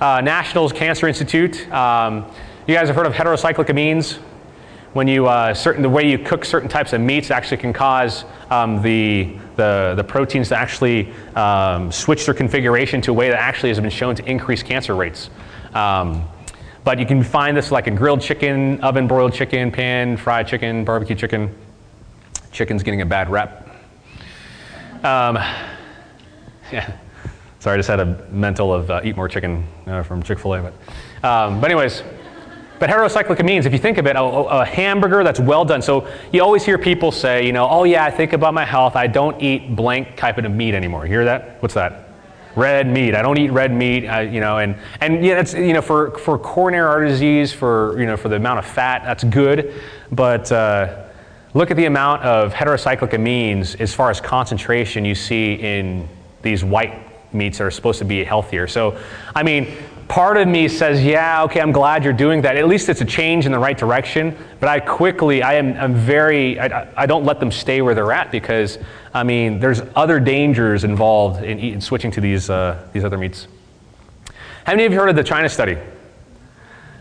Uh, 0.00 0.20
Nationals 0.20 0.72
Cancer 0.72 1.08
Institute. 1.08 1.70
Um, 1.72 2.30
you 2.66 2.74
guys 2.74 2.88
have 2.88 2.96
heard 2.96 3.06
of 3.06 3.14
heterocyclic 3.14 3.66
amines? 3.66 4.18
When 4.96 5.08
you, 5.08 5.26
uh, 5.26 5.52
certain, 5.52 5.82
the 5.82 5.90
way 5.90 6.10
you 6.10 6.18
cook 6.18 6.42
certain 6.46 6.70
types 6.70 6.94
of 6.94 7.02
meats 7.02 7.30
actually 7.30 7.58
can 7.58 7.74
cause 7.74 8.24
um, 8.50 8.80
the, 8.80 9.36
the, 9.56 9.92
the, 9.94 10.02
proteins 10.02 10.48
to 10.48 10.56
actually 10.56 11.12
um, 11.34 11.92
switch 11.92 12.24
their 12.24 12.32
configuration 12.32 13.02
to 13.02 13.10
a 13.10 13.12
way 13.12 13.28
that 13.28 13.38
actually 13.38 13.68
has 13.68 13.78
been 13.78 13.90
shown 13.90 14.14
to 14.14 14.24
increase 14.24 14.62
cancer 14.62 14.96
rates. 14.96 15.28
Um, 15.74 16.26
but 16.82 16.98
you 16.98 17.04
can 17.04 17.22
find 17.22 17.54
this 17.54 17.70
like 17.70 17.88
in 17.88 17.94
grilled 17.94 18.22
chicken, 18.22 18.80
oven 18.80 19.06
broiled 19.06 19.34
chicken, 19.34 19.70
pan 19.70 20.16
fried 20.16 20.48
chicken, 20.48 20.82
barbecue 20.82 21.14
chicken. 21.14 21.54
Chicken's 22.50 22.82
getting 22.82 23.02
a 23.02 23.06
bad 23.06 23.28
rep. 23.28 23.68
Um, 25.04 25.36
yeah. 26.72 26.96
Sorry, 27.58 27.74
I 27.74 27.76
just 27.76 27.90
had 27.90 28.00
a 28.00 28.26
mental 28.30 28.72
of 28.72 28.90
uh, 28.90 29.02
eat 29.04 29.14
more 29.14 29.28
chicken 29.28 29.66
uh, 29.86 30.02
from 30.04 30.22
Chick 30.22 30.38
fil 30.38 30.54
A. 30.54 30.62
But, 30.62 30.72
um, 31.28 31.60
but, 31.60 31.70
anyways, 31.70 32.02
but 32.78 32.90
heterocyclic 32.90 33.36
amines, 33.36 33.64
if 33.64 33.72
you 33.72 33.78
think 33.78 33.98
of 33.98 34.06
it, 34.06 34.16
a, 34.16 34.22
a, 34.22 34.64
hamburger 34.64 35.24
that's 35.24 35.40
well 35.40 35.64
done. 35.64 35.80
So 35.80 36.08
you 36.32 36.42
always 36.42 36.64
hear 36.64 36.76
people 36.78 37.10
say, 37.10 37.46
you 37.46 37.52
know, 37.52 37.68
oh 37.68 37.84
yeah, 37.84 38.04
I 38.04 38.10
think 38.10 38.32
about 38.32 38.54
my 38.54 38.64
health. 38.64 38.96
I 38.96 39.06
don't 39.06 39.40
eat 39.40 39.74
blank 39.74 40.16
type 40.16 40.38
of 40.38 40.50
meat 40.50 40.74
anymore. 40.74 41.04
You 41.06 41.12
hear 41.12 41.24
that? 41.24 41.62
What's 41.62 41.74
that? 41.74 42.06
red 42.56 42.90
meat. 42.90 43.14
I 43.14 43.22
don't 43.22 43.38
eat 43.38 43.50
red 43.50 43.72
meat. 43.72 44.06
I, 44.06 44.22
you 44.22 44.40
know, 44.40 44.58
and 44.58 44.76
and 45.00 45.24
yeah, 45.24 45.34
that's 45.34 45.54
you 45.54 45.74
know 45.74 45.82
for 45.82 46.18
for 46.18 46.38
coronary 46.38 46.88
artery 46.88 47.08
disease, 47.08 47.52
for 47.52 47.98
you 48.00 48.06
know 48.06 48.16
for 48.16 48.28
the 48.28 48.36
amount 48.36 48.58
of 48.58 48.66
fat, 48.66 49.02
that's 49.04 49.22
good. 49.22 49.74
But 50.10 50.50
uh, 50.50 51.04
look 51.54 51.70
at 51.70 51.76
the 51.76 51.84
amount 51.84 52.22
of 52.22 52.52
heterocyclic 52.52 53.10
amines 53.10 53.78
as 53.80 53.94
far 53.94 54.10
as 54.10 54.20
concentration 54.20 55.04
you 55.04 55.14
see 55.14 55.54
in 55.54 56.08
these 56.42 56.64
white 56.64 57.02
meats 57.32 57.58
that 57.58 57.64
are 57.64 57.70
supposed 57.70 57.98
to 57.98 58.04
be 58.04 58.24
healthier. 58.24 58.66
So, 58.66 58.98
I 59.34 59.42
mean, 59.42 59.76
part 60.08 60.36
of 60.36 60.46
me 60.48 60.68
says, 60.68 61.04
yeah, 61.04 61.42
okay, 61.44 61.60
I'm 61.60 61.72
glad 61.72 62.04
you're 62.04 62.12
doing 62.12 62.42
that. 62.42 62.56
At 62.56 62.68
least 62.68 62.88
it's 62.88 63.00
a 63.00 63.04
change 63.04 63.46
in 63.46 63.52
the 63.52 63.58
right 63.58 63.76
direction. 63.76 64.36
But 64.60 64.68
I 64.68 64.80
quickly, 64.80 65.42
I 65.42 65.54
am 65.54 65.76
I'm 65.76 65.94
very, 65.94 66.58
I, 66.58 66.88
I 67.02 67.06
don't 67.06 67.24
let 67.24 67.40
them 67.40 67.50
stay 67.50 67.82
where 67.82 67.94
they're 67.94 68.12
at 68.12 68.30
because, 68.30 68.78
I 69.14 69.22
mean, 69.22 69.58
there's 69.58 69.82
other 69.94 70.20
dangers 70.20 70.84
involved 70.84 71.42
in, 71.42 71.58
in 71.58 71.80
switching 71.80 72.10
to 72.12 72.20
these, 72.20 72.50
uh, 72.50 72.88
these 72.92 73.04
other 73.04 73.18
meats. 73.18 73.48
How 74.64 74.72
many 74.72 74.84
of 74.84 74.92
you 74.92 74.98
heard 74.98 75.08
of 75.08 75.16
the 75.16 75.24
China 75.24 75.48
study? 75.48 75.76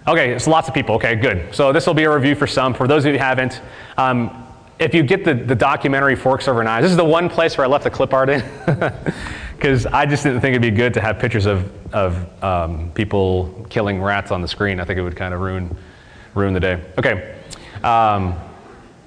Okay, 0.08 0.34
it's 0.34 0.48
lots 0.48 0.68
of 0.68 0.74
people. 0.74 0.96
Okay, 0.96 1.16
good. 1.16 1.54
So 1.54 1.74
this 1.74 1.88
will 1.88 1.96
be 1.96 2.04
a 2.04 2.14
review 2.14 2.36
for 2.36 2.46
some. 2.46 2.74
For 2.74 2.88
those 2.88 3.06
of 3.06 3.14
you 3.14 3.18
who 3.18 3.24
haven't, 3.24 3.62
um, 3.98 4.46
if 4.78 4.94
you 4.94 5.02
get 5.04 5.24
the, 5.24 5.34
the 5.34 5.56
documentary 5.56 6.16
Forks 6.16 6.48
Over 6.48 6.64
Knives, 6.64 6.84
this 6.84 6.92
is 6.92 6.98
the 6.98 7.04
one 7.04 7.30
place 7.30 7.58
where 7.58 7.66
I 7.66 7.70
left 7.70 7.86
the 7.86 7.90
clip 7.90 8.14
art 8.14 8.30
in. 8.30 8.42
because 9.56 9.86
I 9.86 10.06
just 10.06 10.24
didn't 10.24 10.42
think 10.42 10.52
it'd 10.52 10.62
be 10.62 10.72
good 10.72 10.94
to 10.96 11.02
have 11.02 11.18
pictures 11.18 11.46
of, 11.46 11.72
of 11.94 12.44
um, 12.44 12.92
people 12.92 13.66
killing 13.70 14.02
rats 14.02 14.32
on 14.32 14.42
the 14.42 14.48
screen. 14.48 14.80
I 14.80 14.86
think 14.86 15.00
it 15.00 15.02
would 15.02 15.16
kind 15.16 15.34
of 15.34 15.42
ruin, 15.42 15.76
ruin 16.34 16.54
the 16.54 16.60
day. 16.60 16.82
Okay. 16.98 17.36
Um, 17.84 18.36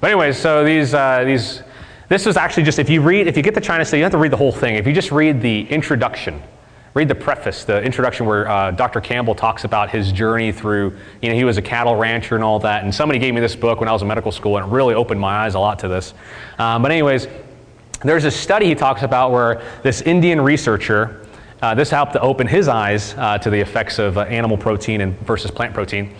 but 0.00 0.10
anyways, 0.10 0.38
so 0.38 0.64
these, 0.64 0.94
uh, 0.94 1.24
these, 1.24 1.62
this 2.08 2.24
was 2.24 2.36
actually 2.36 2.62
just, 2.62 2.78
if 2.78 2.88
you 2.88 3.02
read, 3.02 3.26
if 3.26 3.36
you 3.36 3.42
get 3.42 3.54
the 3.54 3.60
China 3.60 3.84
study, 3.84 3.98
you 3.98 4.02
don't 4.02 4.12
have 4.12 4.18
to 4.18 4.22
read 4.22 4.32
the 4.32 4.36
whole 4.36 4.52
thing. 4.52 4.76
If 4.76 4.86
you 4.86 4.92
just 4.92 5.10
read 5.10 5.40
the 5.42 5.68
introduction, 5.68 6.42
read 6.94 7.08
the 7.08 7.14
preface, 7.14 7.64
the 7.64 7.82
introduction 7.82 8.24
where 8.24 8.48
uh, 8.48 8.70
Dr. 8.70 9.00
Campbell 9.00 9.34
talks 9.34 9.64
about 9.64 9.90
his 9.90 10.10
journey 10.12 10.52
through, 10.52 10.96
you 11.20 11.28
know, 11.28 11.34
he 11.34 11.44
was 11.44 11.58
a 11.58 11.62
cattle 11.62 11.96
rancher 11.96 12.34
and 12.34 12.44
all 12.44 12.58
that. 12.60 12.84
And 12.84 12.94
somebody 12.94 13.18
gave 13.18 13.34
me 13.34 13.40
this 13.40 13.54
book 13.54 13.80
when 13.80 13.88
I 13.88 13.92
was 13.92 14.02
in 14.02 14.08
medical 14.08 14.32
school 14.32 14.56
and 14.56 14.66
it 14.66 14.70
really 14.74 14.94
opened 14.94 15.20
my 15.20 15.44
eyes 15.44 15.54
a 15.54 15.58
lot 15.58 15.80
to 15.80 15.88
this. 15.88 16.14
Um, 16.58 16.82
but 16.82 16.90
anyways, 16.90 17.26
there's 18.02 18.24
a 18.24 18.30
study 18.30 18.66
he 18.66 18.74
talks 18.74 19.02
about 19.02 19.32
where 19.32 19.62
this 19.82 20.02
Indian 20.02 20.40
researcher, 20.40 21.26
uh, 21.60 21.74
this 21.74 21.90
helped 21.90 22.12
to 22.12 22.20
open 22.20 22.46
his 22.46 22.68
eyes 22.68 23.14
uh, 23.14 23.38
to 23.38 23.50
the 23.50 23.58
effects 23.58 23.98
of 23.98 24.16
uh, 24.16 24.22
animal 24.22 24.56
protein 24.56 25.00
and 25.00 25.18
versus 25.20 25.50
plant 25.50 25.74
protein. 25.74 26.14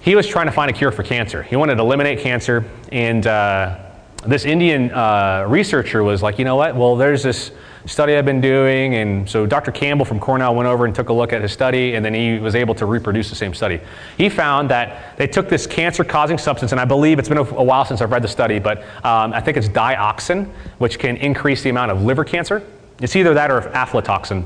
He 0.00 0.16
was 0.16 0.26
trying 0.26 0.46
to 0.46 0.52
find 0.52 0.70
a 0.70 0.74
cure 0.74 0.90
for 0.90 1.02
cancer. 1.02 1.42
He 1.42 1.56
wanted 1.56 1.76
to 1.76 1.82
eliminate 1.82 2.20
cancer, 2.20 2.64
and 2.90 3.26
uh, 3.26 3.78
this 4.26 4.44
Indian 4.44 4.90
uh, 4.90 5.44
researcher 5.48 6.02
was 6.02 6.22
like, 6.22 6.38
you 6.38 6.44
know 6.44 6.56
what? 6.56 6.74
Well, 6.74 6.96
there's 6.96 7.22
this 7.22 7.52
study 7.86 8.14
I've 8.16 8.24
been 8.24 8.40
doing. 8.40 8.94
And 8.96 9.28
so 9.28 9.46
Dr. 9.46 9.72
Campbell 9.72 10.04
from 10.04 10.20
Cornell 10.20 10.54
went 10.54 10.68
over 10.68 10.84
and 10.84 10.94
took 10.94 11.08
a 11.08 11.12
look 11.12 11.32
at 11.32 11.42
his 11.42 11.52
study, 11.52 11.94
and 11.94 12.04
then 12.04 12.14
he 12.14 12.38
was 12.38 12.54
able 12.54 12.74
to 12.76 12.86
reproduce 12.86 13.30
the 13.30 13.36
same 13.36 13.54
study. 13.54 13.80
He 14.16 14.28
found 14.28 14.70
that 14.70 15.16
they 15.16 15.26
took 15.26 15.48
this 15.48 15.66
cancer 15.66 16.04
causing 16.04 16.38
substance, 16.38 16.72
and 16.72 16.80
I 16.80 16.84
believe 16.84 17.18
it's 17.18 17.28
been 17.28 17.38
a, 17.38 17.44
while 17.44 17.84
since 17.84 18.00
I've 18.00 18.12
read 18.12 18.22
the 18.22 18.28
study, 18.28 18.58
but 18.58 18.78
um, 19.04 19.32
I 19.32 19.40
think 19.40 19.56
it's 19.56 19.68
dioxin, 19.68 20.46
which 20.78 20.98
can 20.98 21.16
increase 21.16 21.62
the 21.62 21.70
amount 21.70 21.90
of 21.90 22.02
liver 22.02 22.24
cancer. 22.24 22.62
It's 23.00 23.16
either 23.16 23.34
that 23.34 23.50
or 23.50 23.62
aflatoxin. 23.62 24.44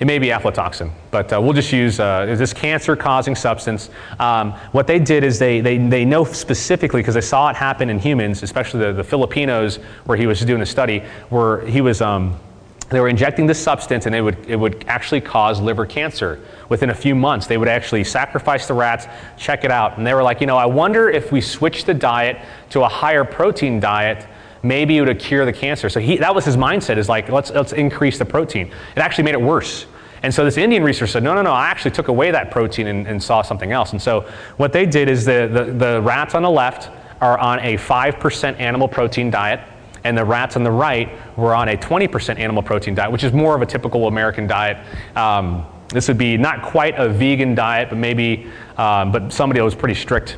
It 0.00 0.06
may 0.06 0.18
be 0.18 0.28
aflatoxin, 0.28 0.90
but 1.10 1.30
uh, 1.30 1.40
we'll 1.40 1.52
just 1.52 1.72
use 1.72 2.00
uh, 2.00 2.24
this 2.36 2.54
cancer 2.54 2.96
causing 2.96 3.36
substance. 3.36 3.90
Um, 4.18 4.52
what 4.72 4.86
they 4.86 4.98
did 4.98 5.22
is 5.22 5.38
they, 5.38 5.60
they, 5.60 5.76
they 5.76 6.06
know 6.06 6.24
specifically, 6.24 7.02
because 7.02 7.14
they 7.14 7.20
saw 7.20 7.50
it 7.50 7.56
happen 7.56 7.90
in 7.90 7.98
humans, 7.98 8.42
especially 8.42 8.80
the, 8.80 8.92
the 8.94 9.04
Filipinos, 9.04 9.76
where 10.06 10.16
he 10.16 10.26
was 10.26 10.40
doing 10.40 10.62
a 10.62 10.66
study, 10.66 11.02
where 11.28 11.60
he 11.66 11.82
was. 11.82 12.00
Um, 12.00 12.40
they 12.88 12.98
were 12.98 13.08
injecting 13.08 13.46
this 13.46 13.62
substance 13.62 14.06
and 14.06 14.16
it 14.16 14.20
would, 14.20 14.36
it 14.48 14.56
would 14.56 14.84
actually 14.88 15.20
cause 15.20 15.60
liver 15.60 15.86
cancer 15.86 16.40
within 16.68 16.90
a 16.90 16.94
few 16.94 17.14
months. 17.14 17.46
They 17.46 17.56
would 17.56 17.68
actually 17.68 18.02
sacrifice 18.02 18.66
the 18.66 18.74
rats, 18.74 19.06
check 19.38 19.62
it 19.62 19.70
out. 19.70 19.96
And 19.96 20.04
they 20.04 20.12
were 20.12 20.24
like, 20.24 20.40
you 20.40 20.48
know, 20.48 20.56
I 20.56 20.66
wonder 20.66 21.08
if 21.08 21.30
we 21.30 21.40
switch 21.40 21.84
the 21.84 21.94
diet 21.94 22.38
to 22.70 22.82
a 22.82 22.88
higher 22.88 23.24
protein 23.24 23.78
diet, 23.78 24.26
maybe 24.64 24.98
it 24.98 25.02
would 25.02 25.20
cure 25.20 25.44
the 25.44 25.52
cancer. 25.52 25.88
So 25.88 26.00
he, 26.00 26.16
that 26.16 26.34
was 26.34 26.44
his 26.44 26.56
mindset 26.56 26.96
is 26.96 27.08
like, 27.08 27.28
let's, 27.28 27.52
let's 27.52 27.72
increase 27.72 28.18
the 28.18 28.24
protein. 28.24 28.66
It 28.66 28.98
actually 28.98 29.24
made 29.24 29.34
it 29.34 29.40
worse. 29.40 29.86
And 30.22 30.34
so 30.34 30.44
this 30.44 30.58
Indian 30.58 30.82
researcher 30.82 31.12
said, 31.12 31.22
no, 31.22 31.34
no, 31.34 31.42
no, 31.42 31.52
I 31.52 31.68
actually 31.68 31.92
took 31.92 32.08
away 32.08 32.30
that 32.30 32.50
protein 32.50 32.86
and, 32.88 33.06
and 33.06 33.22
saw 33.22 33.42
something 33.42 33.72
else. 33.72 33.92
And 33.92 34.02
so 34.02 34.28
what 34.58 34.72
they 34.72 34.84
did 34.84 35.08
is 35.08 35.24
the, 35.24 35.48
the, 35.50 35.72
the 35.72 36.02
rats 36.02 36.34
on 36.34 36.42
the 36.42 36.50
left 36.50 36.90
are 37.20 37.38
on 37.38 37.58
a 37.60 37.76
5% 37.76 38.60
animal 38.60 38.88
protein 38.88 39.30
diet, 39.30 39.60
and 40.04 40.16
the 40.16 40.24
rats 40.24 40.56
on 40.56 40.64
the 40.64 40.70
right 40.70 41.10
were 41.36 41.54
on 41.54 41.68
a 41.68 41.76
20% 41.76 42.38
animal 42.38 42.62
protein 42.62 42.94
diet, 42.94 43.12
which 43.12 43.24
is 43.24 43.32
more 43.32 43.54
of 43.54 43.62
a 43.62 43.66
typical 43.66 44.08
American 44.08 44.46
diet. 44.46 44.78
Um, 45.16 45.66
this 45.88 46.08
would 46.08 46.18
be 46.18 46.36
not 46.36 46.62
quite 46.62 46.94
a 46.98 47.08
vegan 47.08 47.54
diet, 47.54 47.88
but 47.88 47.98
maybe, 47.98 48.46
um, 48.76 49.12
but 49.12 49.32
somebody 49.32 49.58
that 49.58 49.64
was 49.64 49.74
pretty 49.74 49.94
strict. 49.94 50.36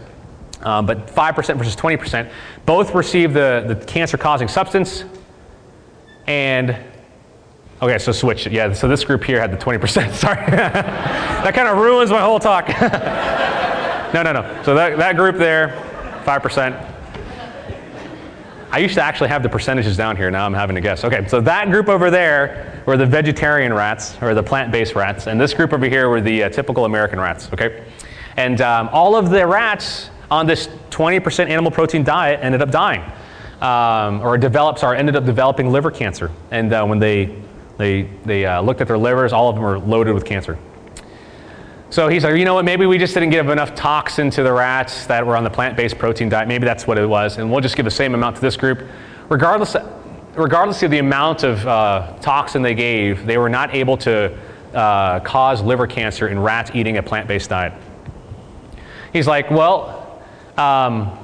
Um, 0.62 0.86
but 0.86 1.08
5% 1.08 1.58
versus 1.58 1.76
20%. 1.76 2.30
Both 2.66 2.94
received 2.94 3.34
the, 3.34 3.64
the 3.66 3.84
cancer 3.84 4.16
causing 4.16 4.48
substance, 4.48 5.04
and 6.26 6.76
Okay, 7.82 7.98
so 7.98 8.12
switch. 8.12 8.46
Yeah, 8.46 8.72
so 8.72 8.86
this 8.86 9.04
group 9.04 9.24
here 9.24 9.40
had 9.40 9.50
the 9.50 9.56
20%. 9.56 10.12
Sorry. 10.14 10.36
that 10.46 11.52
kind 11.52 11.66
of 11.66 11.78
ruins 11.78 12.10
my 12.10 12.20
whole 12.20 12.38
talk. 12.38 12.68
no, 14.14 14.22
no, 14.22 14.32
no. 14.32 14.62
So 14.62 14.76
that, 14.76 14.96
that 14.98 15.16
group 15.16 15.36
there, 15.36 15.70
5%. 16.24 16.88
I 18.70 18.78
used 18.78 18.94
to 18.94 19.02
actually 19.02 19.30
have 19.30 19.42
the 19.42 19.48
percentages 19.48 19.96
down 19.96 20.16
here. 20.16 20.30
Now 20.30 20.46
I'm 20.46 20.54
having 20.54 20.76
to 20.76 20.80
guess. 20.80 21.04
Okay, 21.04 21.26
so 21.26 21.40
that 21.40 21.70
group 21.70 21.88
over 21.88 22.08
there 22.08 22.82
were 22.86 22.96
the 22.96 23.04
vegetarian 23.04 23.74
rats, 23.74 24.16
or 24.22 24.32
the 24.32 24.42
plant 24.42 24.70
based 24.70 24.94
rats, 24.94 25.26
and 25.26 25.40
this 25.40 25.52
group 25.52 25.72
over 25.72 25.86
here 25.86 26.08
were 26.08 26.20
the 26.20 26.44
uh, 26.44 26.48
typical 26.50 26.84
American 26.84 27.18
rats, 27.18 27.48
okay? 27.52 27.84
And 28.36 28.60
um, 28.60 28.90
all 28.92 29.16
of 29.16 29.28
the 29.28 29.44
rats 29.44 30.08
on 30.30 30.46
this 30.46 30.68
20% 30.90 31.50
animal 31.50 31.70
protein 31.72 32.04
diet 32.04 32.38
ended 32.42 32.62
up 32.62 32.70
dying. 32.70 33.02
Um, 33.60 34.20
or 34.22 34.36
developed, 34.38 34.82
or 34.82 34.92
ended 34.92 35.14
up 35.14 35.24
developing 35.24 35.70
liver 35.70 35.92
cancer. 35.92 36.32
And 36.50 36.72
uh, 36.72 36.84
when 36.84 36.98
they 36.98 37.36
they, 37.82 38.02
they 38.24 38.46
uh, 38.46 38.60
looked 38.60 38.80
at 38.80 38.88
their 38.88 38.98
livers, 38.98 39.32
all 39.32 39.48
of 39.48 39.56
them 39.56 39.64
were 39.64 39.78
loaded 39.78 40.14
with 40.14 40.24
cancer. 40.24 40.58
So 41.90 42.08
he's 42.08 42.24
like, 42.24 42.36
you 42.36 42.46
know 42.46 42.54
what, 42.54 42.64
maybe 42.64 42.86
we 42.86 42.96
just 42.96 43.12
didn't 43.12 43.30
give 43.30 43.50
enough 43.50 43.74
toxin 43.74 44.30
to 44.30 44.42
the 44.42 44.52
rats 44.52 45.06
that 45.06 45.26
were 45.26 45.36
on 45.36 45.44
the 45.44 45.50
plant 45.50 45.76
based 45.76 45.98
protein 45.98 46.30
diet. 46.30 46.48
Maybe 46.48 46.64
that's 46.64 46.86
what 46.86 46.96
it 46.96 47.06
was. 47.06 47.36
And 47.36 47.50
we'll 47.50 47.60
just 47.60 47.76
give 47.76 47.84
the 47.84 47.90
same 47.90 48.14
amount 48.14 48.36
to 48.36 48.42
this 48.42 48.56
group. 48.56 48.82
Regardless, 49.28 49.76
regardless 50.34 50.82
of 50.82 50.90
the 50.90 50.98
amount 50.98 51.42
of 51.42 51.66
uh, 51.66 52.16
toxin 52.22 52.62
they 52.62 52.74
gave, 52.74 53.26
they 53.26 53.36
were 53.36 53.50
not 53.50 53.74
able 53.74 53.98
to 53.98 54.34
uh, 54.72 55.20
cause 55.20 55.60
liver 55.60 55.86
cancer 55.86 56.28
in 56.28 56.38
rats 56.38 56.70
eating 56.72 56.96
a 56.96 57.02
plant 57.02 57.28
based 57.28 57.50
diet. 57.50 57.74
He's 59.12 59.26
like, 59.26 59.50
well, 59.50 60.22
um, 60.56 61.18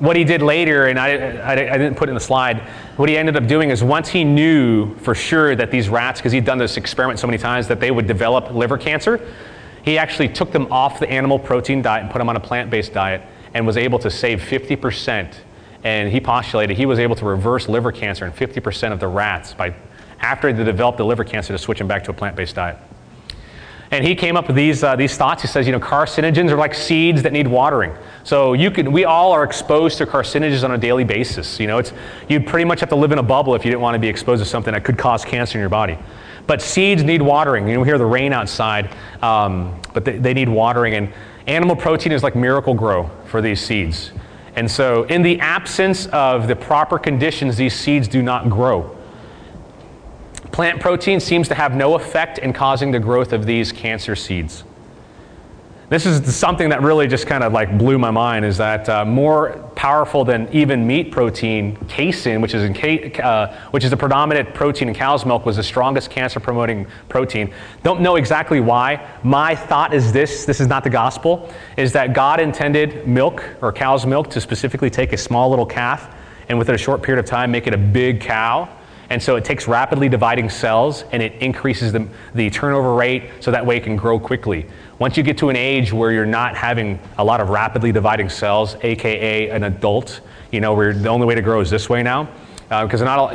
what 0.00 0.16
he 0.16 0.24
did 0.24 0.40
later, 0.40 0.86
and 0.86 0.98
I, 0.98 1.10
I, 1.10 1.52
I, 1.52 1.78
didn't 1.78 1.94
put 1.94 2.08
it 2.08 2.12
in 2.12 2.14
the 2.14 2.20
slide, 2.20 2.60
what 2.96 3.10
he 3.10 3.18
ended 3.18 3.36
up 3.36 3.46
doing 3.46 3.68
is 3.68 3.84
once 3.84 4.08
he 4.08 4.24
knew 4.24 4.94
for 4.96 5.14
sure 5.14 5.54
that 5.54 5.70
these 5.70 5.90
rats, 5.90 6.20
because 6.20 6.32
he'd 6.32 6.46
done 6.46 6.56
this 6.56 6.78
experiment 6.78 7.20
so 7.20 7.26
many 7.26 7.36
times, 7.36 7.68
that 7.68 7.80
they 7.80 7.90
would 7.90 8.06
develop 8.06 8.50
liver 8.50 8.78
cancer, 8.78 9.20
he 9.84 9.98
actually 9.98 10.28
took 10.28 10.52
them 10.52 10.72
off 10.72 10.98
the 10.98 11.10
animal 11.10 11.38
protein 11.38 11.82
diet 11.82 12.02
and 12.02 12.10
put 12.10 12.18
them 12.18 12.30
on 12.30 12.36
a 12.36 12.40
plant 12.40 12.70
based 12.70 12.94
diet 12.94 13.22
and 13.52 13.66
was 13.66 13.76
able 13.76 13.98
to 13.98 14.10
save 14.10 14.40
50%. 14.40 15.34
And 15.84 16.10
he 16.10 16.20
postulated 16.20 16.76
he 16.76 16.86
was 16.86 16.98
able 16.98 17.16
to 17.16 17.24
reverse 17.26 17.68
liver 17.68 17.92
cancer 17.92 18.24
in 18.24 18.32
50% 18.32 18.92
of 18.92 19.00
the 19.00 19.08
rats 19.08 19.52
by 19.52 19.74
after 20.20 20.52
they 20.52 20.64
developed 20.64 20.98
the 20.98 21.04
liver 21.04 21.24
cancer 21.24 21.52
to 21.52 21.58
switch 21.58 21.78
them 21.78 21.88
back 21.88 22.04
to 22.04 22.10
a 22.10 22.14
plant 22.14 22.36
based 22.36 22.54
diet. 22.54 22.78
And 23.92 24.06
he 24.06 24.14
came 24.14 24.36
up 24.36 24.46
with 24.46 24.54
these, 24.54 24.84
uh, 24.84 24.94
these 24.94 25.16
thoughts. 25.16 25.42
He 25.42 25.48
says, 25.48 25.66
you 25.66 25.72
know, 25.72 25.80
carcinogens 25.80 26.50
are 26.50 26.56
like 26.56 26.74
seeds 26.74 27.22
that 27.24 27.32
need 27.32 27.48
watering. 27.48 27.92
So 28.22 28.52
you 28.52 28.70
could, 28.70 28.86
we 28.86 29.04
all 29.04 29.32
are 29.32 29.42
exposed 29.42 29.98
to 29.98 30.06
carcinogens 30.06 30.62
on 30.62 30.70
a 30.70 30.78
daily 30.78 31.02
basis. 31.02 31.58
You 31.58 31.66
know, 31.66 31.78
it's, 31.78 31.92
you'd 32.28 32.46
pretty 32.46 32.64
much 32.64 32.78
have 32.80 32.88
to 32.90 32.96
live 32.96 33.10
in 33.10 33.18
a 33.18 33.22
bubble 33.22 33.54
if 33.56 33.64
you 33.64 33.70
didn't 33.70 33.82
want 33.82 33.96
to 33.96 33.98
be 33.98 34.08
exposed 34.08 34.42
to 34.42 34.48
something 34.48 34.72
that 34.74 34.84
could 34.84 34.96
cause 34.96 35.24
cancer 35.24 35.58
in 35.58 35.60
your 35.60 35.70
body. 35.70 35.98
But 36.46 36.62
seeds 36.62 37.02
need 37.02 37.20
watering. 37.20 37.66
You 37.66 37.74
know, 37.74 37.80
we 37.80 37.86
hear 37.86 37.98
the 37.98 38.06
rain 38.06 38.32
outside, 38.32 38.94
um, 39.22 39.80
but 39.92 40.04
they, 40.04 40.18
they 40.18 40.34
need 40.34 40.48
watering. 40.48 40.94
And 40.94 41.12
animal 41.48 41.74
protein 41.74 42.12
is 42.12 42.22
like 42.22 42.36
Miracle-Gro 42.36 43.10
for 43.26 43.42
these 43.42 43.60
seeds. 43.60 44.12
And 44.54 44.70
so, 44.70 45.04
in 45.04 45.22
the 45.22 45.38
absence 45.40 46.06
of 46.06 46.48
the 46.48 46.56
proper 46.56 46.98
conditions, 46.98 47.56
these 47.56 47.74
seeds 47.74 48.08
do 48.08 48.20
not 48.20 48.50
grow. 48.50 48.96
Plant 50.52 50.80
protein 50.80 51.20
seems 51.20 51.48
to 51.48 51.54
have 51.54 51.74
no 51.74 51.94
effect 51.94 52.38
in 52.38 52.52
causing 52.52 52.90
the 52.90 52.98
growth 52.98 53.32
of 53.32 53.46
these 53.46 53.72
cancer 53.72 54.16
seeds. 54.16 54.64
This 55.90 56.06
is 56.06 56.36
something 56.36 56.68
that 56.68 56.82
really 56.82 57.08
just 57.08 57.26
kind 57.26 57.42
of 57.42 57.52
like 57.52 57.76
blew 57.76 57.98
my 57.98 58.12
mind 58.12 58.44
is 58.44 58.56
that 58.58 58.88
uh, 58.88 59.04
more 59.04 59.70
powerful 59.74 60.24
than 60.24 60.48
even 60.52 60.86
meat 60.86 61.10
protein, 61.10 61.74
casein, 61.88 62.40
which 62.40 62.54
is, 62.54 62.62
in 62.62 63.20
uh, 63.20 63.52
which 63.72 63.82
is 63.82 63.90
the 63.90 63.96
predominant 63.96 64.54
protein 64.54 64.86
in 64.86 64.94
cow's 64.94 65.26
milk, 65.26 65.44
was 65.44 65.56
the 65.56 65.64
strongest 65.64 66.08
cancer 66.08 66.38
promoting 66.38 66.86
protein. 67.08 67.52
Don't 67.82 68.00
know 68.00 68.14
exactly 68.14 68.60
why. 68.60 69.04
My 69.24 69.56
thought 69.56 69.92
is 69.92 70.12
this 70.12 70.44
this 70.44 70.60
is 70.60 70.68
not 70.68 70.84
the 70.84 70.90
gospel, 70.90 71.52
is 71.76 71.92
that 71.92 72.12
God 72.12 72.38
intended 72.38 73.08
milk 73.08 73.42
or 73.60 73.72
cow's 73.72 74.06
milk 74.06 74.30
to 74.30 74.40
specifically 74.40 74.90
take 74.90 75.12
a 75.12 75.16
small 75.16 75.50
little 75.50 75.66
calf 75.66 76.14
and 76.48 76.56
within 76.56 76.76
a 76.76 76.78
short 76.78 77.02
period 77.02 77.18
of 77.18 77.28
time 77.28 77.50
make 77.50 77.66
it 77.66 77.74
a 77.74 77.78
big 77.78 78.20
cow 78.20 78.68
and 79.10 79.20
so 79.20 79.34
it 79.34 79.44
takes 79.44 79.66
rapidly 79.66 80.08
dividing 80.08 80.48
cells 80.48 81.04
and 81.10 81.20
it 81.20 81.34
increases 81.42 81.92
the, 81.92 82.06
the 82.34 82.48
turnover 82.48 82.94
rate 82.94 83.24
so 83.40 83.50
that 83.50 83.66
way 83.66 83.76
it 83.76 83.82
can 83.82 83.96
grow 83.96 84.20
quickly. 84.20 84.66
Once 85.00 85.16
you 85.16 85.24
get 85.24 85.36
to 85.38 85.48
an 85.48 85.56
age 85.56 85.92
where 85.92 86.12
you're 86.12 86.24
not 86.24 86.56
having 86.56 86.98
a 87.18 87.24
lot 87.24 87.40
of 87.40 87.48
rapidly 87.48 87.90
dividing 87.90 88.28
cells, 88.28 88.76
aka 88.82 89.50
an 89.50 89.64
adult, 89.64 90.20
you 90.52 90.60
know, 90.60 90.74
where 90.74 90.92
the 90.92 91.08
only 91.08 91.26
way 91.26 91.34
to 91.34 91.42
grow 91.42 91.60
is 91.60 91.68
this 91.68 91.88
way 91.88 92.02
now, 92.04 92.28
because 92.68 93.02
uh, 93.02 93.04
not 93.04 93.18
all, 93.18 93.34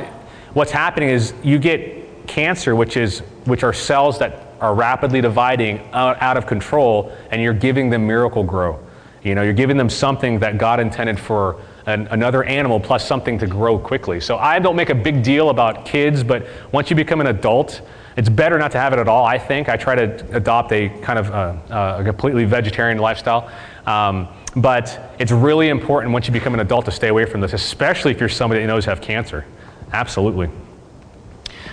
what's 0.53 0.71
happening 0.71 1.09
is 1.09 1.34
you 1.43 1.59
get 1.59 2.26
cancer, 2.26 2.76
which 2.76 2.95
is 2.95 3.19
which 3.43 3.63
are 3.63 3.73
cells 3.73 4.17
that 4.19 4.47
are 4.61 4.73
rapidly 4.73 5.19
dividing 5.19 5.80
out, 5.91 6.19
out 6.21 6.38
of 6.38 6.47
control, 6.47 7.15
and 7.32 7.41
you're 7.41 7.53
giving 7.53 7.89
them 7.89 8.07
Miracle-Gro. 8.07 8.80
You 9.23 9.36
know, 9.36 9.41
you're 9.41 9.53
giving 9.53 9.76
them 9.76 9.89
something 9.89 10.39
that 10.39 10.57
God 10.57 10.80
intended 10.80 11.19
for 11.19 11.61
an, 11.86 12.07
another 12.07 12.43
animal 12.43 12.79
plus 12.79 13.07
something 13.07 13.38
to 13.39 13.47
grow 13.47 13.77
quickly. 13.77 14.19
So 14.19 14.38
I 14.38 14.59
don't 14.59 14.75
make 14.75 14.89
a 14.89 14.95
big 14.95 15.23
deal 15.23 15.49
about 15.49 15.86
kids, 15.86 16.23
but 16.23 16.47
once 16.71 16.89
you 16.89 16.95
become 16.95 17.21
an 17.21 17.27
adult, 17.27 17.81
it's 18.17 18.29
better 18.29 18.57
not 18.57 18.71
to 18.71 18.79
have 18.79 18.93
it 18.93 18.99
at 18.99 19.07
all, 19.07 19.25
I 19.25 19.38
think. 19.38 19.69
I 19.69 19.75
try 19.77 19.95
to 19.95 20.36
adopt 20.36 20.71
a 20.71 20.89
kind 21.01 21.19
of 21.19 21.29
uh, 21.31 21.33
uh, 21.69 21.97
a 21.99 22.03
completely 22.03 22.45
vegetarian 22.45 22.97
lifestyle. 22.97 23.51
Um, 23.86 24.27
but 24.55 25.13
it's 25.19 25.31
really 25.31 25.67
important 25.69 26.13
once 26.13 26.27
you 26.27 26.33
become 26.33 26.53
an 26.53 26.61
adult 26.61 26.86
to 26.86 26.91
stay 26.91 27.09
away 27.09 27.25
from 27.25 27.41
this, 27.41 27.53
especially 27.53 28.11
if 28.11 28.19
you're 28.19 28.29
somebody 28.29 28.61
that 28.61 28.67
knows 28.67 28.86
you 28.86 28.89
have 28.89 29.01
cancer. 29.01 29.45
Absolutely. 29.91 30.49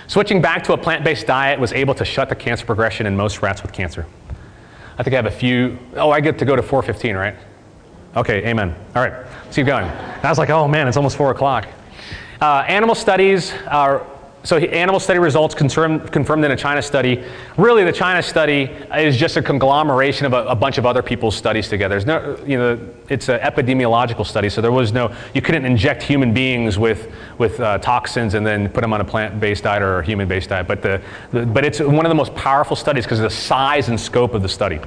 Switching 0.07 0.41
back 0.41 0.63
to 0.65 0.73
a 0.73 0.77
plant 0.77 1.03
based 1.03 1.25
diet 1.25 1.59
was 1.59 1.71
able 1.71 1.95
to 1.95 2.03
shut 2.03 2.27
the 2.27 2.35
cancer 2.35 2.65
progression 2.65 3.05
in 3.05 3.15
most 3.15 3.41
rats 3.41 3.61
with 3.61 3.71
cancer. 3.71 4.05
I 4.97 5.03
think 5.03 5.13
I 5.13 5.17
have 5.17 5.25
a 5.25 5.31
few. 5.31 5.79
Oh, 5.95 6.11
I 6.11 6.19
get 6.19 6.37
to 6.39 6.45
go 6.45 6.55
to 6.55 6.61
415, 6.61 7.15
right? 7.15 7.35
Okay, 8.15 8.45
amen. 8.47 8.75
All 8.95 9.01
right, 9.01 9.25
let's 9.43 9.55
keep 9.55 9.65
going. 9.65 9.85
And 9.85 10.25
I 10.25 10.29
was 10.29 10.37
like, 10.37 10.51
oh 10.51 10.67
man, 10.67 10.87
it's 10.87 10.97
almost 10.97 11.17
4 11.17 11.31
o'clock. 11.31 11.67
Uh, 12.39 12.63
animal 12.67 12.93
studies 12.93 13.53
are 13.67 14.05
so 14.43 14.57
animal 14.57 14.99
study 14.99 15.19
results 15.19 15.55
confirmed, 15.55 16.11
confirmed 16.11 16.43
in 16.43 16.51
a 16.51 16.57
China 16.57 16.81
study. 16.81 17.23
Really, 17.55 17.85
the 17.85 17.93
China 17.93 18.21
study 18.21 18.63
is 18.93 19.15
just 19.15 19.37
a 19.37 19.41
conglomeration 19.41 20.25
of 20.25 20.33
a, 20.33 20.45
a, 20.47 20.55
bunch 20.55 20.77
of 20.77 20.85
other 20.85 21.01
people's 21.01 21.35
studies 21.35 21.69
together. 21.69 21.93
There's 21.93 22.05
no, 22.05 22.37
you 22.45 22.57
know, 22.57 22.89
it's 23.09 23.29
an 23.29 23.39
epidemiological 23.39 24.27
study, 24.27 24.49
so 24.49 24.59
there 24.59 24.73
was 24.73 24.91
no, 24.91 25.15
you 25.33 25.41
couldn't 25.41 25.63
inject 25.63 26.03
human 26.03 26.33
beings 26.33 26.77
with, 26.77 27.09
with 27.37 27.57
uh, 27.61 27.77
toxins 27.77 28.33
and 28.33 28.45
then 28.45 28.67
put 28.67 28.81
them 28.81 28.91
on 28.91 28.99
a 28.99 29.05
plant-based 29.05 29.63
diet 29.63 29.81
or 29.81 29.99
a 29.99 30.05
human-based 30.05 30.49
diet. 30.49 30.67
But, 30.67 30.81
the, 30.81 31.01
the, 31.31 31.45
but 31.45 31.63
it's 31.63 31.79
one 31.79 32.05
of 32.05 32.09
the 32.09 32.15
most 32.15 32.35
powerful 32.35 32.75
studies 32.75 33.05
because 33.05 33.19
of 33.19 33.23
the 33.23 33.35
size 33.35 33.87
and 33.87 33.97
scope 33.97 34.33
of 34.33 34.41
the 34.41 34.49
study. 34.49 34.81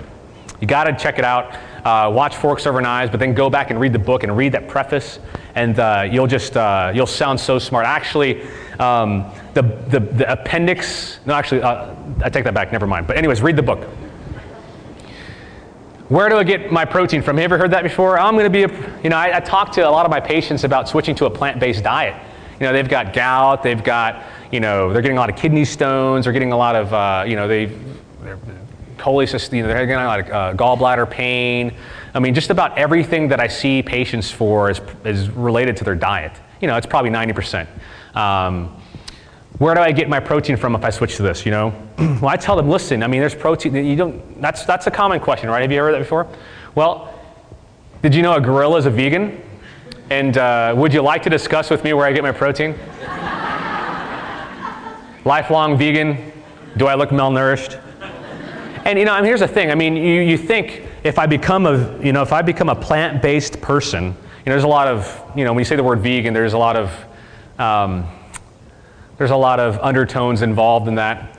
You 0.61 0.67
got 0.67 0.85
to 0.85 0.93
check 0.95 1.19
it 1.19 1.25
out. 1.25 1.57
Uh, 1.87 2.11
watch 2.11 2.35
Forks 2.35 2.67
Over 2.67 2.81
Knives, 2.81 3.13
but 3.13 3.21
then 3.21 3.33
go 3.33 3.49
back 3.49 3.71
and 3.71 3.79
read 3.79 3.93
the 3.93 3.99
book 4.01 4.25
and 4.25 4.37
read 4.37 4.51
that 4.51 4.67
preface, 4.67 5.21
and 5.55 5.79
uh, 5.79 6.05
you'll 6.11 6.27
just 6.27 6.57
uh, 6.57 6.91
you'll 6.93 7.07
sound 7.07 7.39
so 7.39 7.61
smart. 7.61 7.87
Actually, 7.87 8.43
um, 8.81 9.31
the, 9.55 9.63
the, 9.63 10.01
the 10.01 10.33
appendix. 10.33 11.21
No, 11.27 11.35
actually, 11.35 11.63
uh, 11.63 11.95
I 12.25 12.29
take 12.29 12.43
that 12.43 12.55
back. 12.55 12.73
Never 12.73 12.89
mind. 12.89 13.07
But 13.07 13.17
anyways, 13.17 13.41
read 13.41 13.55
the 13.55 13.63
book. 13.63 13.85
Where 16.09 16.29
do 16.29 16.39
I 16.39 16.43
get 16.43 16.73
my 16.73 16.85
protein 16.85 17.23
from? 17.23 17.37
Have 17.37 17.43
you 17.43 17.45
ever 17.45 17.59
heard 17.59 17.71
that 17.71 17.85
before? 17.85 18.19
I'm 18.19 18.35
going 18.35 18.47
to 18.47 18.51
be 18.51 18.65
a, 18.65 19.01
you 19.05 19.11
know, 19.11 19.17
I, 19.17 19.37
I 19.37 19.39
talk 19.39 19.71
to 19.75 19.89
a 19.89 19.89
lot 19.89 20.05
of 20.05 20.11
my 20.11 20.19
patients 20.19 20.65
about 20.65 20.89
switching 20.89 21.15
to 21.15 21.27
a 21.27 21.31
plant-based 21.31 21.85
diet. 21.85 22.21
You 22.59 22.67
know, 22.67 22.73
they've 22.73 22.89
got 22.89 23.13
gout, 23.13 23.63
they've 23.63 23.85
got, 23.85 24.25
you 24.51 24.59
know, 24.59 24.93
they're 24.93 25.03
getting 25.03 25.19
a 25.19 25.21
lot 25.21 25.31
of 25.31 25.37
kidney 25.37 25.65
stones, 25.65 26.25
they're 26.25 26.33
getting 26.33 26.51
a 26.51 26.57
lot 26.57 26.75
of, 26.75 26.93
uh, 26.93 27.25
you 27.29 27.37
know, 27.37 27.47
they 27.47 27.67
cholecystine, 29.07 29.59
you 29.59 29.63
they're 29.63 29.87
getting 29.87 30.05
lot 30.05 30.31
uh, 30.31 30.55
gallbladder 30.55 31.09
pain. 31.09 31.75
I 32.13 32.19
mean, 32.19 32.35
just 32.35 32.51
about 32.51 32.77
everything 32.77 33.29
that 33.29 33.41
I 33.41 33.47
see 33.47 33.83
patients 33.83 34.31
for 34.31 34.71
is, 34.71 34.81
is 35.05 35.31
related 35.31 35.77
to 35.79 35.85
their 35.85 35.95
diet. 35.95 36.33
You 36.61 36.67
know, 36.67 36.77
it's 36.77 36.87
probably 36.87 37.11
90%. 37.11 37.69
Um, 38.17 38.75
where 39.59 39.75
do 39.75 39.81
I 39.81 39.93
get 39.93 40.09
my 40.09 40.21
protein 40.21 40.57
from 40.57 40.75
if 40.75 40.85
I 40.85 40.91
switch 40.91 41.17
to 41.17 41.23
this? 41.23 41.47
You 41.47 41.53
know, 41.53 41.83
well, 41.99 42.29
I 42.29 42.37
tell 42.37 42.57
them, 42.57 42.69
listen. 42.69 43.03
I 43.03 43.07
mean, 43.07 43.21
there's 43.21 43.35
protein. 43.35 43.75
You 43.75 43.97
don't. 43.97 44.41
That's 44.41 44.67
that's 44.67 44.87
a 44.87 44.91
common 44.91 45.21
question, 45.21 45.49
right? 45.49 45.63
Have 45.63 45.73
you 45.73 45.79
ever 45.79 45.89
heard 45.89 45.95
that 45.95 46.01
before? 46.01 46.27
Well, 46.75 47.15
did 48.03 48.15
you 48.15 48.23
know 48.23 48.35
a 48.35 48.41
gorilla 48.41 48.79
is 48.79 48.87
a 48.87 48.91
vegan? 48.91 49.41
And 50.11 50.37
uh, 50.37 50.75
would 50.77 50.93
you 50.93 51.01
like 51.01 51.23
to 51.23 51.31
discuss 51.31 51.71
with 51.71 51.85
me 51.85 51.95
where 51.95 52.07
I 52.07 52.13
get 52.13 52.23
my 52.23 52.33
protein? 52.33 52.73
Lifelong 55.25 55.79
vegan. 55.79 56.33
Do 56.77 56.87
I 56.87 56.95
look 56.95 57.09
malnourished? 57.09 57.83
And 58.87 59.01
you 59.01 59.05
know, 59.05 59.15
I 59.15 59.21
mean, 59.21 59.27
here's 59.27 59.41
the 59.41 59.49
thing. 59.49 59.73
I 59.73 59.75
mean, 59.75 59.97
you, 59.97 60.21
you 60.21 60.39
think 60.39 60.85
if 61.03 61.19
I 61.19 61.27
become 61.27 61.67
a, 61.67 62.01
you 62.01 62.13
know, 62.13 62.23
if 62.23 62.33
I 62.33 62.41
become 62.41 62.69
a 62.69 62.75
plant-based 62.77 63.61
person, 63.61 64.05
you 64.05 64.11
know, 64.11 64.53
there's 64.53 64.63
a 64.63 64.69
lot 64.69 64.87
of, 64.87 65.33
you 65.35 65.45
know, 65.45 65.53
when 65.53 65.59
you 65.59 65.65
say 65.65 65.75
the 65.75 65.83
word 65.83 65.99
vegan, 65.99 66.33
there's 66.33 66.53
a 66.53 66.59
lot 66.59 66.77
of, 66.77 66.93
um, 67.59 68.07
there's 69.19 69.33
a 69.33 69.37
lot 69.37 69.59
of 69.59 69.81
undertones 69.81 70.43
involved 70.43 70.87
in 70.87 70.95
that. 70.95 71.37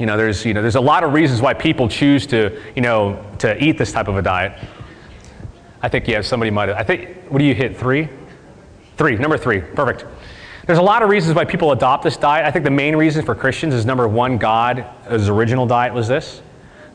You 0.00 0.06
know, 0.06 0.16
there's, 0.16 0.46
you 0.46 0.54
know, 0.54 0.62
there's 0.62 0.76
a 0.76 0.80
lot 0.80 1.04
of 1.04 1.12
reasons 1.12 1.42
why 1.42 1.52
people 1.52 1.86
choose 1.86 2.26
to, 2.28 2.62
you 2.74 2.80
know, 2.80 3.22
to 3.40 3.62
eat 3.62 3.76
this 3.76 3.92
type 3.92 4.08
of 4.08 4.16
a 4.16 4.22
diet. 4.22 4.58
I 5.82 5.90
think, 5.90 6.08
yeah, 6.08 6.22
somebody 6.22 6.50
might 6.50 6.70
have. 6.70 6.78
I 6.78 6.82
think, 6.82 7.14
what 7.28 7.40
do 7.40 7.44
you 7.44 7.54
hit? 7.54 7.76
Three? 7.76 8.08
Three, 8.96 9.16
number 9.16 9.36
three. 9.36 9.60
Perfect. 9.60 10.06
There's 10.64 10.78
a 10.78 10.82
lot 10.82 11.02
of 11.02 11.10
reasons 11.10 11.36
why 11.36 11.44
people 11.44 11.72
adopt 11.72 12.04
this 12.04 12.16
diet. 12.16 12.46
I 12.46 12.50
think 12.50 12.64
the 12.64 12.70
main 12.70 12.96
reason 12.96 13.22
for 13.22 13.34
Christians 13.34 13.74
is 13.74 13.84
number 13.84 14.08
one, 14.08 14.38
God, 14.38 14.86
his 15.10 15.28
original 15.28 15.66
diet 15.66 15.92
was 15.92 16.08
this. 16.08 16.40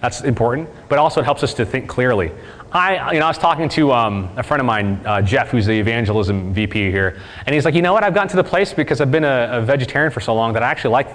That's 0.01 0.21
important, 0.21 0.67
but 0.89 0.97
also 0.97 1.21
it 1.21 1.25
helps 1.25 1.43
us 1.43 1.53
to 1.53 1.65
think 1.65 1.87
clearly. 1.87 2.31
I, 2.71 3.13
you 3.13 3.19
know, 3.19 3.25
I 3.25 3.29
was 3.29 3.37
talking 3.37 3.69
to 3.69 3.91
um, 3.91 4.29
a 4.35 4.41
friend 4.41 4.59
of 4.59 4.65
mine, 4.65 4.99
uh, 5.05 5.21
Jeff, 5.21 5.49
who's 5.49 5.67
the 5.67 5.79
evangelism 5.79 6.53
VP 6.53 6.89
here, 6.89 7.19
and 7.45 7.53
he's 7.53 7.65
like, 7.65 7.75
you 7.75 7.81
know 7.81 7.93
what? 7.93 8.03
I've 8.03 8.13
gotten 8.13 8.29
to 8.29 8.35
the 8.35 8.43
place 8.43 8.73
because 8.73 8.99
I've 8.99 9.11
been 9.11 9.23
a, 9.23 9.49
a 9.51 9.61
vegetarian 9.61 10.11
for 10.11 10.19
so 10.19 10.33
long 10.33 10.53
that 10.53 10.63
I 10.63 10.71
actually 10.71 10.91
like. 10.91 11.07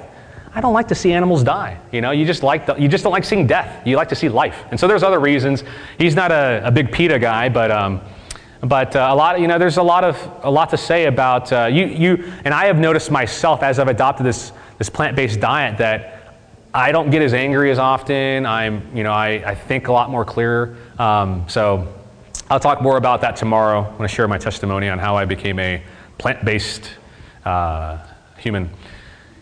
I 0.54 0.60
don't 0.60 0.72
like 0.72 0.88
to 0.88 0.94
see 0.94 1.12
animals 1.12 1.42
die. 1.42 1.78
You 1.92 2.00
know, 2.00 2.12
you 2.12 2.24
just 2.24 2.42
like 2.42 2.64
the, 2.64 2.76
you 2.76 2.88
just 2.88 3.04
don't 3.04 3.12
like 3.12 3.24
seeing 3.24 3.46
death. 3.46 3.86
You 3.86 3.96
like 3.96 4.08
to 4.10 4.14
see 4.14 4.28
life. 4.28 4.64
And 4.70 4.80
so 4.80 4.86
there's 4.86 5.02
other 5.02 5.18
reasons. 5.20 5.64
He's 5.98 6.14
not 6.14 6.32
a, 6.32 6.62
a 6.64 6.70
big 6.70 6.92
PETA 6.92 7.18
guy, 7.18 7.48
but 7.48 7.70
um, 7.70 8.00
but 8.62 8.94
uh, 8.94 9.08
a 9.10 9.14
lot, 9.14 9.40
you 9.40 9.48
know, 9.48 9.58
there's 9.58 9.76
a 9.76 9.82
lot 9.82 10.04
of 10.04 10.16
a 10.44 10.50
lot 10.50 10.70
to 10.70 10.76
say 10.76 11.06
about 11.06 11.52
uh, 11.52 11.66
you. 11.66 11.86
You 11.86 12.32
and 12.44 12.54
I 12.54 12.66
have 12.66 12.78
noticed 12.78 13.10
myself 13.10 13.62
as 13.62 13.78
I've 13.78 13.88
adopted 13.88 14.24
this 14.24 14.52
this 14.78 14.88
plant-based 14.88 15.40
diet 15.40 15.78
that 15.78 16.15
I 16.74 16.92
don't 16.92 17.10
get 17.10 17.22
as 17.22 17.32
angry 17.32 17.70
as 17.70 17.78
often. 17.78 18.44
I'm, 18.44 18.96
you 18.96 19.02
know, 19.02 19.12
I, 19.12 19.42
I 19.46 19.54
think 19.54 19.88
a 19.88 19.92
lot 19.92 20.10
more 20.10 20.24
clear. 20.24 20.76
Um, 20.98 21.44
so 21.48 21.92
I'll 22.50 22.60
talk 22.60 22.82
more 22.82 22.96
about 22.96 23.22
that 23.22 23.36
tomorrow 23.36 23.82
when 23.96 24.04
I 24.04 24.06
share 24.06 24.28
my 24.28 24.38
testimony 24.38 24.88
on 24.88 24.98
how 24.98 25.16
I 25.16 25.24
became 25.24 25.58
a 25.58 25.82
plant-based 26.18 26.90
uh, 27.44 27.98
human. 28.38 28.70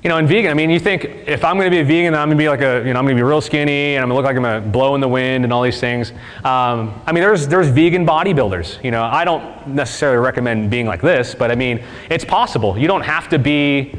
You 0.03 0.11
know, 0.11 0.19
and 0.19 0.29
vegan, 0.29 0.51
I 0.51 0.55
mean, 0.55 0.69
you 0.69 0.79
think 0.79 1.05
if 1.05 1.45
I'm 1.45 1.57
going 1.57 1.65
to 1.65 1.71
be 1.71 1.81
a 1.81 1.85
vegan, 1.85 2.15
I'm 2.15 2.29
going 2.29 2.37
to 2.37 2.43
be 2.43 2.49
like 2.51 2.61
a, 2.61 2.87
you 2.87 2.93
know, 2.93 2.99
I'm 2.99 3.07
going 3.07 3.17
to 3.17 3.21
be 3.21 3.27
real 3.27 3.41
skinny 3.41 3.97
and 3.97 4.03
I'm 4.03 4.11
going 4.11 4.11
to 4.11 4.15
look 4.17 4.25
like 4.27 4.37
I'm 4.37 4.43
going 4.43 4.63
to 4.63 4.69
blow 4.69 4.95
in 4.95 5.01
the 5.01 5.09
wind 5.09 5.45
and 5.45 5.53
all 5.53 5.63
these 5.63 5.81
things. 5.81 6.11
Um, 6.45 7.01
I 7.07 7.13
mean, 7.13 7.23
there's, 7.23 7.49
there's 7.49 7.69
vegan 7.69 8.07
bodybuilders. 8.07 8.85
You 8.85 8.91
know, 8.91 9.03
I 9.03 9.25
don't 9.25 9.69
necessarily 9.69 10.19
recommend 10.19 10.71
being 10.71 10.85
like 10.87 11.01
this, 11.01 11.35
but 11.35 11.51
I 11.51 11.55
mean, 11.55 11.83
it's 12.11 12.25
possible. 12.25 12.77
You 12.77 12.87
don't 12.87 13.01
have 13.01 13.31
to 13.31 13.39
be 13.39 13.95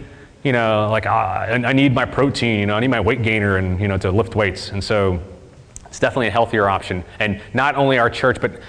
you 0.45 0.51
know, 0.51 0.87
like 0.91 1.07
ah, 1.07 1.39
I 1.41 1.73
need 1.73 1.95
my 1.95 2.05
protein, 2.05 2.59
you 2.59 2.67
know, 2.67 2.75
I 2.75 2.79
need 2.79 2.91
my 2.91 2.99
weight 2.99 3.23
gainer 3.23 3.57
and, 3.57 3.79
you 3.81 3.87
know, 3.87 3.97
to 3.97 4.11
lift 4.11 4.35
weights. 4.35 4.69
And 4.69 4.81
so 4.81 5.19
it's 5.87 5.99
definitely 5.99 6.27
a 6.27 6.31
healthier 6.31 6.69
option. 6.69 7.03
And 7.19 7.41
not 7.55 7.75
only 7.75 7.97
our 7.97 8.11
church, 8.11 8.39
but 8.39 8.61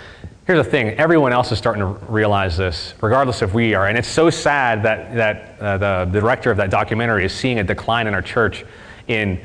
here's 0.47 0.64
the 0.64 0.70
thing, 0.70 0.93
everyone 0.93 1.35
else 1.35 1.53
is 1.53 1.59
starting 1.59 1.83
to 1.83 1.89
realize 2.11 2.57
this, 2.57 2.95
regardless 3.03 3.43
if 3.43 3.53
we 3.53 3.74
are. 3.74 3.89
And 3.89 3.99
it's 3.99 4.09
so 4.09 4.31
sad 4.31 4.83
that, 4.85 5.14
that 5.14 5.61
uh, 5.61 5.77
the, 5.77 6.11
the 6.11 6.20
director 6.20 6.51
of 6.51 6.57
that 6.57 6.70
documentary 6.70 7.27
is 7.27 7.35
seeing 7.35 7.59
a 7.59 7.64
decline 7.64 8.07
in 8.07 8.14
our 8.14 8.22
church 8.22 8.64
in 9.09 9.39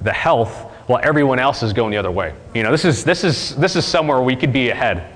the 0.00 0.12
health 0.12 0.72
while 0.86 1.00
everyone 1.02 1.38
else 1.38 1.62
is 1.62 1.74
going 1.74 1.90
the 1.90 1.98
other 1.98 2.10
way. 2.10 2.32
You 2.54 2.62
know, 2.62 2.70
this 2.70 2.86
is, 2.86 3.04
this 3.04 3.24
is, 3.24 3.54
this 3.56 3.76
is 3.76 3.84
somewhere 3.84 4.22
we 4.22 4.36
could 4.36 4.54
be 4.54 4.70
ahead. 4.70 5.10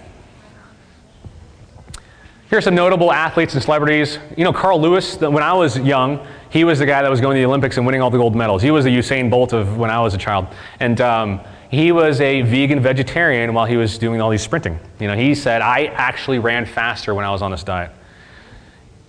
Here's 2.51 2.65
some 2.65 2.75
notable 2.75 3.13
athletes 3.13 3.55
and 3.55 3.63
celebrities. 3.63 4.19
You 4.37 4.45
know, 4.45 4.53
Carl 4.55 4.81
Lewis, 4.81 5.19
when 5.19 5.43
I 5.43 5.53
was 5.53 5.79
young, 5.79 6.27
he 6.51 6.65
was 6.65 6.79
the 6.79 6.87
guy 6.87 7.03
that 7.03 7.11
was 7.11 7.21
going 7.21 7.37
to 7.37 7.41
the 7.41 7.47
Olympics 7.47 7.77
and 7.77 7.85
winning 7.85 8.01
all 8.01 8.11
the 8.11 8.19
gold 8.19 8.35
medals. 8.35 8.63
He 8.63 8.71
was 8.71 8.85
the 8.85 8.97
Usain 8.97 9.31
Bolt 9.31 9.53
of 9.53 9.77
when 9.77 9.91
I 9.91 10.01
was 10.01 10.15
a 10.15 10.19
child. 10.19 10.47
And 10.81 11.01
um, 11.01 11.41
he 11.71 11.93
was 11.93 12.21
a 12.21 12.43
vegan 12.43 12.81
vegetarian 12.81 13.53
while 13.53 13.67
he 13.67 13.77
was 13.77 13.99
doing 13.99 14.21
all 14.21 14.31
these 14.31 14.43
sprinting. 14.43 14.79
You 14.99 15.09
know, 15.09 15.17
he 15.17 15.35
said, 15.35 15.61
I 15.61 15.87
actually 15.87 16.39
ran 16.39 16.65
faster 16.65 17.15
when 17.15 17.25
I 17.25 17.31
was 17.31 17.43
on 17.43 17.51
this 17.51 17.63
diet. 17.63 17.91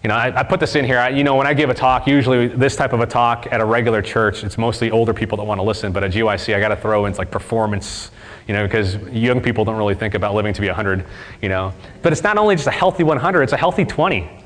You 0.03 0.07
know, 0.07 0.15
I, 0.15 0.39
I 0.39 0.43
put 0.43 0.59
this 0.59 0.75
in 0.75 0.85
here. 0.85 0.97
I, 0.97 1.09
you 1.09 1.23
know, 1.23 1.35
when 1.35 1.47
I 1.47 1.53
give 1.53 1.69
a 1.69 1.73
talk, 1.73 2.07
usually 2.07 2.47
this 2.47 2.75
type 2.75 2.93
of 2.93 3.01
a 3.01 3.05
talk 3.05 3.47
at 3.51 3.59
a 3.59 3.65
regular 3.65 4.01
church, 4.01 4.43
it's 4.45 4.57
mostly 4.57 4.91
older 4.91 5.13
people 5.13 5.37
that 5.37 5.43
want 5.43 5.59
to 5.59 5.63
listen. 5.63 5.91
But 5.91 6.03
at 6.03 6.11
GYC, 6.11 6.55
I 6.55 6.59
got 6.59 6.69
to 6.69 6.77
throw 6.77 7.05
in 7.05 7.13
like 7.15 7.31
performance, 7.31 8.11
you 8.47 8.53
know, 8.53 8.65
because 8.65 8.95
young 9.07 9.41
people 9.41 9.65
don't 9.65 9.77
really 9.77 9.95
think 9.95 10.13
about 10.13 10.35
living 10.35 10.53
to 10.53 10.61
be 10.61 10.67
100, 10.67 11.05
you 11.41 11.49
know. 11.49 11.73
But 12.01 12.13
it's 12.13 12.23
not 12.23 12.37
only 12.37 12.55
just 12.55 12.67
a 12.67 12.71
healthy 12.71 13.03
100, 13.03 13.43
it's 13.43 13.53
a 13.53 13.57
healthy 13.57 13.83
20. 13.83 14.38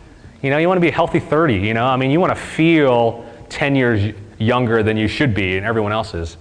You 0.43 0.49
know, 0.49 0.57
you 0.57 0.67
want 0.67 0.75
to 0.75 0.81
be 0.81 0.89
a 0.89 0.93
healthy 0.93 1.21
30, 1.21 1.55
you 1.55 1.73
know. 1.73 1.85
I 1.85 1.95
mean, 1.95 2.11
you 2.11 2.19
want 2.19 2.35
to 2.35 2.39
feel 2.39 3.25
10 3.47 3.77
years 3.77 4.13
younger 4.37 4.83
than 4.83 4.97
you 4.97 5.07
should 5.07 5.33
be 5.33 5.55
and 5.55 5.65
everyone 5.65 5.93
else 5.93 6.13
is. 6.13 6.35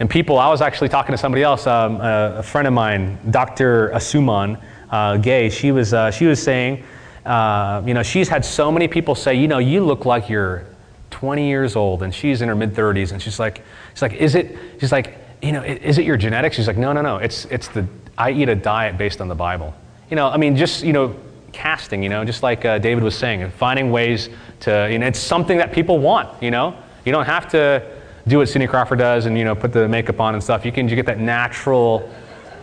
And 0.00 0.10
people, 0.10 0.38
I 0.38 0.48
was 0.48 0.60
actually 0.60 0.88
talking 0.88 1.12
to 1.12 1.18
somebody 1.18 1.44
else, 1.44 1.68
um, 1.68 2.00
a, 2.00 2.38
a, 2.38 2.42
friend 2.42 2.66
of 2.66 2.74
mine, 2.74 3.16
Dr. 3.30 3.90
Asuman 3.90 4.60
uh, 4.90 5.18
Gay. 5.18 5.50
She 5.50 5.70
was, 5.70 5.94
uh, 5.94 6.10
she 6.10 6.26
was 6.26 6.42
saying, 6.42 6.82
uh, 7.24 7.80
you 7.86 7.94
know, 7.94 8.02
she's 8.02 8.28
had 8.28 8.44
so 8.44 8.72
many 8.72 8.88
people 8.88 9.14
say, 9.14 9.36
you 9.36 9.46
know, 9.46 9.58
you 9.58 9.84
look 9.84 10.04
like 10.04 10.28
you're 10.28 10.66
20 11.10 11.48
years 11.48 11.76
old, 11.76 12.02
and 12.02 12.12
she's 12.12 12.42
in 12.42 12.48
her 12.48 12.56
mid 12.56 12.72
30s, 12.74 13.12
and 13.12 13.22
she's 13.22 13.38
like, 13.38 13.62
she's 13.92 14.02
like, 14.02 14.14
is 14.14 14.34
it? 14.34 14.56
She's 14.80 14.90
like, 14.90 15.18
you 15.42 15.52
know, 15.52 15.62
is 15.62 15.98
it 15.98 16.04
your 16.06 16.16
genetics? 16.16 16.56
She's 16.56 16.66
like, 16.66 16.78
no, 16.78 16.92
no, 16.92 17.02
no. 17.02 17.18
It's 17.18 17.44
it's 17.46 17.68
the 17.68 17.86
I 18.16 18.30
eat 18.30 18.48
a 18.48 18.54
diet 18.54 18.96
based 18.96 19.20
on 19.20 19.28
the 19.28 19.34
Bible. 19.34 19.74
You 20.08 20.16
know, 20.16 20.28
I 20.28 20.38
mean, 20.38 20.56
just 20.56 20.82
you 20.82 20.92
know, 20.92 21.14
casting. 21.52 22.02
You 22.02 22.08
know, 22.08 22.24
just 22.24 22.42
like 22.42 22.64
uh, 22.64 22.78
David 22.78 23.02
was 23.02 23.16
saying, 23.16 23.42
and 23.42 23.52
finding 23.52 23.90
ways 23.90 24.28
to. 24.60 24.88
You 24.90 24.98
know, 24.98 25.06
it's 25.06 25.18
something 25.18 25.58
that 25.58 25.72
people 25.72 25.98
want. 25.98 26.42
You 26.42 26.50
know, 26.50 26.76
you 27.04 27.12
don't 27.12 27.26
have 27.26 27.48
to 27.50 28.00
do 28.26 28.38
what 28.38 28.48
Cindy 28.48 28.66
Crawford 28.66 28.98
does 28.98 29.26
and 29.26 29.36
you 29.36 29.44
know 29.44 29.54
put 29.54 29.72
the 29.72 29.88
makeup 29.88 30.20
on 30.20 30.34
and 30.34 30.42
stuff. 30.42 30.64
You 30.64 30.72
can 30.72 30.88
you 30.88 30.96
get 30.96 31.06
that 31.06 31.18
natural, 31.18 32.10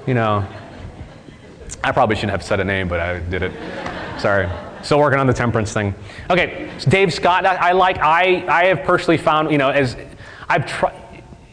you 0.06 0.14
know. 0.14 0.46
I 1.84 1.92
probably 1.92 2.16
shouldn't 2.16 2.32
have 2.32 2.44
said 2.44 2.60
a 2.60 2.64
name, 2.64 2.88
but 2.88 3.00
I 3.00 3.20
did 3.20 3.44
it. 3.44 3.52
Sorry. 4.20 4.50
Still 4.84 5.00
working 5.00 5.20
on 5.20 5.28
the 5.28 5.34
temperance 5.34 5.74
thing. 5.74 5.94
Okay, 6.30 6.72
so 6.78 6.90
Dave 6.90 7.14
Scott. 7.14 7.46
I, 7.46 7.70
I 7.70 7.72
like. 7.74 7.98
I 8.00 8.46
I 8.48 8.66
have 8.66 8.84
personally 8.84 9.18
found 9.18 9.52
you 9.52 9.58
know 9.58 9.70
as 9.70 9.96
I've 10.48 10.66
tried. 10.66 11.04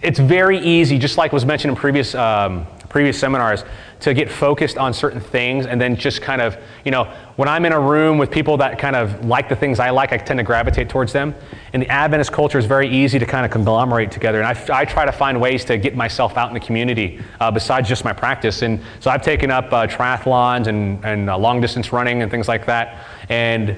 It's 0.02 0.18
very 0.18 0.58
easy, 0.58 0.98
just 0.98 1.16
like 1.16 1.32
was 1.32 1.46
mentioned 1.46 1.70
in 1.70 1.76
previous 1.76 2.14
um, 2.14 2.66
previous 2.94 3.18
seminars, 3.18 3.64
to 3.98 4.14
get 4.14 4.30
focused 4.30 4.78
on 4.78 4.94
certain 4.94 5.18
things 5.18 5.66
and 5.66 5.80
then 5.80 5.96
just 5.96 6.22
kind 6.22 6.40
of, 6.40 6.56
you 6.84 6.92
know, 6.92 7.12
when 7.34 7.48
I'm 7.48 7.64
in 7.64 7.72
a 7.72 7.80
room 7.80 8.18
with 8.18 8.30
people 8.30 8.56
that 8.58 8.78
kind 8.78 8.94
of 8.94 9.24
like 9.24 9.48
the 9.48 9.56
things 9.56 9.80
I 9.80 9.90
like, 9.90 10.12
I 10.12 10.16
tend 10.16 10.38
to 10.38 10.44
gravitate 10.44 10.88
towards 10.88 11.12
them. 11.12 11.34
And 11.72 11.82
the 11.82 11.88
Adventist 11.88 12.30
culture 12.30 12.56
is 12.56 12.66
very 12.66 12.88
easy 12.88 13.18
to 13.18 13.26
kind 13.26 13.44
of 13.44 13.50
conglomerate 13.50 14.12
together. 14.12 14.40
And 14.40 14.46
I, 14.46 14.80
I 14.82 14.84
try 14.84 15.04
to 15.04 15.10
find 15.10 15.40
ways 15.40 15.64
to 15.64 15.76
get 15.76 15.96
myself 15.96 16.36
out 16.36 16.46
in 16.46 16.54
the 16.54 16.60
community 16.60 17.20
uh, 17.40 17.50
besides 17.50 17.88
just 17.88 18.04
my 18.04 18.12
practice. 18.12 18.62
And 18.62 18.80
so 19.00 19.10
I've 19.10 19.22
taken 19.22 19.50
up 19.50 19.72
uh, 19.72 19.88
triathlons 19.88 20.68
and, 20.68 21.04
and 21.04 21.28
uh, 21.28 21.36
long 21.36 21.60
distance 21.60 21.92
running 21.92 22.22
and 22.22 22.30
things 22.30 22.46
like 22.46 22.64
that. 22.66 23.04
And 23.28 23.76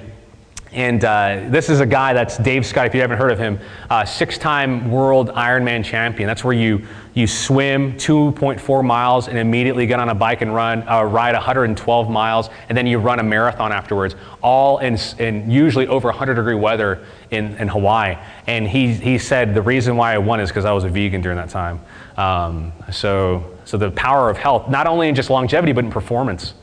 and 0.72 1.04
uh, 1.04 1.46
this 1.48 1.70
is 1.70 1.80
a 1.80 1.86
guy 1.86 2.12
that's 2.12 2.36
Dave 2.38 2.66
Scott, 2.66 2.86
if 2.86 2.94
you 2.94 3.00
haven't 3.00 3.18
heard 3.18 3.30
of 3.30 3.38
him, 3.38 3.58
uh, 3.88 4.04
six 4.04 4.36
time 4.36 4.90
world 4.90 5.30
Ironman 5.30 5.84
champion. 5.84 6.26
That's 6.26 6.42
where 6.42 6.54
you, 6.54 6.84
you 7.14 7.26
swim 7.26 7.94
2.4 7.94 8.84
miles 8.84 9.28
and 9.28 9.38
immediately 9.38 9.86
get 9.86 10.00
on 10.00 10.08
a 10.08 10.14
bike 10.14 10.42
and 10.42 10.54
run, 10.54 10.86
uh, 10.88 11.04
ride 11.04 11.34
112 11.34 12.10
miles, 12.10 12.50
and 12.68 12.76
then 12.76 12.86
you 12.86 12.98
run 12.98 13.20
a 13.20 13.22
marathon 13.22 13.72
afterwards, 13.72 14.16
all 14.42 14.78
in, 14.78 14.98
in 15.18 15.50
usually 15.50 15.86
over 15.86 16.08
100 16.08 16.34
degree 16.34 16.54
weather 16.54 17.04
in, 17.30 17.56
in 17.56 17.68
Hawaii. 17.68 18.16
And 18.46 18.66
he, 18.66 18.92
he 18.92 19.18
said 19.18 19.54
the 19.54 19.62
reason 19.62 19.96
why 19.96 20.14
I 20.14 20.18
won 20.18 20.40
is 20.40 20.50
because 20.50 20.64
I 20.64 20.72
was 20.72 20.84
a 20.84 20.88
vegan 20.88 21.20
during 21.20 21.38
that 21.38 21.48
time. 21.48 21.80
Um, 22.16 22.72
so, 22.90 23.56
so 23.64 23.76
the 23.76 23.90
power 23.92 24.30
of 24.30 24.36
health, 24.36 24.68
not 24.68 24.86
only 24.86 25.08
in 25.08 25.14
just 25.14 25.30
longevity, 25.30 25.72
but 25.72 25.84
in 25.84 25.90
performance. 25.90 26.54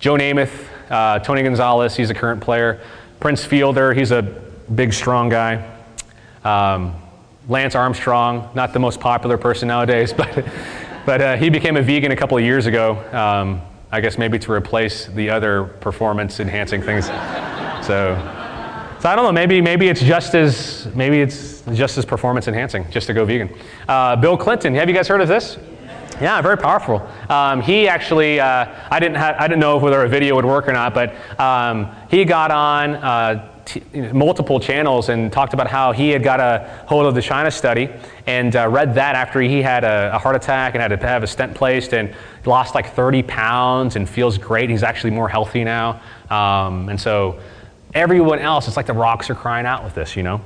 Joe 0.00 0.14
Namath, 0.14 0.66
uh, 0.90 1.18
Tony 1.20 1.42
Gonzalez, 1.42 1.96
he's 1.96 2.10
a 2.10 2.14
current 2.14 2.40
player. 2.40 2.80
Prince 3.20 3.44
Fielder, 3.44 3.92
he's 3.94 4.12
a 4.12 4.22
big, 4.74 4.92
strong 4.92 5.28
guy. 5.28 5.76
Um, 6.44 6.94
Lance 7.48 7.74
Armstrong, 7.74 8.50
not 8.54 8.72
the 8.72 8.78
most 8.78 9.00
popular 9.00 9.36
person 9.38 9.68
nowadays, 9.68 10.12
but, 10.16 10.46
but 11.04 11.20
uh, 11.20 11.36
he 11.36 11.50
became 11.50 11.76
a 11.76 11.82
vegan 11.82 12.12
a 12.12 12.16
couple 12.16 12.38
of 12.38 12.44
years 12.44 12.66
ago. 12.66 12.96
Um, 13.12 13.62
I 13.90 14.00
guess 14.00 14.18
maybe 14.18 14.38
to 14.40 14.52
replace 14.52 15.06
the 15.06 15.30
other 15.30 15.64
performance 15.64 16.40
enhancing 16.40 16.82
things. 16.82 17.06
so, 17.86 18.14
so 19.00 19.08
I 19.08 19.16
don't 19.16 19.24
know. 19.24 19.32
Maybe 19.32 19.62
maybe 19.62 19.88
it's 19.88 20.02
just 20.02 20.34
as 20.34 20.86
maybe 20.94 21.20
it's 21.22 21.62
just 21.72 21.96
as 21.96 22.04
performance 22.04 22.48
enhancing 22.48 22.88
just 22.90 23.06
to 23.06 23.14
go 23.14 23.24
vegan. 23.24 23.48
Uh, 23.88 24.14
Bill 24.16 24.36
Clinton. 24.36 24.74
Have 24.74 24.88
you 24.88 24.94
guys 24.94 25.08
heard 25.08 25.22
of 25.22 25.28
this? 25.28 25.56
Yeah, 26.20 26.40
very 26.42 26.56
powerful. 26.56 27.06
Um, 27.28 27.60
he 27.60 27.86
actually, 27.86 28.40
uh, 28.40 28.66
I 28.90 28.98
didn't 28.98 29.16
have, 29.16 29.36
I 29.38 29.46
didn't 29.46 29.60
know 29.60 29.76
whether 29.78 30.02
a 30.02 30.08
video 30.08 30.34
would 30.34 30.44
work 30.44 30.68
or 30.68 30.72
not, 30.72 30.92
but 30.92 31.14
um, 31.38 31.94
he 32.10 32.24
got 32.24 32.50
on 32.50 32.94
uh, 32.96 33.48
t- 33.64 33.82
multiple 34.12 34.58
channels 34.58 35.10
and 35.10 35.32
talked 35.32 35.54
about 35.54 35.68
how 35.68 35.92
he 35.92 36.08
had 36.10 36.24
got 36.24 36.40
a 36.40 36.84
hold 36.86 37.06
of 37.06 37.14
the 37.14 37.22
China 37.22 37.50
study 37.50 37.88
and 38.26 38.56
uh, 38.56 38.68
read 38.68 38.94
that 38.94 39.14
after 39.14 39.40
he 39.40 39.62
had 39.62 39.84
a, 39.84 40.10
a, 40.14 40.18
heart 40.18 40.34
attack 40.34 40.74
and 40.74 40.82
had 40.82 40.88
to 40.88 41.06
have 41.06 41.22
a 41.22 41.26
stent 41.26 41.54
placed 41.54 41.94
and 41.94 42.12
lost 42.46 42.74
like 42.74 42.94
30 42.94 43.22
pounds 43.22 43.94
and 43.94 44.08
feels 44.08 44.38
great. 44.38 44.70
He's 44.70 44.82
actually 44.82 45.10
more 45.10 45.28
healthy 45.28 45.62
now, 45.62 46.00
um, 46.30 46.88
and 46.88 47.00
so 47.00 47.38
everyone 47.94 48.40
else, 48.40 48.66
it's 48.66 48.76
like 48.76 48.86
the 48.86 48.92
rocks 48.92 49.30
are 49.30 49.34
crying 49.34 49.66
out 49.66 49.84
with 49.84 49.94
this, 49.94 50.16
you 50.16 50.22
know. 50.24 50.40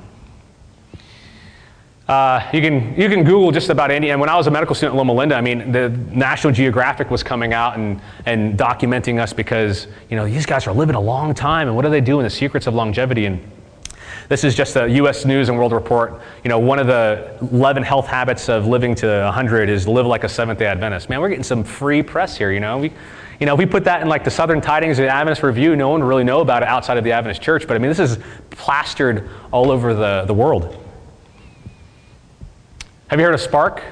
Uh, 2.09 2.45
you, 2.53 2.61
can, 2.61 2.99
you 3.01 3.09
can 3.09 3.23
Google 3.23 3.53
just 3.53 3.69
about 3.69 3.93
any, 3.93 4.11
and 4.11 4.21
when 4.21 4.29
I 4.29 4.37
was 4.37 4.49
a 4.49 4.51
medical 4.51 4.75
student 4.75 4.95
at 4.95 4.99
Loma 4.99 5.13
Linda, 5.13 5.37
I 5.37 5.41
mean, 5.41 5.71
the 5.71 5.89
National 5.89 6.53
Geographic 6.53 7.11
was 7.11 7.23
coming 7.23 7.53
out 7.53 7.77
and, 7.77 8.01
and 8.27 8.59
documenting 8.59 9.21
us 9.21 9.33
because, 9.33 9.87
you 10.11 10.17
know, 10.17 10.27
these 10.27 10.45
guys 10.45 10.67
are 10.67 10.75
living 10.75 10.97
a 10.97 11.01
long 11.01 11.33
time, 11.33 11.69
and 11.69 11.77
what 11.77 11.85
are 11.85 11.91
they 11.91 12.01
doing? 12.01 12.25
The 12.25 12.31
secrets 12.31 12.67
of 12.67 12.75
longevity. 12.75 13.27
And 13.27 13.41
this 14.29 14.43
is 14.43 14.57
just 14.57 14.75
the 14.75 14.87
U.S. 14.87 15.25
News 15.25 15.49
and 15.49 15.57
World 15.57 15.73
Report. 15.73 16.21
You 16.43 16.49
know, 16.49 16.59
one 16.59 16.81
of 16.81 16.89
the 16.89 17.39
11 17.53 17.85
health 17.85 18.09
habits 18.09 18.49
of 18.49 18.67
living 18.67 18.97
to 18.97 19.07
100 19.07 19.69
is 19.69 19.87
live 19.87 20.07
like 20.07 20.25
a 20.25 20.29
Seventh-day 20.29 20.67
Adventist. 20.67 21.09
Man, 21.09 21.21
we're 21.21 21.29
getting 21.29 21.45
some 21.45 21.63
free 21.63 22.03
press 22.03 22.37
here, 22.37 22.51
you 22.51 22.61
know. 22.61 22.79
We, 22.79 22.93
you 23.39 23.47
know, 23.47 23.55
if 23.55 23.59
we 23.59 23.67
put 23.67 23.85
that 23.85 24.03
in 24.03 24.09
like 24.09 24.25
the 24.25 24.31
Southern 24.31 24.61
Tidings 24.61 24.99
or 24.99 25.03
the 25.03 25.09
Adventist 25.09 25.43
Review, 25.43 25.77
no 25.77 25.91
one 25.91 26.01
would 26.01 26.09
really 26.09 26.25
know 26.25 26.41
about 26.41 26.63
it 26.63 26.69
outside 26.69 26.97
of 26.97 27.05
the 27.05 27.13
Adventist 27.13 27.43
Church. 27.43 27.67
But 27.69 27.77
I 27.77 27.79
mean, 27.79 27.91
this 27.91 27.99
is 28.01 28.19
plastered 28.51 29.29
all 29.53 29.71
over 29.71 29.95
the, 29.95 30.25
the 30.27 30.35
world. 30.35 30.82
Have 33.13 33.21
you 33.21 33.27
heard 33.27 33.35
of 33.35 33.43
Spark? 33.43 33.83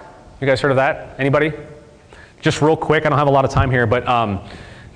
You 0.40 0.46
guys 0.46 0.62
heard 0.62 0.70
of 0.70 0.78
that? 0.78 1.20
Anybody? 1.20 1.52
Just 2.40 2.62
real 2.62 2.74
quick, 2.74 3.04
I 3.04 3.10
don't 3.10 3.18
have 3.18 3.28
a 3.28 3.30
lot 3.30 3.44
of 3.44 3.50
time 3.50 3.70
here, 3.70 3.86
but 3.86 4.08
um, 4.08 4.40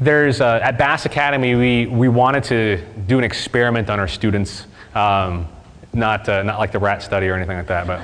there's 0.00 0.40
uh, 0.40 0.60
at 0.62 0.78
Bass 0.78 1.04
Academy 1.04 1.54
we, 1.54 1.84
we 1.84 2.08
wanted 2.08 2.42
to 2.44 2.82
do 3.06 3.18
an 3.18 3.24
experiment 3.24 3.90
on 3.90 4.00
our 4.00 4.08
students, 4.08 4.66
um, 4.94 5.46
not 5.92 6.26
uh, 6.26 6.42
not 6.42 6.58
like 6.58 6.72
the 6.72 6.78
rat 6.78 7.02
study 7.02 7.28
or 7.28 7.34
anything 7.34 7.58
like 7.58 7.66
that, 7.66 7.86
but. 7.86 8.00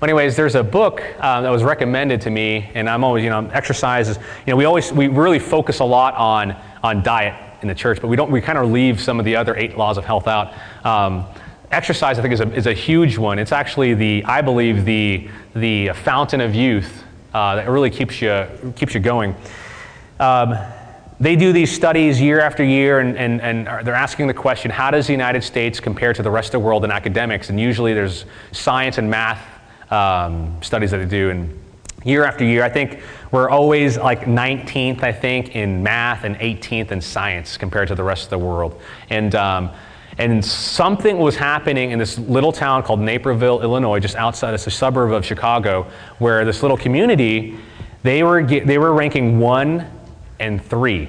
But 0.00 0.10
anyways, 0.10 0.36
there's 0.36 0.54
a 0.54 0.62
book 0.62 1.02
uh, 1.18 1.40
that 1.40 1.48
was 1.48 1.62
recommended 1.62 2.20
to 2.20 2.30
me, 2.30 2.70
and 2.74 2.86
I'm 2.86 3.02
always, 3.02 3.24
you 3.24 3.30
know, 3.30 3.48
exercises. 3.54 4.18
You 4.18 4.50
know, 4.50 4.56
we 4.56 4.66
always, 4.66 4.92
we 4.92 5.08
really 5.08 5.38
focus 5.38 5.78
a 5.78 5.84
lot 5.84 6.12
on 6.16 6.54
on 6.82 7.02
diet 7.02 7.62
in 7.62 7.68
the 7.68 7.74
church, 7.74 8.02
but 8.02 8.08
we 8.08 8.16
don't, 8.16 8.30
we 8.30 8.42
kind 8.42 8.58
of 8.58 8.70
leave 8.70 9.00
some 9.00 9.18
of 9.18 9.24
the 9.24 9.36
other 9.36 9.56
eight 9.56 9.78
laws 9.78 9.96
of 9.96 10.04
health 10.04 10.28
out. 10.28 10.52
Um, 10.84 11.24
exercise, 11.70 12.18
I 12.18 12.22
think, 12.22 12.34
is 12.34 12.40
a, 12.40 12.52
is 12.52 12.66
a 12.66 12.72
huge 12.72 13.18
one. 13.18 13.38
It's 13.38 13.52
actually 13.52 13.94
the, 13.94 14.24
I 14.24 14.40
believe, 14.40 14.84
the, 14.84 15.28
the 15.54 15.90
fountain 15.90 16.40
of 16.40 16.54
youth 16.54 17.04
uh, 17.34 17.56
that 17.56 17.68
really 17.68 17.90
keeps 17.90 18.20
you, 18.22 18.46
keeps 18.76 18.94
you 18.94 19.00
going. 19.00 19.34
Um, 20.20 20.56
they 21.18 21.34
do 21.34 21.52
these 21.52 21.74
studies 21.74 22.20
year 22.20 22.40
after 22.40 22.62
year, 22.62 23.00
and, 23.00 23.16
and, 23.16 23.40
and 23.40 23.86
they're 23.86 23.94
asking 23.94 24.26
the 24.26 24.34
question 24.34 24.70
how 24.70 24.90
does 24.90 25.06
the 25.06 25.12
United 25.12 25.42
States 25.42 25.80
compare 25.80 26.12
to 26.12 26.22
the 26.22 26.30
rest 26.30 26.48
of 26.48 26.60
the 26.60 26.66
world 26.66 26.84
in 26.84 26.90
academics? 26.90 27.48
And 27.48 27.58
usually 27.58 27.94
there's 27.94 28.26
science 28.52 28.98
and 28.98 29.10
math 29.10 29.42
um, 29.90 30.58
studies 30.62 30.90
that 30.90 30.98
they 30.98 31.06
do. 31.06 31.30
And 31.30 31.58
year 32.04 32.24
after 32.24 32.44
year, 32.44 32.62
I 32.62 32.68
think 32.68 33.02
we're 33.32 33.48
always 33.48 33.96
like 33.96 34.22
19th, 34.22 35.02
I 35.02 35.12
think, 35.12 35.56
in 35.56 35.82
math 35.82 36.24
and 36.24 36.36
18th 36.36 36.92
in 36.92 37.00
science 37.00 37.56
compared 37.56 37.88
to 37.88 37.94
the 37.94 38.04
rest 38.04 38.24
of 38.24 38.30
the 38.30 38.38
world. 38.38 38.80
And 39.08 39.34
um, 39.34 39.70
and 40.18 40.42
something 40.44 41.18
was 41.18 41.36
happening 41.36 41.90
in 41.90 41.98
this 41.98 42.18
little 42.18 42.52
town 42.52 42.82
called 42.82 43.00
Naperville, 43.00 43.62
Illinois, 43.62 44.00
just 44.00 44.16
outside, 44.16 44.54
of 44.54 44.66
a 44.66 44.70
suburb 44.70 45.12
of 45.12 45.24
Chicago, 45.24 45.86
where 46.18 46.44
this 46.44 46.62
little 46.62 46.76
community, 46.76 47.56
they 48.02 48.22
were, 48.22 48.42
they 48.42 48.78
were 48.78 48.94
ranking 48.94 49.38
one 49.38 49.86
and 50.40 50.64
three 50.64 51.08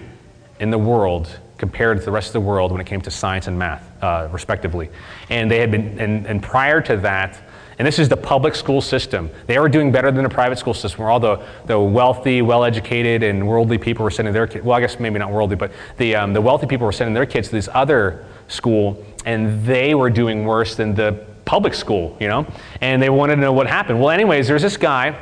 in 0.60 0.72
the 0.72 0.78
world 0.78 1.40
compared 1.58 2.00
to 2.00 2.06
the 2.06 2.12
rest 2.12 2.28
of 2.28 2.34
the 2.34 2.42
world 2.42 2.72
when 2.72 2.82
it 2.82 2.86
came 2.86 3.02
to 3.02 3.12
science 3.12 3.48
and 3.48 3.58
math, 3.58 4.04
uh, 4.04 4.28
respectively. 4.32 4.90
And 5.30 5.50
they 5.50 5.60
had 5.60 5.72
been, 5.72 6.00
and, 6.00 6.26
and 6.28 6.44
prior 6.44 6.82
to 6.82 6.98
that, 6.98 7.40
and 7.80 7.88
this 7.88 8.00
is 8.00 8.10
the 8.10 8.18
public 8.18 8.56
school 8.56 8.82
system. 8.82 9.30
They 9.46 9.60
were 9.60 9.70
doing 9.70 9.92
better 9.92 10.12
than 10.12 10.24
the 10.24 10.30
private 10.30 10.58
school 10.58 10.74
system, 10.74 11.02
where 11.02 11.12
all 11.12 11.20
the, 11.20 11.46
the 11.66 11.80
wealthy, 11.80 12.42
well 12.42 12.64
educated, 12.64 13.22
and 13.22 13.48
worldly 13.48 13.78
people 13.78 14.04
were 14.04 14.10
sending 14.10 14.34
their 14.34 14.48
kids. 14.48 14.66
Well, 14.66 14.76
I 14.76 14.82
guess 14.82 15.00
maybe 15.00 15.20
not 15.20 15.32
worldly, 15.32 15.58
but 15.58 15.72
the, 15.98 16.16
um, 16.16 16.34
the 16.34 16.42
wealthy 16.42 16.66
people 16.66 16.86
were 16.86 16.92
sending 16.92 17.14
their 17.14 17.28
kids 17.28 17.50
to 17.50 17.56
this 17.56 17.70
other 17.74 18.26
school, 18.48 19.06
and 19.26 19.64
they 19.64 19.94
were 19.94 20.10
doing 20.10 20.44
worse 20.46 20.76
than 20.76 20.96
the 20.96 21.24
public 21.46 21.74
school, 21.74 22.18
you 22.20 22.28
know? 22.28 22.46
And 22.82 23.02
they 23.02 23.10
wanted 23.10 23.36
to 23.36 23.42
know 23.42 23.54
what 23.54 23.68
happened. 23.68 24.00
Well, 24.00 24.10
anyways, 24.10 24.48
there's 24.48 24.64
this 24.64 24.78
guy 24.78 25.16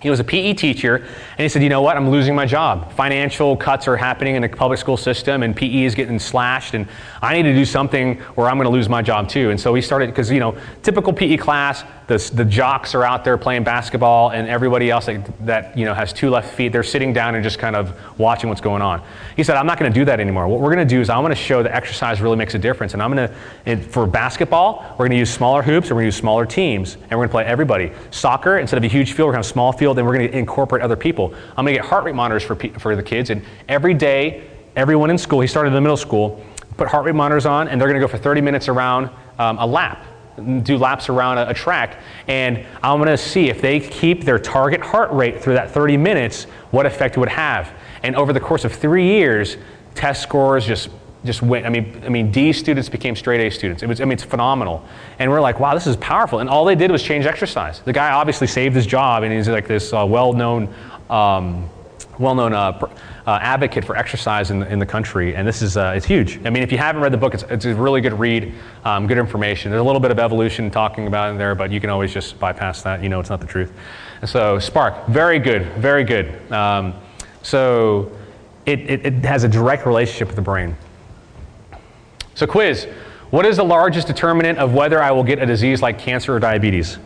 He 0.00 0.10
was 0.10 0.20
a 0.20 0.24
PE 0.24 0.54
teacher, 0.54 1.06
and 1.38 1.44
he 1.44 1.50
said, 1.50 1.62
You 1.62 1.68
know 1.68 1.82
what? 1.82 1.98
I'm 1.98 2.08
losing 2.08 2.34
my 2.34 2.46
job. 2.46 2.92
Financial 2.92 3.56
cuts 3.56 3.86
are 3.88 3.96
happening 3.96 4.36
in 4.36 4.42
the 4.42 4.48
public 4.48 4.78
school 4.78 4.96
system, 4.96 5.42
and 5.42 5.54
PE 5.54 5.82
is 5.82 5.94
getting 5.94 6.18
slashed, 6.18 6.72
and 6.72 6.88
I 7.20 7.34
need 7.34 7.42
to 7.42 7.54
do 7.54 7.66
something 7.66 8.22
or 8.36 8.48
I'm 8.48 8.56
going 8.56 8.64
to 8.64 8.70
lose 8.70 8.88
my 8.88 9.02
job 9.02 9.28
too. 9.28 9.50
And 9.50 9.60
so 9.60 9.74
he 9.74 9.82
started, 9.82 10.08
because, 10.08 10.30
you 10.30 10.40
know, 10.40 10.56
typical 10.82 11.12
PE 11.12 11.36
class, 11.36 11.84
the, 12.06 12.16
the 12.34 12.44
jocks 12.44 12.94
are 12.94 13.02
out 13.02 13.24
there 13.24 13.36
playing 13.36 13.64
basketball, 13.64 14.30
and 14.30 14.48
everybody 14.48 14.90
else 14.90 15.06
that, 15.06 15.46
that, 15.46 15.76
you 15.76 15.84
know, 15.84 15.92
has 15.92 16.12
two 16.12 16.30
left 16.30 16.54
feet, 16.54 16.72
they're 16.72 16.82
sitting 16.82 17.12
down 17.12 17.34
and 17.34 17.44
just 17.44 17.58
kind 17.58 17.76
of 17.76 17.98
watching 18.18 18.48
what's 18.48 18.60
going 18.60 18.80
on. 18.80 19.02
He 19.36 19.42
said, 19.42 19.56
I'm 19.56 19.66
not 19.66 19.78
going 19.78 19.92
to 19.92 19.98
do 19.98 20.04
that 20.06 20.20
anymore. 20.20 20.48
What 20.48 20.60
we're 20.60 20.74
going 20.74 20.86
to 20.86 20.94
do 20.94 21.00
is 21.00 21.10
I'm 21.10 21.22
going 21.22 21.30
to 21.30 21.36
show 21.36 21.62
that 21.62 21.74
exercise 21.74 22.22
really 22.22 22.36
makes 22.36 22.54
a 22.54 22.58
difference. 22.58 22.94
And 22.94 23.02
I'm 23.02 23.14
going 23.14 23.28
to, 23.66 23.76
for 23.88 24.06
basketball, 24.06 24.86
we're 24.92 25.06
going 25.06 25.10
to 25.10 25.18
use 25.18 25.30
smaller 25.30 25.62
hoops, 25.62 25.88
and 25.88 25.96
we're 25.96 26.02
going 26.02 26.12
to 26.12 26.16
use 26.16 26.20
smaller 26.20 26.46
teams, 26.46 26.94
and 26.94 27.10
we're 27.10 27.26
going 27.26 27.28
to 27.28 27.32
play 27.32 27.44
everybody. 27.44 27.92
Soccer, 28.10 28.58
instead 28.58 28.78
of 28.78 28.84
a 28.84 28.88
huge 28.88 29.12
field, 29.12 29.26
we're 29.26 29.32
going 29.32 29.42
to 29.42 29.46
have 29.46 29.50
a 29.50 29.54
small 29.54 29.72
field, 29.72 29.98
and 29.98 30.06
we're 30.06 30.16
going 30.16 30.30
to 30.30 30.38
incorporate 30.38 30.82
other 30.82 30.96
people. 30.96 31.25
I'm 31.34 31.64
going 31.64 31.74
to 31.74 31.80
get 31.80 31.84
heart 31.84 32.04
rate 32.04 32.14
monitors 32.14 32.42
for, 32.42 32.56
for 32.78 32.96
the 32.96 33.02
kids, 33.02 33.30
and 33.30 33.42
every 33.68 33.94
day, 33.94 34.48
everyone 34.74 35.10
in 35.10 35.18
school, 35.18 35.40
he 35.40 35.46
started 35.46 35.68
in 35.68 35.74
the 35.74 35.80
middle 35.80 35.96
school, 35.96 36.44
put 36.76 36.88
heart 36.88 37.04
rate 37.04 37.14
monitors 37.14 37.46
on, 37.46 37.68
and 37.68 37.80
they're 37.80 37.88
going 37.88 38.00
to 38.00 38.06
go 38.06 38.10
for 38.10 38.18
30 38.18 38.40
minutes 38.40 38.68
around 38.68 39.10
um, 39.38 39.58
a 39.58 39.66
lap 39.66 40.04
do 40.62 40.76
laps 40.76 41.08
around 41.08 41.38
a, 41.38 41.48
a, 41.48 41.54
track, 41.54 41.98
and 42.28 42.66
I'm 42.82 42.98
going 42.98 43.08
to 43.08 43.16
see 43.16 43.48
if 43.48 43.62
they 43.62 43.80
keep 43.80 44.24
their 44.24 44.38
target 44.38 44.82
heart 44.82 45.10
rate 45.10 45.42
through 45.42 45.54
that 45.54 45.70
30 45.70 45.96
minutes, 45.96 46.44
what 46.70 46.84
effect 46.84 47.16
it 47.16 47.20
would 47.20 47.30
have. 47.30 47.72
And 48.02 48.14
over 48.16 48.32
the 48.32 48.40
course 48.40 48.64
of 48.64 48.72
three 48.72 49.06
years, 49.06 49.56
test 49.94 50.22
scores 50.22 50.66
just 50.66 50.90
just 51.26 51.42
went. 51.42 51.66
I 51.66 51.68
mean, 51.68 52.02
I 52.04 52.08
mean, 52.08 52.30
D 52.30 52.52
students 52.52 52.88
became 52.88 53.14
straight 53.16 53.40
A 53.46 53.50
students. 53.50 53.82
It 53.82 53.86
was, 53.86 54.00
I 54.00 54.04
mean, 54.04 54.12
it's 54.12 54.24
phenomenal. 54.24 54.84
And 55.18 55.30
we're 55.30 55.40
like, 55.40 55.60
wow, 55.60 55.74
this 55.74 55.86
is 55.86 55.96
powerful. 55.96 56.38
And 56.38 56.48
all 56.48 56.64
they 56.64 56.74
did 56.74 56.90
was 56.90 57.02
change 57.02 57.26
exercise. 57.26 57.80
The 57.80 57.92
guy 57.92 58.12
obviously 58.12 58.46
saved 58.46 58.74
his 58.74 58.86
job, 58.86 59.22
and 59.22 59.32
he's 59.32 59.48
like 59.48 59.66
this 59.66 59.92
uh, 59.92 60.06
well-known, 60.08 60.72
um, 61.10 61.68
well-known 62.18 62.52
uh, 62.52 62.78
uh, 63.26 63.38
advocate 63.42 63.84
for 63.84 63.96
exercise 63.96 64.50
in 64.50 64.60
the, 64.60 64.72
in 64.72 64.78
the 64.78 64.86
country, 64.86 65.34
and 65.34 65.46
this 65.46 65.60
is 65.60 65.76
uh, 65.76 65.94
it's 65.96 66.06
huge. 66.06 66.38
I 66.46 66.50
mean, 66.50 66.62
if 66.62 66.70
you 66.70 66.78
haven't 66.78 67.02
read 67.02 67.12
the 67.12 67.18
book, 67.18 67.34
it's, 67.34 67.42
it's 67.44 67.64
a 67.64 67.74
really 67.74 68.00
good 68.00 68.18
read, 68.18 68.54
um, 68.84 69.06
good 69.08 69.18
information. 69.18 69.70
There's 69.70 69.80
a 69.80 69.84
little 69.84 70.00
bit 70.00 70.12
of 70.12 70.18
evolution 70.18 70.70
talking 70.70 71.08
about 71.08 71.30
in 71.32 71.38
there, 71.38 71.54
but 71.54 71.72
you 71.72 71.80
can 71.80 71.90
always 71.90 72.12
just 72.14 72.38
bypass 72.38 72.82
that. 72.82 73.02
You 73.02 73.08
know, 73.08 73.18
it's 73.18 73.30
not 73.30 73.40
the 73.40 73.46
truth. 73.46 73.72
And 74.20 74.30
so, 74.30 74.58
Spark, 74.60 75.08
very 75.08 75.40
good, 75.40 75.66
very 75.74 76.04
good. 76.04 76.52
Um, 76.52 76.94
so, 77.42 78.12
it, 78.64 78.80
it, 78.80 79.06
it 79.06 79.14
has 79.24 79.44
a 79.44 79.48
direct 79.48 79.86
relationship 79.86 80.28
with 80.28 80.36
the 80.36 80.42
brain. 80.42 80.76
So, 82.36 82.46
quiz. 82.46 82.86
What 83.30 83.44
is 83.44 83.56
the 83.56 83.64
largest 83.64 84.06
determinant 84.06 84.58
of 84.58 84.72
whether 84.72 85.02
I 85.02 85.10
will 85.10 85.24
get 85.24 85.40
a 85.40 85.46
disease 85.46 85.82
like 85.82 85.98
cancer 85.98 86.32
or 86.32 86.38
diabetes? 86.38 86.96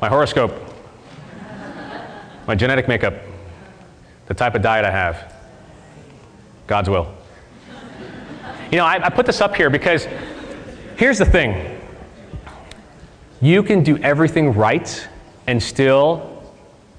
My 0.00 0.08
horoscope 0.08 0.70
my 2.50 2.56
genetic 2.56 2.88
makeup, 2.88 3.14
the 4.26 4.34
type 4.34 4.56
of 4.56 4.62
diet 4.62 4.84
I 4.84 4.90
have. 4.90 5.32
God's 6.66 6.88
will. 6.88 7.14
You 8.72 8.78
know, 8.78 8.84
I, 8.84 9.06
I 9.06 9.08
put 9.08 9.24
this 9.24 9.40
up 9.40 9.54
here 9.54 9.70
because 9.70 10.08
here's 10.96 11.16
the 11.16 11.24
thing 11.24 11.78
you 13.40 13.62
can 13.62 13.84
do 13.84 13.98
everything 13.98 14.52
right 14.52 15.08
and 15.46 15.62
still 15.62 16.42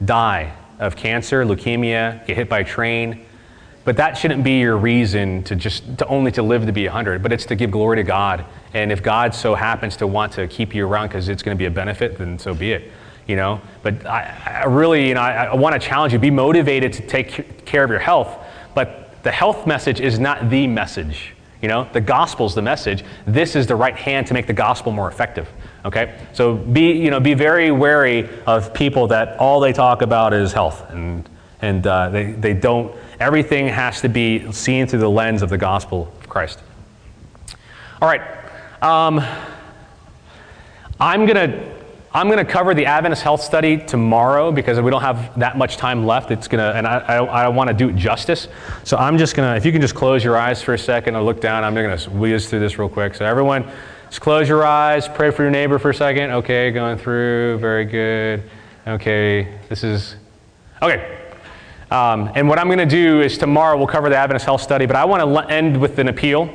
die 0.06 0.54
of 0.80 0.96
cancer, 0.96 1.44
leukemia, 1.44 2.26
get 2.26 2.38
hit 2.38 2.48
by 2.48 2.60
a 2.60 2.64
train. 2.64 3.26
But 3.84 3.98
that 3.98 4.18
shouldn't 4.18 4.44
be 4.44 4.60
your 4.60 4.78
reason 4.78 5.44
to 5.44 5.56
just 5.56 5.98
to 5.98 6.06
only 6.08 6.32
to 6.34 6.44
live 6.44 6.66
to 6.66 6.72
be 6.72 6.86
100, 6.86 7.24
but 7.24 7.32
it's 7.32 7.46
to 7.48 7.56
give 7.56 7.72
glory 7.72 7.98
to 7.98 8.04
God. 8.04 8.46
And 8.74 8.92
if 8.92 9.02
God 9.02 9.34
so 9.34 9.56
happens 9.56 9.98
to 9.98 10.08
want 10.08 10.34
to 10.34 10.48
keep 10.48 10.76
you 10.76 10.88
around 10.88 11.08
because 11.08 11.30
it's 11.30 11.42
going 11.42 11.58
to 11.58 11.60
be 11.60 11.66
a 11.66 11.72
benefit, 11.72 12.18
then 12.18 12.38
so 12.38 12.54
be 12.54 12.74
it 12.74 12.92
you 13.28 13.36
know. 13.36 13.62
But 13.84 14.06
I, 14.06 14.62
I 14.64 14.66
really, 14.66 15.08
you 15.08 15.14
know, 15.14 15.22
I, 15.22 15.46
I 15.46 15.56
want 15.56 15.74
to 15.74 15.80
challenge 15.80 16.14
you: 16.14 16.20
be 16.20 16.32
motivated 16.32 16.94
to 16.94 17.08
take 17.08 17.66
care 17.66 17.84
of 17.84 17.90
your 17.90 18.00
health. 18.00 18.38
But 18.76 19.24
the 19.24 19.32
health 19.32 19.68
message 19.68 20.00
is 20.00 20.20
not 20.20 20.50
the 20.50 20.68
message. 20.68 21.34
You 21.62 21.68
know, 21.68 21.88
the 21.94 22.02
gospel's 22.02 22.56
the 22.56 22.62
message. 22.62 23.04
This 23.26 23.56
is 23.56 23.68
the 23.68 23.76
right 23.76 23.96
hand 23.96 24.28
to 24.28 24.34
make 24.34 24.48
the 24.48 24.54
gospel 24.54 24.92
more 24.92 25.08
effective. 25.08 25.48
Okay, 25.86 26.16
so 26.34 26.56
be 26.56 26.92
you 26.92 27.10
know 27.10 27.20
be 27.20 27.34
very 27.34 27.72
wary 27.72 28.30
of 28.46 28.74
people 28.74 29.08
that 29.08 29.38
all 29.38 29.60
they 29.60 29.74
talk 29.74 30.02
about 30.02 30.34
is 30.34 30.54
health, 30.54 30.90
and 30.90 31.30
and 31.62 31.86
uh, 31.88 32.10
they 32.10 32.32
they 32.32 32.54
don't. 32.54 32.96
Everything 33.22 33.68
has 33.68 34.02
to 34.02 34.10
be 34.10 34.52
seen 34.52 34.88
through 34.88 35.00
the 35.00 35.10
lens 35.10 35.44
of 35.44 35.50
the 35.50 35.58
gospel 35.58 36.12
of 36.20 36.28
Christ. 36.28 36.60
All 38.02 38.08
right, 38.08 38.22
um, 38.82 39.24
I'm 41.00 41.28
gonna 41.28 41.72
I'm 42.14 42.28
going 42.28 42.46
to 42.46 42.52
cover 42.52 42.74
the 42.74 42.88
Adventist 42.88 43.22
health 43.22 43.42
study 43.42 43.78
tomorrow 43.78 44.52
because 44.52 44.78
we 44.82 44.92
don't 44.92 45.02
have 45.02 45.40
that 45.40 45.58
much 45.58 45.78
time 45.78 46.06
left. 46.06 46.30
It's 46.30 46.46
going 46.50 46.60
to, 46.60 46.78
and 46.78 46.86
I, 46.86 46.98
I, 46.98 47.18
I 47.44 47.48
want 47.48 47.70
to 47.70 47.74
do 47.74 47.88
it 47.88 47.96
justice. 47.96 48.50
So 48.84 48.98
I'm 48.98 49.18
just 49.18 49.34
going 49.34 49.50
to, 49.50 49.56
if 49.56 49.66
you 49.66 49.72
can 49.72 49.80
just 49.80 49.96
close 49.96 50.22
your 50.22 50.36
eyes 50.36 50.62
for 50.62 50.74
a 50.74 50.78
second 50.78 51.16
or 51.16 51.24
look 51.24 51.40
down, 51.40 51.64
I'm 51.64 51.74
going 51.74 51.98
to 51.98 52.10
whiz 52.10 52.50
through 52.50 52.60
this 52.60 52.78
real 52.78 52.90
quick. 52.90 53.16
So 53.16 53.24
everyone, 53.24 53.64
just 54.10 54.20
close 54.20 54.50
your 54.50 54.66
eyes, 54.66 55.08
pray 55.08 55.32
for 55.32 55.44
your 55.44 55.52
neighbor 55.52 55.80
for 55.80 55.92
a 55.92 55.96
second. 55.96 56.32
Okay, 56.32 56.72
going 56.72 56.98
through, 56.98 57.60
very 57.60 57.86
good. 57.86 58.44
Okay, 58.86 59.60
this 59.70 59.86
is, 59.86 60.18
okay. 60.82 61.21
Um, 61.92 62.32
and 62.36 62.48
what 62.48 62.58
I'm 62.58 62.68
going 62.68 62.80
to 62.80 62.86
do 62.86 63.20
is 63.20 63.38
tomorrow 63.38 63.78
we'll 63.78 63.86
cover 63.86 64.08
the 64.08 64.16
Adventist 64.16 64.46
health 64.46 64.62
study, 64.62 64.86
but 64.86 64.96
I 64.96 65.04
want 65.04 65.22
to 65.22 65.54
end 65.54 65.80
with 65.80 66.00
an 66.00 66.08
appeal, 66.08 66.50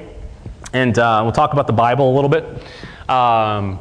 and 0.73 0.99
uh, 0.99 1.21
we'll 1.23 1.33
talk 1.33 1.53
about 1.53 1.67
the 1.67 1.75
Bible 1.75 2.11
a 2.11 2.15
little 2.15 2.31
bit. 2.31 2.45
Um, 3.11 3.79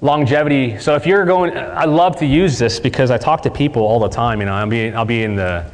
longevity. 0.00 0.78
So 0.78 0.94
if 0.94 1.06
you're 1.06 1.24
going, 1.24 1.56
I 1.58 1.86
love 1.86 2.16
to 2.18 2.26
use 2.26 2.56
this 2.56 2.78
because 2.78 3.10
I 3.10 3.18
talk 3.18 3.42
to 3.42 3.50
people 3.50 3.82
all 3.82 3.98
the 3.98 4.08
time. 4.08 4.38
You 4.38 4.46
know, 4.46 4.54
I'll 4.54 4.68
be, 4.68 4.92
I'll 4.92 5.04
be 5.04 5.24
in 5.24 5.34
the, 5.34 5.68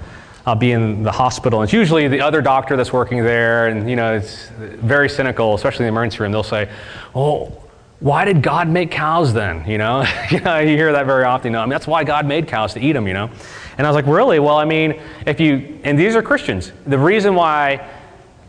I'll 0.46 0.54
be 0.54 0.72
in 0.72 1.02
the 1.02 1.12
hospital. 1.12 1.60
And 1.60 1.66
it's 1.66 1.74
usually 1.74 2.08
the 2.08 2.22
other 2.22 2.40
doctor 2.40 2.74
that's 2.74 2.92
working 2.92 3.22
there, 3.22 3.68
and 3.68 3.88
you 3.88 3.96
know, 3.96 4.14
it's 4.14 4.48
very 4.58 5.10
cynical, 5.10 5.54
especially 5.54 5.86
in 5.86 5.92
the 5.92 5.98
emergency 5.98 6.22
room. 6.22 6.32
They'll 6.32 6.42
say, 6.42 6.70
"Well, 7.14 7.62
why 8.00 8.24
did 8.24 8.42
God 8.42 8.68
make 8.68 8.90
cows 8.90 9.32
then?" 9.32 9.64
You 9.68 9.78
know, 9.78 10.02
you 10.30 10.76
hear 10.76 10.92
that 10.92 11.06
very 11.06 11.24
often. 11.24 11.48
You 11.48 11.52
know, 11.52 11.60
I 11.60 11.64
mean, 11.64 11.70
that's 11.70 11.86
why 11.86 12.04
God 12.04 12.26
made 12.26 12.46
cows 12.46 12.74
to 12.74 12.80
eat 12.80 12.92
them. 12.92 13.06
You 13.06 13.14
know, 13.14 13.30
and 13.76 13.86
I 13.86 13.90
was 13.90 13.94
like, 13.94 14.06
"Really? 14.06 14.38
Well, 14.38 14.56
I 14.56 14.64
mean, 14.64 15.00
if 15.26 15.40
you 15.40 15.80
and 15.84 15.98
these 15.98 16.16
are 16.16 16.22
Christians. 16.22 16.72
The 16.86 16.98
reason 16.98 17.34
why 17.34 17.88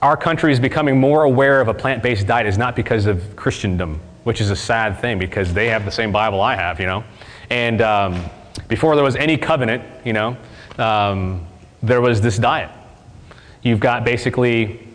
our 0.02 0.18
country 0.18 0.52
is 0.52 0.60
becoming 0.60 1.00
more 1.00 1.24
aware 1.24 1.62
of 1.62 1.68
a 1.68 1.74
plant-based 1.74 2.28
diet 2.28 2.46
is 2.46 2.58
not 2.58 2.76
because 2.76 3.06
of 3.06 3.36
Christendom 3.36 4.00
which 4.26 4.42
is 4.42 4.50
a 4.50 4.56
sad 4.56 5.00
thing 5.00 5.20
because 5.20 5.54
they 5.54 5.68
have 5.68 5.86
the 5.86 5.92
same 5.92 6.12
Bible 6.12 6.42
I 6.42 6.56
have, 6.56 6.80
you 6.80 6.88
know. 6.88 7.04
And 7.52 7.80
um, 7.82 8.26
before 8.68 8.96
there 8.96 9.04
was 9.04 9.16
any 9.16 9.38
covenant, 9.38 9.84
you 10.04 10.14
know, 10.14 10.36
um, 10.80 11.46
there 11.84 12.02
was 12.02 12.22
this 12.22 12.38
diet. 12.38 12.72
You've 13.62 13.80
got 13.80 14.04
basically, 14.04 14.88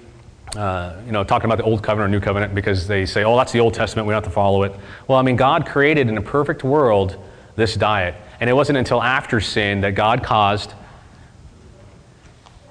uh, 0.57 0.97
you 1.07 1.13
know, 1.13 1.23
talking 1.23 1.45
about 1.45 1.59
the 1.59 1.65
Old 1.65 1.81
Covenant 1.81 2.09
or 2.09 2.11
New 2.11 2.21
Covenant 2.21 2.57
because 2.57 2.89
they 2.89 3.07
say, 3.07 3.23
oh, 3.23 3.37
that's 3.37 3.53
the 3.53 3.61
Old 3.61 3.73
Testament, 3.73 4.09
we 4.09 4.13
don't 4.13 4.25
have 4.25 4.31
to 4.31 4.35
follow 4.35 4.65
it. 4.65 4.75
Well, 5.07 5.17
I 5.17 5.23
mean, 5.23 5.37
God 5.37 5.65
created 5.65 6.09
in 6.09 6.19
a 6.19 6.23
perfect 6.23 6.65
world 6.65 7.17
this 7.55 7.77
diet. 7.77 8.17
And 8.41 8.51
it 8.51 8.55
wasn't 8.55 8.79
until 8.79 9.03
after 9.03 9.41
sin 9.41 9.83
that 9.83 9.95
God 9.95 10.25
caused 10.25 10.75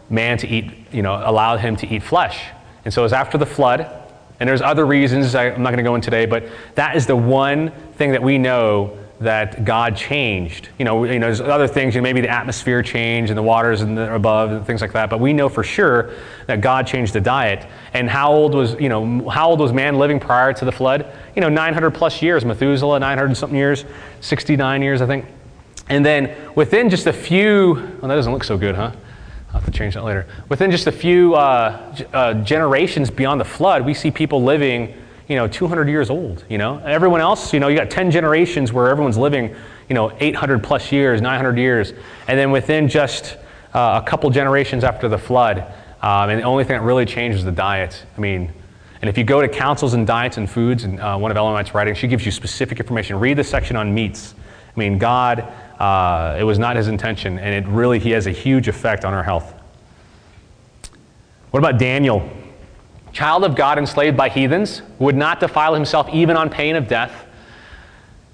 man 0.09 0.37
to 0.39 0.47
eat, 0.47 0.71
you 0.91 1.03
know, 1.03 1.21
allowed 1.23 1.59
him 1.59 1.75
to 1.77 1.87
eat 1.87 2.03
flesh. 2.03 2.41
And 2.83 2.93
so 2.93 3.01
it 3.01 3.05
was 3.05 3.13
after 3.13 3.37
the 3.37 3.45
flood 3.45 3.99
and 4.39 4.47
there's 4.47 4.61
other 4.61 4.85
reasons 4.85 5.35
I'm 5.35 5.61
not 5.61 5.71
going 5.71 5.77
to 5.77 5.83
go 5.83 5.95
in 5.95 6.01
today, 6.01 6.25
but 6.25 6.45
that 6.75 6.95
is 6.95 7.05
the 7.05 7.15
one 7.15 7.71
thing 7.95 8.11
that 8.11 8.23
we 8.23 8.37
know 8.37 8.97
that 9.19 9.65
God 9.65 9.97
changed. 9.97 10.69
You 10.79 10.85
know, 10.85 11.03
you 11.03 11.19
know, 11.19 11.27
there's 11.27 11.41
other 11.41 11.67
things, 11.67 11.93
you 11.93 11.99
know, 11.99 12.03
maybe 12.03 12.21
the 12.21 12.29
atmosphere 12.29 12.81
changed 12.81 13.31
and 13.31 13.37
the 13.37 13.43
waters 13.43 13.81
and 13.81 13.97
the 13.97 14.15
above 14.15 14.51
and 14.51 14.65
things 14.65 14.79
like 14.79 14.93
that, 14.93 15.09
but 15.09 15.19
we 15.19 15.33
know 15.33 15.49
for 15.49 15.61
sure 15.61 16.11
that 16.47 16.61
God 16.61 16.87
changed 16.87 17.11
the 17.11 17.19
diet. 17.19 17.67
And 17.93 18.09
how 18.09 18.31
old 18.31 18.55
was, 18.55 18.75
you 18.75 18.87
know, 18.87 19.27
how 19.27 19.49
old 19.49 19.59
was 19.59 19.73
man 19.73 19.97
living 19.99 20.21
prior 20.21 20.53
to 20.53 20.63
the 20.63 20.71
flood? 20.71 21.05
You 21.35 21.41
know, 21.41 21.49
900 21.49 21.91
plus 21.91 22.21
years. 22.21 22.45
Methuselah, 22.45 22.97
900 22.97 23.35
something 23.35 23.57
years, 23.57 23.83
69 24.21 24.81
years, 24.81 25.01
I 25.01 25.05
think. 25.05 25.25
And 25.89 26.05
then 26.05 26.35
within 26.55 26.89
just 26.89 27.07
a 27.07 27.13
few, 27.13 27.73
well, 27.73 28.07
that 28.07 28.15
doesn't 28.15 28.31
look 28.31 28.43
so 28.43 28.57
good, 28.57 28.75
huh? 28.75 28.91
I'll 29.47 29.53
have 29.53 29.65
to 29.65 29.71
change 29.71 29.95
that 29.95 30.03
later. 30.03 30.27
Within 30.47 30.69
just 30.69 30.85
a 30.85 30.91
few 30.91 31.33
uh, 31.33 31.95
uh, 32.13 32.33
generations 32.35 33.09
beyond 33.09 33.41
the 33.41 33.45
flood, 33.45 33.83
we 33.83 33.95
see 33.95 34.11
people 34.11 34.43
living, 34.43 34.93
you 35.27 35.35
know, 35.35 35.47
200 35.47 35.89
years 35.89 36.11
old. 36.11 36.45
You 36.47 36.59
know, 36.59 36.77
everyone 36.85 37.19
else, 37.19 37.51
you 37.51 37.59
know, 37.59 37.67
you 37.67 37.75
got 37.75 37.89
10 37.89 38.11
generations 38.11 38.71
where 38.71 38.89
everyone's 38.89 39.17
living, 39.17 39.55
you 39.87 39.95
know, 39.95 40.15
800 40.19 40.63
plus 40.63 40.91
years, 40.91 41.19
900 41.19 41.57
years, 41.57 41.93
and 42.27 42.37
then 42.37 42.51
within 42.51 42.87
just 42.87 43.37
uh, 43.73 43.99
a 44.03 44.07
couple 44.07 44.29
generations 44.29 44.83
after 44.83 45.09
the 45.09 45.17
flood, 45.17 45.59
um, 46.01 46.29
and 46.29 46.39
the 46.39 46.43
only 46.43 46.63
thing 46.63 46.77
that 46.77 46.83
really 46.83 47.05
changed 47.05 47.39
is 47.39 47.43
the 47.43 47.51
diet. 47.51 48.05
I 48.15 48.21
mean, 48.21 48.53
and 49.01 49.09
if 49.09 49.17
you 49.17 49.23
go 49.23 49.41
to 49.41 49.47
Counsels 49.47 49.95
and 49.95 50.05
Diets 50.05 50.37
and 50.37 50.49
Foods, 50.49 50.83
and 50.83 50.99
uh, 50.99 51.17
one 51.17 51.31
of 51.31 51.37
Ellen 51.37 51.53
White's 51.53 51.73
writing, 51.73 51.95
she 51.95 52.07
gives 52.07 52.25
you 52.25 52.31
specific 52.31 52.79
information. 52.79 53.19
Read 53.19 53.37
the 53.37 53.43
section 53.43 53.75
on 53.75 53.93
meats. 53.93 54.35
I 54.75 54.79
mean, 54.79 54.97
God 54.97 55.51
uh, 55.79 56.35
it 56.37 56.43
was 56.43 56.59
not 56.59 56.75
his 56.75 56.87
intention, 56.87 57.39
and 57.39 57.65
it 57.65 57.69
really, 57.69 57.99
he 57.99 58.11
has 58.11 58.27
a 58.27 58.31
huge 58.31 58.67
effect 58.67 59.05
on 59.05 59.13
our 59.13 59.23
health. 59.23 59.53
What 61.51 61.59
about 61.59 61.79
Daniel? 61.79 62.29
Child 63.13 63.45
of 63.45 63.55
God 63.55 63.77
enslaved 63.79 64.17
by 64.17 64.29
heathens, 64.29 64.81
would 64.99 65.15
not 65.15 65.39
defile 65.39 65.73
himself 65.73 66.09
even 66.09 66.37
on 66.37 66.49
pain 66.49 66.75
of 66.75 66.87
death. 66.87 67.25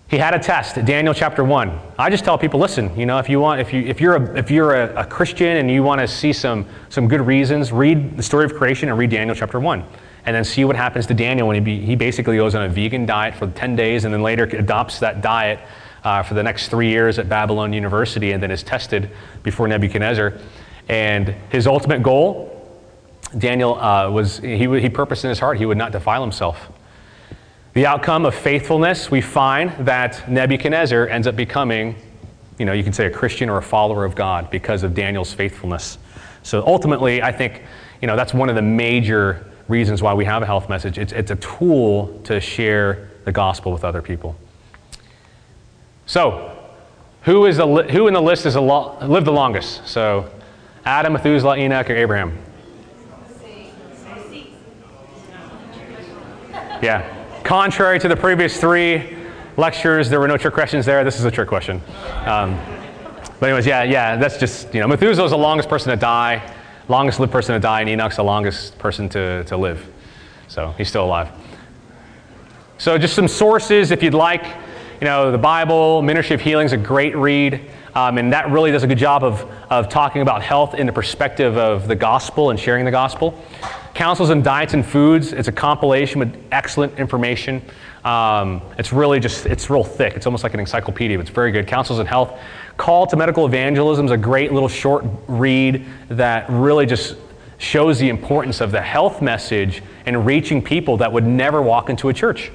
He 0.08 0.18
had 0.18 0.34
a 0.34 0.40
test, 0.40 0.84
Daniel 0.86 1.14
chapter 1.14 1.44
1. 1.44 1.80
I 1.98 2.10
just 2.10 2.26
tell 2.26 2.38
people, 2.38 2.60
listen, 2.60 2.98
you 2.98 3.06
know, 3.06 3.18
if 3.20 3.30
you 3.30 3.40
want, 3.40 3.62
if, 3.62 3.74
you, 3.74 3.82
if 3.82 4.02
you're, 4.02 4.16
a, 4.16 4.38
if 4.38 4.52
you're 4.52 4.76
a, 4.76 5.02
a 5.02 5.06
Christian 5.06 5.58
and 5.58 5.70
you 5.70 5.82
want 5.82 6.02
to 6.02 6.08
see 6.08 6.34
some, 6.34 6.66
some 6.90 7.08
good 7.08 7.22
reasons, 7.22 7.72
read 7.72 8.18
the 8.18 8.24
story 8.24 8.46
of 8.46 8.54
creation 8.54 8.90
and 8.90 8.98
read 8.98 9.10
Daniel 9.10 9.36
chapter 9.36 9.60
1 9.60 9.84
and 10.26 10.36
then 10.36 10.44
see 10.44 10.66
what 10.66 10.76
happens 10.76 11.08
to 11.08 11.14
Daniel 11.14 11.48
when 11.48 11.56
he, 11.56 11.62
be, 11.62 11.80
he 11.80 11.96
basically 11.96 12.38
goes 12.38 12.54
on 12.54 12.64
a 12.64 12.70
vegan 12.70 13.06
diet 13.06 13.36
for 13.36 13.48
10 13.48 13.76
days 13.76 14.06
and 14.06 14.14
then 14.14 14.22
later 14.22 14.44
adopts 14.44 15.00
that 15.00 15.22
diet 15.22 15.60
uh, 16.06 16.22
for 16.24 16.36
the 16.36 16.44
next 16.44 16.70
three 16.70 16.90
years 16.90 17.20
at 17.20 17.28
Babylon 17.28 17.74
University 17.74 18.32
and 18.32 18.42
then 18.42 18.52
is 18.52 18.64
tested 18.64 19.10
before 19.44 19.68
Nebuchadnezzar. 19.68 20.34
And 20.88 21.30
his 21.50 21.66
ultimate 21.66 22.04
goal, 22.04 22.52
Daniel 23.38 23.76
uh, 23.76 24.10
was, 24.10 24.38
he, 24.38 24.68
he 24.80 24.90
purposed 24.90 25.26
in 25.26 25.30
his 25.30 25.40
heart 25.40 25.58
he 25.58 25.66
would 25.66 25.80
not 25.80 25.92
defile 25.92 26.22
himself. 26.22 26.72
The 27.74 27.88
outcome 27.88 28.26
of 28.26 28.36
faithfulness, 28.36 29.12
we 29.12 29.20
find 29.20 29.72
that 29.86 30.30
Nebuchadnezzar 30.30 31.08
ends 31.08 31.28
up 31.28 31.36
becoming, 31.36 31.96
you 32.58 32.66
know, 32.66 32.72
you 32.72 32.84
can 32.84 32.94
say 32.94 33.08
a 33.08 33.12
Christian 33.12 33.50
or 33.50 33.58
a 33.58 33.64
follower 33.64 34.06
of 34.06 34.16
God 34.16 34.50
because 34.50 34.84
of 34.84 34.94
Daniel's 34.94 35.34
faithfulness. 35.34 35.98
So 36.44 36.64
ultimately, 36.66 37.22
I 37.24 37.32
think, 37.32 37.64
you 38.00 38.08
know, 38.08 38.16
that's 38.16 38.34
one 38.34 38.48
of 38.48 38.56
the 38.56 38.62
major 38.62 39.52
reasons 39.68 40.04
why 40.04 40.14
we 40.14 40.24
have 40.26 40.44
a 40.44 40.46
health 40.46 40.70
message. 40.70 41.00
It's, 41.00 41.12
it's 41.12 41.32
a 41.32 41.36
tool 41.38 42.22
to 42.26 42.40
share 42.40 43.10
the 43.26 43.32
gospel 43.32 43.74
with 43.74 43.84
other 43.84 44.04
people. 44.04 44.36
So, 46.06 46.56
who, 47.24 47.46
is 47.46 47.58
the, 47.58 47.66
who 47.66 48.08
in 48.08 48.14
the 48.14 48.22
list 48.22 48.44
has 48.44 48.56
lived 48.56 49.26
the 49.26 49.32
longest? 49.32 49.88
So, 49.88 50.30
Adam, 50.86 51.14
Methuselah, 51.14 51.58
Enoch, 51.58 51.90
or 51.90 51.96
Abraham? 51.96 52.38
Yeah. 56.82 57.12
Contrary 57.44 58.00
to 58.00 58.08
the 58.08 58.16
previous 58.16 58.60
three 58.60 59.18
lectures, 59.58 60.10
there 60.10 60.20
were 60.20 60.28
no 60.28 60.38
trick 60.38 60.54
questions 60.54 60.86
there. 60.86 61.04
This 61.04 61.18
is 61.18 61.26
a 61.26 61.32
trick 61.32 61.48
question. 61.48 61.82
Um, 62.26 62.60
but 63.40 63.48
anyways, 63.48 63.66
yeah, 63.66 63.84
yeah, 63.84 64.16
that's 64.18 64.38
just, 64.38 64.74
you 64.74 64.82
know, 64.82 64.88
Methuselah 64.88 65.26
is 65.26 65.32
the 65.32 65.38
longest 65.38 65.70
person 65.70 65.90
to 65.90 65.96
die, 65.96 66.54
longest 66.88 67.20
lived 67.20 67.32
person 67.32 67.54
to 67.54 67.60
die, 67.60 67.82
and 67.82 67.90
Enoch's 67.90 68.18
the 68.18 68.24
longest 68.24 68.78
person 68.78 69.10
to, 69.10 69.44
to 69.46 69.58
live. 69.58 69.92
So 70.48 70.74
he's 70.78 70.90
still 70.90 71.06
alive. 71.06 71.32
So 72.78 72.98
just 72.98 73.16
some 73.16 73.28
sources 73.28 73.92
if 73.92 74.04
you'd 74.04 74.14
like. 74.14 74.46
You 75.02 75.06
know, 75.08 75.30
the 75.30 75.38
Bible, 75.38 76.02
Ministry 76.02 76.36
of 76.36 76.42
Healing 76.42 76.66
is 76.66 76.72
a 76.72 76.78
great 76.78 77.18
read. 77.18 77.60
Um, 77.96 78.18
and 78.18 78.32
that 78.32 78.50
really 78.50 78.72
does 78.72 78.84
a 78.84 78.88
good 78.88 78.98
job 78.98 79.26
of, 79.26 79.42
of 79.70 79.90
talking 79.90 80.22
about 80.22 80.42
health 80.42 80.74
in 80.74 80.88
the 80.88 80.94
perspective 80.94 81.58
of 81.58 81.90
the 81.90 81.96
gospel 81.96 82.50
and 82.50 82.58
sharing 82.58 82.86
the 82.86 82.92
gospel. 82.92 83.38
Counsels 83.94 84.30
and 84.30 84.42
Diets 84.42 84.74
and 84.74 84.86
Foods, 84.86 85.34
it's 85.34 85.50
a 85.50 85.52
compilation 85.52 86.20
with 86.20 86.42
excellent 86.50 86.98
information. 86.98 87.62
Um, 88.06 88.62
it's 88.78 88.94
really 88.94 89.20
just, 89.20 89.46
it's 89.46 89.70
real 89.70 89.84
thick. 89.84 90.14
It's 90.16 90.26
almost 90.26 90.44
like 90.44 90.54
an 90.54 90.62
encyclopedia, 90.62 91.18
but 91.18 91.26
it's 91.26 91.36
very 91.36 91.52
good. 91.52 91.68
Counsels 91.68 92.00
in 92.00 92.06
Health. 92.06 92.40
Call 92.78 93.06
to 93.08 93.18
Medical 93.18 93.46
Evangelism 93.46 94.06
is 94.06 94.12
a 94.14 94.18
great 94.18 94.54
little 94.54 94.70
short 94.70 95.04
read 95.28 95.86
that 96.08 96.50
really 96.50 96.86
just 96.86 97.18
shows 97.58 98.00
the 98.00 98.08
importance 98.08 98.62
of 98.62 98.72
the 98.72 98.82
health 98.82 99.22
message 99.22 99.84
and 100.06 100.26
reaching 100.26 100.62
people 100.62 100.96
that 100.98 101.12
would 101.12 101.26
never 101.26 101.62
walk 101.62 101.90
into 101.90 102.08
a 102.08 102.14
church. 102.14 102.52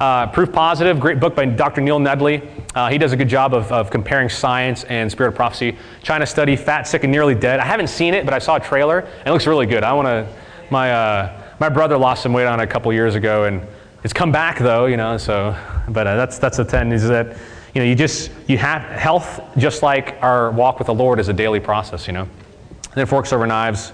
Uh, 0.00 0.26
Proof 0.28 0.50
Positive, 0.50 0.98
great 0.98 1.20
book 1.20 1.34
by 1.34 1.44
Dr. 1.44 1.82
Neil 1.82 1.98
Nedley. 1.98 2.48
Uh, 2.74 2.88
he 2.88 2.96
does 2.96 3.12
a 3.12 3.16
good 3.18 3.28
job 3.28 3.52
of, 3.52 3.70
of 3.70 3.90
comparing 3.90 4.30
science 4.30 4.84
and 4.84 5.12
spirit 5.12 5.28
of 5.28 5.34
prophecy. 5.34 5.76
China 6.02 6.24
Study, 6.24 6.56
Fat, 6.56 6.84
Sick, 6.84 7.04
and 7.04 7.12
Nearly 7.12 7.34
Dead. 7.34 7.60
I 7.60 7.66
haven't 7.66 7.88
seen 7.88 8.14
it, 8.14 8.24
but 8.24 8.32
I 8.32 8.38
saw 8.38 8.56
a 8.56 8.60
trailer, 8.60 9.00
and 9.00 9.26
it 9.26 9.30
looks 9.30 9.46
really 9.46 9.66
good. 9.66 9.84
I 9.84 9.92
want 9.92 10.06
to, 10.06 10.26
my, 10.70 10.90
uh, 10.90 11.42
my 11.60 11.68
brother 11.68 11.98
lost 11.98 12.22
some 12.22 12.32
weight 12.32 12.46
on 12.46 12.60
it 12.60 12.62
a 12.62 12.66
couple 12.66 12.90
years 12.94 13.14
ago, 13.14 13.44
and 13.44 13.60
it's 14.02 14.14
come 14.14 14.32
back 14.32 14.58
though, 14.58 14.86
you 14.86 14.96
know, 14.96 15.18
so, 15.18 15.54
but 15.90 16.06
uh, 16.06 16.16
that's, 16.16 16.38
that's 16.38 16.56
the 16.56 16.64
10 16.64 16.92
is 16.92 17.06
that, 17.06 17.36
you 17.74 17.82
know, 17.82 17.86
you 17.86 17.94
just, 17.94 18.30
you 18.46 18.56
have 18.56 18.80
health 18.80 19.42
just 19.58 19.82
like 19.82 20.16
our 20.22 20.50
walk 20.50 20.78
with 20.78 20.86
the 20.86 20.94
Lord 20.94 21.20
is 21.20 21.28
a 21.28 21.34
daily 21.34 21.60
process, 21.60 22.06
you 22.06 22.14
know. 22.14 22.22
And 22.22 22.94
then 22.94 23.04
forks 23.04 23.34
over 23.34 23.46
knives. 23.46 23.92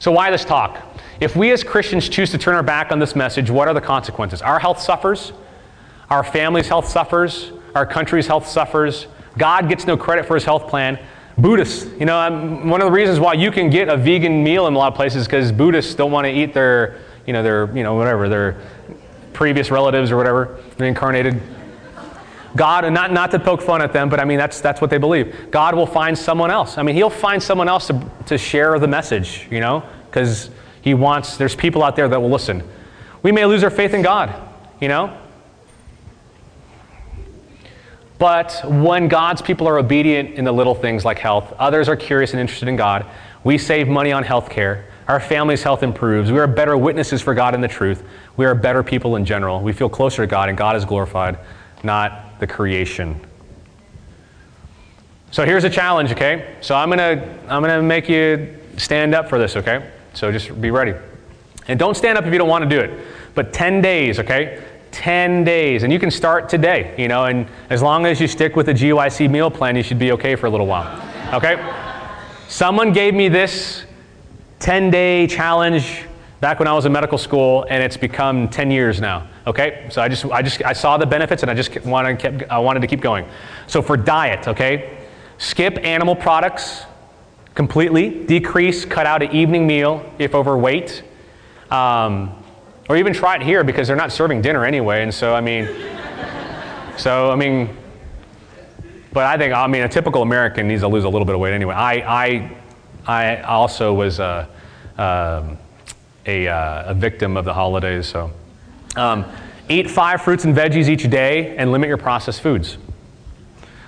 So 0.00 0.10
why 0.10 0.32
this 0.32 0.44
talk? 0.44 0.95
If 1.18 1.34
we 1.34 1.50
as 1.50 1.64
Christians 1.64 2.08
choose 2.08 2.30
to 2.32 2.38
turn 2.38 2.54
our 2.54 2.62
back 2.62 2.92
on 2.92 2.98
this 2.98 3.16
message, 3.16 3.50
what 3.50 3.68
are 3.68 3.74
the 3.74 3.80
consequences? 3.80 4.42
Our 4.42 4.58
health 4.58 4.80
suffers, 4.80 5.32
our 6.10 6.22
family's 6.22 6.68
health 6.68 6.88
suffers, 6.88 7.52
our 7.74 7.86
country's 7.86 8.26
health 8.26 8.46
suffers. 8.46 9.06
God 9.38 9.68
gets 9.68 9.86
no 9.86 9.96
credit 9.96 10.26
for 10.26 10.34
his 10.34 10.44
health 10.44 10.68
plan. 10.68 10.98
Buddhists, 11.38 11.90
you 11.98 12.06
know, 12.06 12.62
one 12.64 12.80
of 12.80 12.86
the 12.86 12.92
reasons 12.92 13.20
why 13.20 13.34
you 13.34 13.50
can 13.50 13.70
get 13.70 13.88
a 13.88 13.96
vegan 13.96 14.42
meal 14.42 14.66
in 14.66 14.74
a 14.74 14.78
lot 14.78 14.92
of 14.92 14.94
places 14.94 15.26
because 15.26 15.52
Buddhists 15.52 15.94
don't 15.94 16.10
want 16.10 16.26
to 16.26 16.30
eat 16.30 16.54
their, 16.54 16.98
you 17.26 17.32
know, 17.32 17.42
their, 17.42 17.74
you 17.76 17.82
know, 17.82 17.94
whatever, 17.94 18.28
their 18.28 18.56
previous 19.32 19.70
relatives 19.70 20.10
or 20.10 20.16
whatever, 20.16 20.58
reincarnated. 20.78 21.40
God, 22.56 22.86
and 22.86 22.94
not, 22.94 23.12
not 23.12 23.30
to 23.32 23.38
poke 23.38 23.60
fun 23.60 23.82
at 23.82 23.92
them, 23.92 24.08
but 24.08 24.18
I 24.18 24.24
mean, 24.24 24.38
that's, 24.38 24.62
that's 24.62 24.80
what 24.80 24.88
they 24.88 24.96
believe. 24.96 25.50
God 25.50 25.74
will 25.74 25.86
find 25.86 26.16
someone 26.16 26.50
else. 26.50 26.78
I 26.78 26.82
mean, 26.82 26.94
He'll 26.94 27.10
find 27.10 27.42
someone 27.42 27.68
else 27.68 27.86
to, 27.88 28.10
to 28.26 28.38
share 28.38 28.78
the 28.78 28.88
message, 28.88 29.46
you 29.50 29.60
know, 29.60 29.82
because 30.06 30.48
he 30.86 30.94
wants, 30.94 31.36
there's 31.36 31.56
people 31.56 31.82
out 31.82 31.96
there 31.96 32.06
that 32.06 32.20
will 32.20 32.30
listen. 32.30 32.62
We 33.24 33.32
may 33.32 33.44
lose 33.44 33.64
our 33.64 33.70
faith 33.70 33.92
in 33.92 34.02
God, 34.02 34.32
you 34.80 34.86
know? 34.86 35.18
But 38.18 38.60
when 38.64 39.08
God's 39.08 39.42
people 39.42 39.68
are 39.68 39.80
obedient 39.80 40.36
in 40.36 40.44
the 40.44 40.52
little 40.52 40.76
things 40.76 41.04
like 41.04 41.18
health, 41.18 41.52
others 41.58 41.88
are 41.88 41.96
curious 41.96 42.30
and 42.34 42.40
interested 42.40 42.68
in 42.68 42.76
God, 42.76 43.04
we 43.42 43.58
save 43.58 43.88
money 43.88 44.12
on 44.12 44.22
health 44.22 44.48
care, 44.48 44.86
our 45.08 45.18
family's 45.18 45.64
health 45.64 45.82
improves, 45.82 46.30
we 46.30 46.38
are 46.38 46.46
better 46.46 46.76
witnesses 46.76 47.20
for 47.20 47.34
God 47.34 47.56
and 47.56 47.64
the 47.64 47.68
truth, 47.68 48.04
we 48.36 48.46
are 48.46 48.54
better 48.54 48.84
people 48.84 49.16
in 49.16 49.24
general, 49.24 49.60
we 49.60 49.72
feel 49.72 49.88
closer 49.88 50.22
to 50.22 50.28
God, 50.28 50.48
and 50.48 50.56
God 50.56 50.76
is 50.76 50.84
glorified, 50.84 51.36
not 51.82 52.38
the 52.38 52.46
creation. 52.46 53.20
So 55.32 55.44
here's 55.44 55.64
a 55.64 55.70
challenge, 55.70 56.12
okay? 56.12 56.54
So 56.60 56.76
I'm 56.76 56.90
gonna 56.90 57.40
I'm 57.48 57.60
gonna 57.60 57.82
make 57.82 58.08
you 58.08 58.56
stand 58.76 59.16
up 59.16 59.28
for 59.28 59.40
this, 59.40 59.56
okay? 59.56 59.90
So 60.16 60.32
just 60.32 60.58
be 60.60 60.70
ready. 60.70 60.94
And 61.68 61.78
don't 61.78 61.94
stand 61.94 62.16
up 62.16 62.24
if 62.24 62.32
you 62.32 62.38
don't 62.38 62.48
want 62.48 62.68
to 62.68 62.70
do 62.70 62.80
it. 62.80 63.06
But 63.34 63.52
10 63.52 63.82
days, 63.82 64.18
okay? 64.18 64.64
10 64.92 65.44
days. 65.44 65.82
And 65.82 65.92
you 65.92 65.98
can 65.98 66.10
start 66.10 66.48
today, 66.48 66.94
you 66.96 67.06
know, 67.06 67.26
and 67.26 67.46
as 67.68 67.82
long 67.82 68.06
as 68.06 68.18
you 68.18 68.26
stick 68.26 68.56
with 68.56 68.64
the 68.64 68.72
GYC 68.72 69.30
meal 69.30 69.50
plan, 69.50 69.76
you 69.76 69.82
should 69.82 69.98
be 69.98 70.12
okay 70.12 70.34
for 70.34 70.46
a 70.46 70.50
little 70.50 70.66
while. 70.66 70.86
Okay? 71.34 71.62
Someone 72.48 72.94
gave 72.94 73.12
me 73.12 73.28
this 73.28 73.84
10 74.60 74.90
day 74.90 75.26
challenge 75.26 76.04
back 76.40 76.60
when 76.60 76.68
I 76.68 76.72
was 76.72 76.86
in 76.86 76.92
medical 76.92 77.18
school, 77.18 77.66
and 77.68 77.82
it's 77.82 77.98
become 77.98 78.48
10 78.48 78.70
years 78.70 79.02
now. 79.02 79.28
Okay? 79.46 79.86
So 79.90 80.00
I 80.00 80.08
just, 80.08 80.24
I 80.24 80.40
just, 80.40 80.64
I 80.64 80.72
saw 80.72 80.96
the 80.96 81.06
benefits 81.06 81.42
and 81.42 81.50
I 81.50 81.54
just 81.54 81.84
wanted, 81.84 82.18
kept, 82.18 82.50
I 82.50 82.58
wanted 82.58 82.80
to 82.80 82.86
keep 82.86 83.02
going. 83.02 83.28
So 83.66 83.82
for 83.82 83.98
diet, 83.98 84.48
okay? 84.48 84.96
Skip 85.36 85.76
animal 85.84 86.16
products, 86.16 86.86
completely, 87.56 88.10
decrease, 88.26 88.84
cut 88.84 89.06
out 89.06 89.22
an 89.22 89.32
evening 89.32 89.66
meal 89.66 90.08
if 90.18 90.34
overweight. 90.34 91.02
Um, 91.70 92.44
or 92.88 92.96
even 92.96 93.12
try 93.12 93.34
it 93.34 93.42
here 93.42 93.64
because 93.64 93.88
they're 93.88 93.96
not 93.96 94.12
serving 94.12 94.42
dinner 94.42 94.64
anyway. 94.64 95.02
And 95.02 95.12
so, 95.12 95.34
I 95.34 95.40
mean, 95.40 95.66
so, 96.96 97.32
I 97.32 97.34
mean, 97.34 97.76
but 99.12 99.24
I 99.24 99.38
think, 99.38 99.54
I 99.54 99.66
mean, 99.66 99.82
a 99.82 99.88
typical 99.88 100.22
American 100.22 100.68
needs 100.68 100.82
to 100.82 100.88
lose 100.88 101.04
a 101.04 101.08
little 101.08 101.24
bit 101.24 101.34
of 101.34 101.40
weight 101.40 101.54
anyway. 101.54 101.74
I, 101.74 101.94
I, 102.26 102.56
I 103.06 103.42
also 103.42 103.92
was 103.94 104.20
a, 104.20 104.48
um, 104.98 105.58
a, 106.26 106.46
uh, 106.46 106.90
a 106.90 106.94
victim 106.94 107.36
of 107.36 107.46
the 107.46 107.54
holidays, 107.54 108.06
so. 108.06 108.30
Um, 108.96 109.24
eat 109.68 109.90
five 109.90 110.22
fruits 110.22 110.44
and 110.44 110.54
veggies 110.54 110.88
each 110.88 111.08
day 111.10 111.56
and 111.56 111.72
limit 111.72 111.88
your 111.88 111.96
processed 111.96 112.42
foods. 112.42 112.76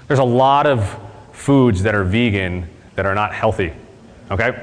There's 0.06 0.20
a 0.20 0.24
lot 0.24 0.66
of 0.66 0.98
foods 1.32 1.82
that 1.82 1.94
are 1.94 2.04
vegan 2.04 2.68
that 2.98 3.06
are 3.06 3.14
not 3.14 3.32
healthy. 3.32 3.72
Okay? 4.28 4.60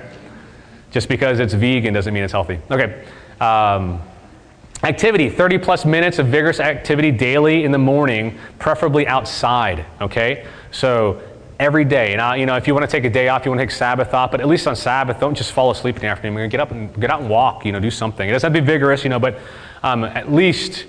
Just 0.91 1.07
because 1.07 1.39
it's 1.39 1.53
vegan 1.53 1.93
doesn't 1.93 2.13
mean 2.13 2.21
it's 2.21 2.33
healthy. 2.33 2.59
Okay. 2.69 3.05
Um, 3.39 4.01
activity 4.83 5.29
30 5.29 5.57
plus 5.59 5.85
minutes 5.85 6.19
of 6.19 6.27
vigorous 6.27 6.59
activity 6.59 7.11
daily 7.11 7.63
in 7.63 7.71
the 7.71 7.77
morning, 7.77 8.37
preferably 8.59 9.07
outside. 9.07 9.85
Okay? 10.01 10.45
So 10.71 11.21
every 11.61 11.85
day. 11.85 12.13
Now, 12.17 12.33
you 12.33 12.45
know, 12.45 12.57
if 12.57 12.67
you 12.67 12.73
want 12.73 12.83
to 12.83 12.91
take 12.91 13.05
a 13.05 13.09
day 13.09 13.29
off, 13.29 13.45
you 13.45 13.51
want 13.51 13.59
to 13.59 13.67
take 13.67 13.71
Sabbath 13.71 14.13
off, 14.13 14.31
but 14.31 14.41
at 14.41 14.49
least 14.49 14.67
on 14.67 14.75
Sabbath, 14.75 15.17
don't 15.17 15.33
just 15.33 15.53
fall 15.53 15.71
asleep 15.71 15.95
in 15.95 16.01
the 16.01 16.09
afternoon. 16.09 16.49
Get 16.49 16.59
up 16.59 16.71
and 16.71 16.93
get 16.99 17.09
out 17.09 17.21
and 17.21 17.29
walk. 17.29 17.65
You 17.65 17.71
know, 17.71 17.79
do 17.79 17.89
something. 17.89 18.27
It 18.27 18.33
doesn't 18.33 18.51
have 18.51 18.53
to 18.53 18.61
be 18.61 18.67
vigorous, 18.67 19.05
you 19.05 19.09
know, 19.09 19.19
but 19.19 19.39
um, 19.81 20.03
at 20.03 20.29
least, 20.29 20.87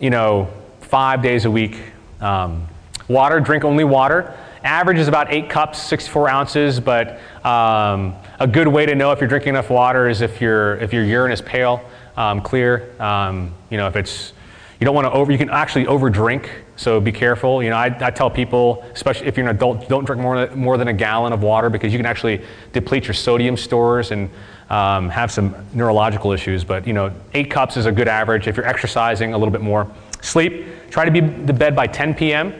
you 0.00 0.10
know, 0.10 0.52
five 0.80 1.22
days 1.22 1.44
a 1.44 1.50
week. 1.50 1.78
Um, 2.20 2.66
water, 3.06 3.38
drink 3.38 3.62
only 3.62 3.84
water. 3.84 4.36
Average 4.64 4.98
is 4.98 5.08
about 5.08 5.32
eight 5.32 5.50
cups, 5.50 5.80
64 5.82 6.28
ounces, 6.28 6.78
but 6.78 7.18
um, 7.44 8.14
a 8.38 8.46
good 8.46 8.68
way 8.68 8.86
to 8.86 8.94
know 8.94 9.10
if 9.10 9.20
you're 9.20 9.28
drinking 9.28 9.50
enough 9.50 9.70
water 9.70 10.08
is 10.08 10.20
if, 10.20 10.40
your 10.40 10.76
if 10.76 10.92
your 10.92 11.04
urine 11.04 11.32
is 11.32 11.40
pale, 11.40 11.82
um, 12.16 12.40
clear. 12.40 12.94
Um, 13.02 13.54
you 13.70 13.76
know, 13.76 13.88
if 13.88 13.96
it's, 13.96 14.32
you 14.78 14.84
don't 14.84 14.94
want 14.94 15.06
to 15.06 15.12
over, 15.12 15.32
you 15.32 15.38
can 15.38 15.50
actually 15.50 15.88
over 15.88 16.08
drink, 16.10 16.48
so 16.76 17.00
be 17.00 17.10
careful. 17.10 17.60
You 17.60 17.70
know, 17.70 17.76
I, 17.76 17.86
I 18.00 18.10
tell 18.12 18.30
people, 18.30 18.84
especially 18.92 19.26
if 19.26 19.36
you're 19.36 19.48
an 19.48 19.54
adult, 19.54 19.88
don't 19.88 20.04
drink 20.04 20.22
more, 20.22 20.48
more 20.54 20.78
than 20.78 20.86
a 20.88 20.92
gallon 20.92 21.32
of 21.32 21.42
water 21.42 21.68
because 21.68 21.92
you 21.92 21.98
can 21.98 22.06
actually 22.06 22.44
deplete 22.72 23.06
your 23.06 23.14
sodium 23.14 23.56
stores 23.56 24.12
and 24.12 24.30
um, 24.70 25.08
have 25.08 25.32
some 25.32 25.56
neurological 25.72 26.30
issues. 26.30 26.62
But, 26.62 26.86
you 26.86 26.92
know, 26.92 27.12
eight 27.34 27.50
cups 27.50 27.76
is 27.76 27.86
a 27.86 27.92
good 27.92 28.08
average. 28.08 28.46
If 28.46 28.56
you're 28.56 28.66
exercising, 28.66 29.34
a 29.34 29.38
little 29.38 29.52
bit 29.52 29.60
more. 29.60 29.90
Sleep, 30.20 30.66
try 30.90 31.04
to 31.04 31.10
be 31.10 31.20
to 31.20 31.52
bed 31.52 31.74
by 31.74 31.88
10 31.88 32.14
p.m. 32.14 32.54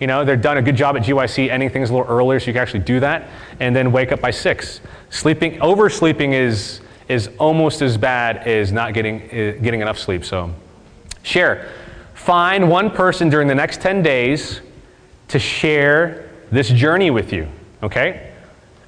You 0.00 0.06
know, 0.06 0.24
they've 0.24 0.40
done 0.40 0.56
a 0.56 0.62
good 0.62 0.76
job 0.76 0.96
at 0.96 1.02
GYC 1.02 1.50
ending 1.50 1.68
things 1.68 1.90
a 1.90 1.92
little 1.92 2.08
earlier 2.08 2.40
so 2.40 2.46
you 2.46 2.54
can 2.54 2.62
actually 2.62 2.80
do 2.80 3.00
that. 3.00 3.28
And 3.60 3.76
then 3.76 3.92
wake 3.92 4.12
up 4.12 4.20
by 4.20 4.30
6. 4.30 4.80
Sleeping, 5.10 5.60
oversleeping 5.60 6.32
is, 6.32 6.80
is 7.08 7.28
almost 7.38 7.82
as 7.82 7.98
bad 7.98 8.38
as 8.48 8.72
not 8.72 8.94
getting, 8.94 9.22
uh, 9.24 9.60
getting 9.62 9.82
enough 9.82 9.98
sleep. 9.98 10.24
So 10.24 10.54
share. 11.22 11.70
Find 12.14 12.70
one 12.70 12.90
person 12.90 13.28
during 13.28 13.46
the 13.46 13.54
next 13.54 13.80
10 13.82 14.02
days 14.02 14.60
to 15.28 15.38
share 15.38 16.30
this 16.50 16.68
journey 16.68 17.10
with 17.10 17.32
you, 17.32 17.46
okay? 17.82 18.32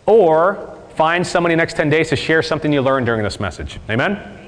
Or 0.06 0.78
find 0.94 1.26
somebody 1.26 1.54
next 1.54 1.74
10 1.74 1.90
days 1.90 2.08
to 2.08 2.16
share 2.16 2.42
something 2.42 2.72
you 2.72 2.80
learned 2.80 3.06
during 3.06 3.22
this 3.22 3.38
message. 3.38 3.78
Amen? 3.88 4.38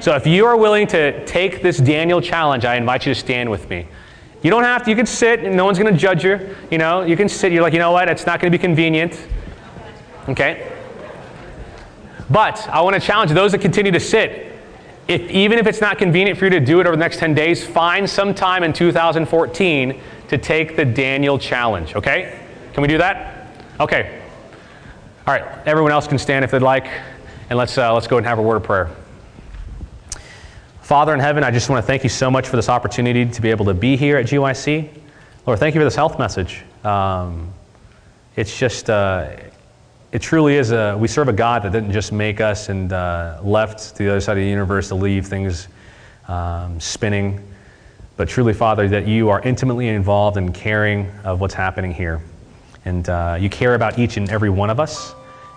So 0.00 0.14
if 0.14 0.26
you 0.26 0.46
are 0.46 0.56
willing 0.56 0.86
to 0.88 1.24
take 1.26 1.62
this 1.62 1.78
Daniel 1.78 2.20
challenge, 2.20 2.64
I 2.64 2.76
invite 2.76 3.06
you 3.06 3.14
to 3.14 3.18
stand 3.18 3.50
with 3.50 3.68
me. 3.68 3.88
You 4.42 4.50
don't 4.50 4.64
have 4.64 4.84
to, 4.84 4.90
you 4.90 4.96
can 4.96 5.06
sit 5.06 5.40
and 5.40 5.56
no 5.56 5.64
one's 5.64 5.78
going 5.78 5.92
to 5.92 5.98
judge 5.98 6.24
you. 6.24 6.54
You 6.70 6.78
know, 6.78 7.02
you 7.02 7.16
can 7.16 7.28
sit, 7.28 7.52
you're 7.52 7.62
like, 7.62 7.72
you 7.72 7.78
know 7.78 7.90
what, 7.90 8.08
it's 8.08 8.26
not 8.26 8.40
going 8.40 8.52
to 8.52 8.56
be 8.56 8.60
convenient. 8.60 9.20
Okay? 10.28 10.72
But 12.30 12.68
I 12.68 12.80
want 12.82 12.94
to 12.94 13.00
challenge 13.00 13.32
those 13.32 13.52
that 13.52 13.60
continue 13.60 13.90
to 13.92 14.00
sit. 14.00 14.52
If, 15.08 15.22
even 15.30 15.58
if 15.58 15.66
it's 15.66 15.80
not 15.80 15.98
convenient 15.98 16.38
for 16.38 16.44
you 16.44 16.50
to 16.50 16.60
do 16.60 16.80
it 16.80 16.86
over 16.86 16.94
the 16.94 17.00
next 17.00 17.18
10 17.18 17.34
days, 17.34 17.66
find 17.66 18.08
some 18.08 18.34
time 18.34 18.62
in 18.62 18.72
2014 18.72 20.00
to 20.28 20.38
take 20.38 20.76
the 20.76 20.84
Daniel 20.84 21.38
challenge, 21.38 21.96
okay? 21.96 22.38
Can 22.74 22.82
we 22.82 22.88
do 22.88 22.98
that? 22.98 23.48
Okay. 23.80 24.22
All 25.26 25.32
right, 25.32 25.44
everyone 25.66 25.92
else 25.92 26.06
can 26.06 26.18
stand 26.18 26.44
if 26.44 26.50
they'd 26.50 26.62
like, 26.62 26.86
and 27.48 27.58
let's, 27.58 27.76
uh, 27.78 27.94
let's 27.94 28.06
go 28.06 28.18
and 28.18 28.26
have 28.26 28.38
a 28.38 28.42
word 28.42 28.56
of 28.56 28.62
prayer. 28.62 28.90
Father 30.88 31.12
in 31.12 31.20
heaven, 31.20 31.44
I 31.44 31.50
just 31.50 31.68
want 31.68 31.84
to 31.84 31.86
thank 31.86 32.02
you 32.02 32.08
so 32.08 32.30
much 32.30 32.48
for 32.48 32.56
this 32.56 32.70
opportunity 32.70 33.26
to 33.26 33.42
be 33.42 33.50
able 33.50 33.66
to 33.66 33.74
be 33.74 33.94
here 33.94 34.16
at 34.16 34.24
GYC. 34.24 34.88
Lord, 35.46 35.58
thank 35.58 35.74
you 35.74 35.82
for 35.82 35.84
this 35.84 35.94
health 35.94 36.18
message. 36.18 36.62
Um, 36.82 37.52
it's 38.36 38.58
just, 38.58 38.88
uh, 38.88 39.36
it 40.12 40.22
truly 40.22 40.54
is 40.54 40.70
a, 40.70 40.96
we 40.98 41.06
serve 41.06 41.28
a 41.28 41.32
God 41.34 41.62
that 41.64 41.72
didn't 41.72 41.92
just 41.92 42.10
make 42.10 42.40
us 42.40 42.70
and 42.70 42.90
uh, 42.90 43.38
left 43.42 43.96
to 43.96 44.02
the 44.02 44.08
other 44.08 44.20
side 44.22 44.38
of 44.38 44.42
the 44.42 44.48
universe 44.48 44.88
to 44.88 44.94
leave 44.94 45.26
things 45.26 45.68
um, 46.26 46.80
spinning, 46.80 47.46
but 48.16 48.26
truly, 48.26 48.54
Father, 48.54 48.88
that 48.88 49.06
you 49.06 49.28
are 49.28 49.42
intimately 49.42 49.88
involved 49.88 50.38
in 50.38 50.54
caring 50.54 51.10
of 51.22 51.38
what's 51.38 51.52
happening 51.52 51.92
here. 51.92 52.22
And 52.86 53.06
uh, 53.10 53.36
you 53.38 53.50
care 53.50 53.74
about 53.74 53.98
each 53.98 54.16
and 54.16 54.30
every 54.30 54.48
one 54.48 54.70
of 54.70 54.80
us, 54.80 55.14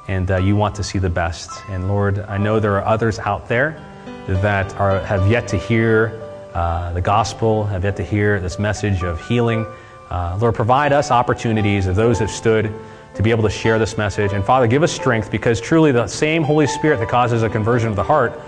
and 0.09 0.29
uh, 0.29 0.39
you 0.39 0.57
want 0.57 0.75
to 0.75 0.83
see 0.83 0.99
the 0.99 1.09
best. 1.09 1.49
And 1.69 1.87
Lord, 1.87 2.19
I 2.19 2.37
know 2.37 2.59
there 2.59 2.75
are 2.75 2.83
others 2.83 3.17
out 3.17 3.47
there 3.47 3.81
that 4.27 4.75
are, 4.75 4.99
have 5.01 5.29
yet 5.29 5.47
to 5.49 5.57
hear 5.57 6.19
uh, 6.53 6.91
the 6.93 7.01
gospel, 7.01 7.65
have 7.65 7.83
yet 7.83 7.95
to 7.97 8.03
hear 8.03 8.39
this 8.39 8.59
message 8.59 9.03
of 9.03 9.25
healing. 9.27 9.65
Uh, 10.09 10.37
Lord, 10.41 10.55
provide 10.55 10.93
us 10.93 11.11
opportunities 11.11 11.87
of 11.87 11.95
those 11.95 12.19
that 12.19 12.29
stood 12.29 12.73
to 13.15 13.23
be 13.23 13.31
able 13.31 13.43
to 13.43 13.49
share 13.49 13.79
this 13.79 13.97
message. 13.97 14.33
And 14.33 14.43
Father, 14.43 14.67
give 14.67 14.83
us 14.83 14.91
strength 14.91 15.31
because 15.31 15.59
truly 15.59 15.91
the 15.91 16.07
same 16.07 16.43
Holy 16.43 16.67
Spirit 16.67 16.99
that 16.99 17.09
causes 17.09 17.43
a 17.43 17.49
conversion 17.49 17.89
of 17.89 17.95
the 17.95 18.03
heart 18.03 18.39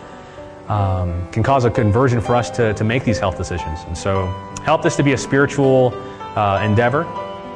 um, 0.67 1.30
can 1.32 1.43
cause 1.43 1.65
a 1.65 1.69
conversion 1.69 2.21
for 2.21 2.36
us 2.36 2.49
to, 2.51 2.74
to 2.74 2.84
make 2.84 3.03
these 3.03 3.19
health 3.19 3.38
decisions. 3.38 3.80
And 3.88 3.97
so 3.97 4.28
help 4.63 4.82
this 4.82 4.95
to 4.95 5.03
be 5.03 5.13
a 5.13 5.17
spiritual 5.17 5.93
uh, 6.36 6.61
endeavor. 6.63 7.05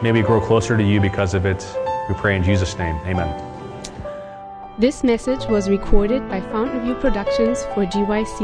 Maybe 0.02 0.22
grow 0.22 0.42
closer 0.42 0.78
to 0.78 0.84
you 0.84 1.00
because 1.00 1.34
of 1.34 1.46
it. 1.46 1.66
We 2.10 2.16
pray 2.16 2.36
in 2.36 2.44
Jesus' 2.44 2.78
name. 2.78 2.96
Amen. 3.06 3.47
This 4.80 5.04
message 5.04 5.44
was 5.48 5.72
recorded 5.72 6.30
by 6.30 6.40
Fountain 6.40 6.84
View 6.84 6.94
Productions 6.94 7.64
for 7.74 7.88
GYC. 7.88 8.42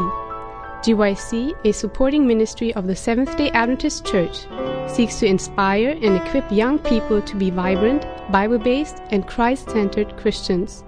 GYC, 0.82 1.54
a 1.64 1.72
supporting 1.72 2.26
ministry 2.26 2.74
of 2.74 2.88
the 2.88 2.96
Seventh 2.96 3.38
day 3.38 3.52
Adventist 3.52 4.04
Church, 4.04 4.48
seeks 4.88 5.20
to 5.20 5.28
inspire 5.28 5.90
and 5.90 6.16
equip 6.16 6.52
young 6.52 6.80
people 6.80 7.22
to 7.22 7.36
be 7.36 7.52
vibrant, 7.52 8.08
Bible 8.32 8.58
based, 8.58 8.98
and 9.12 9.28
Christ 9.28 9.70
centered 9.70 10.18
Christians. 10.18 10.84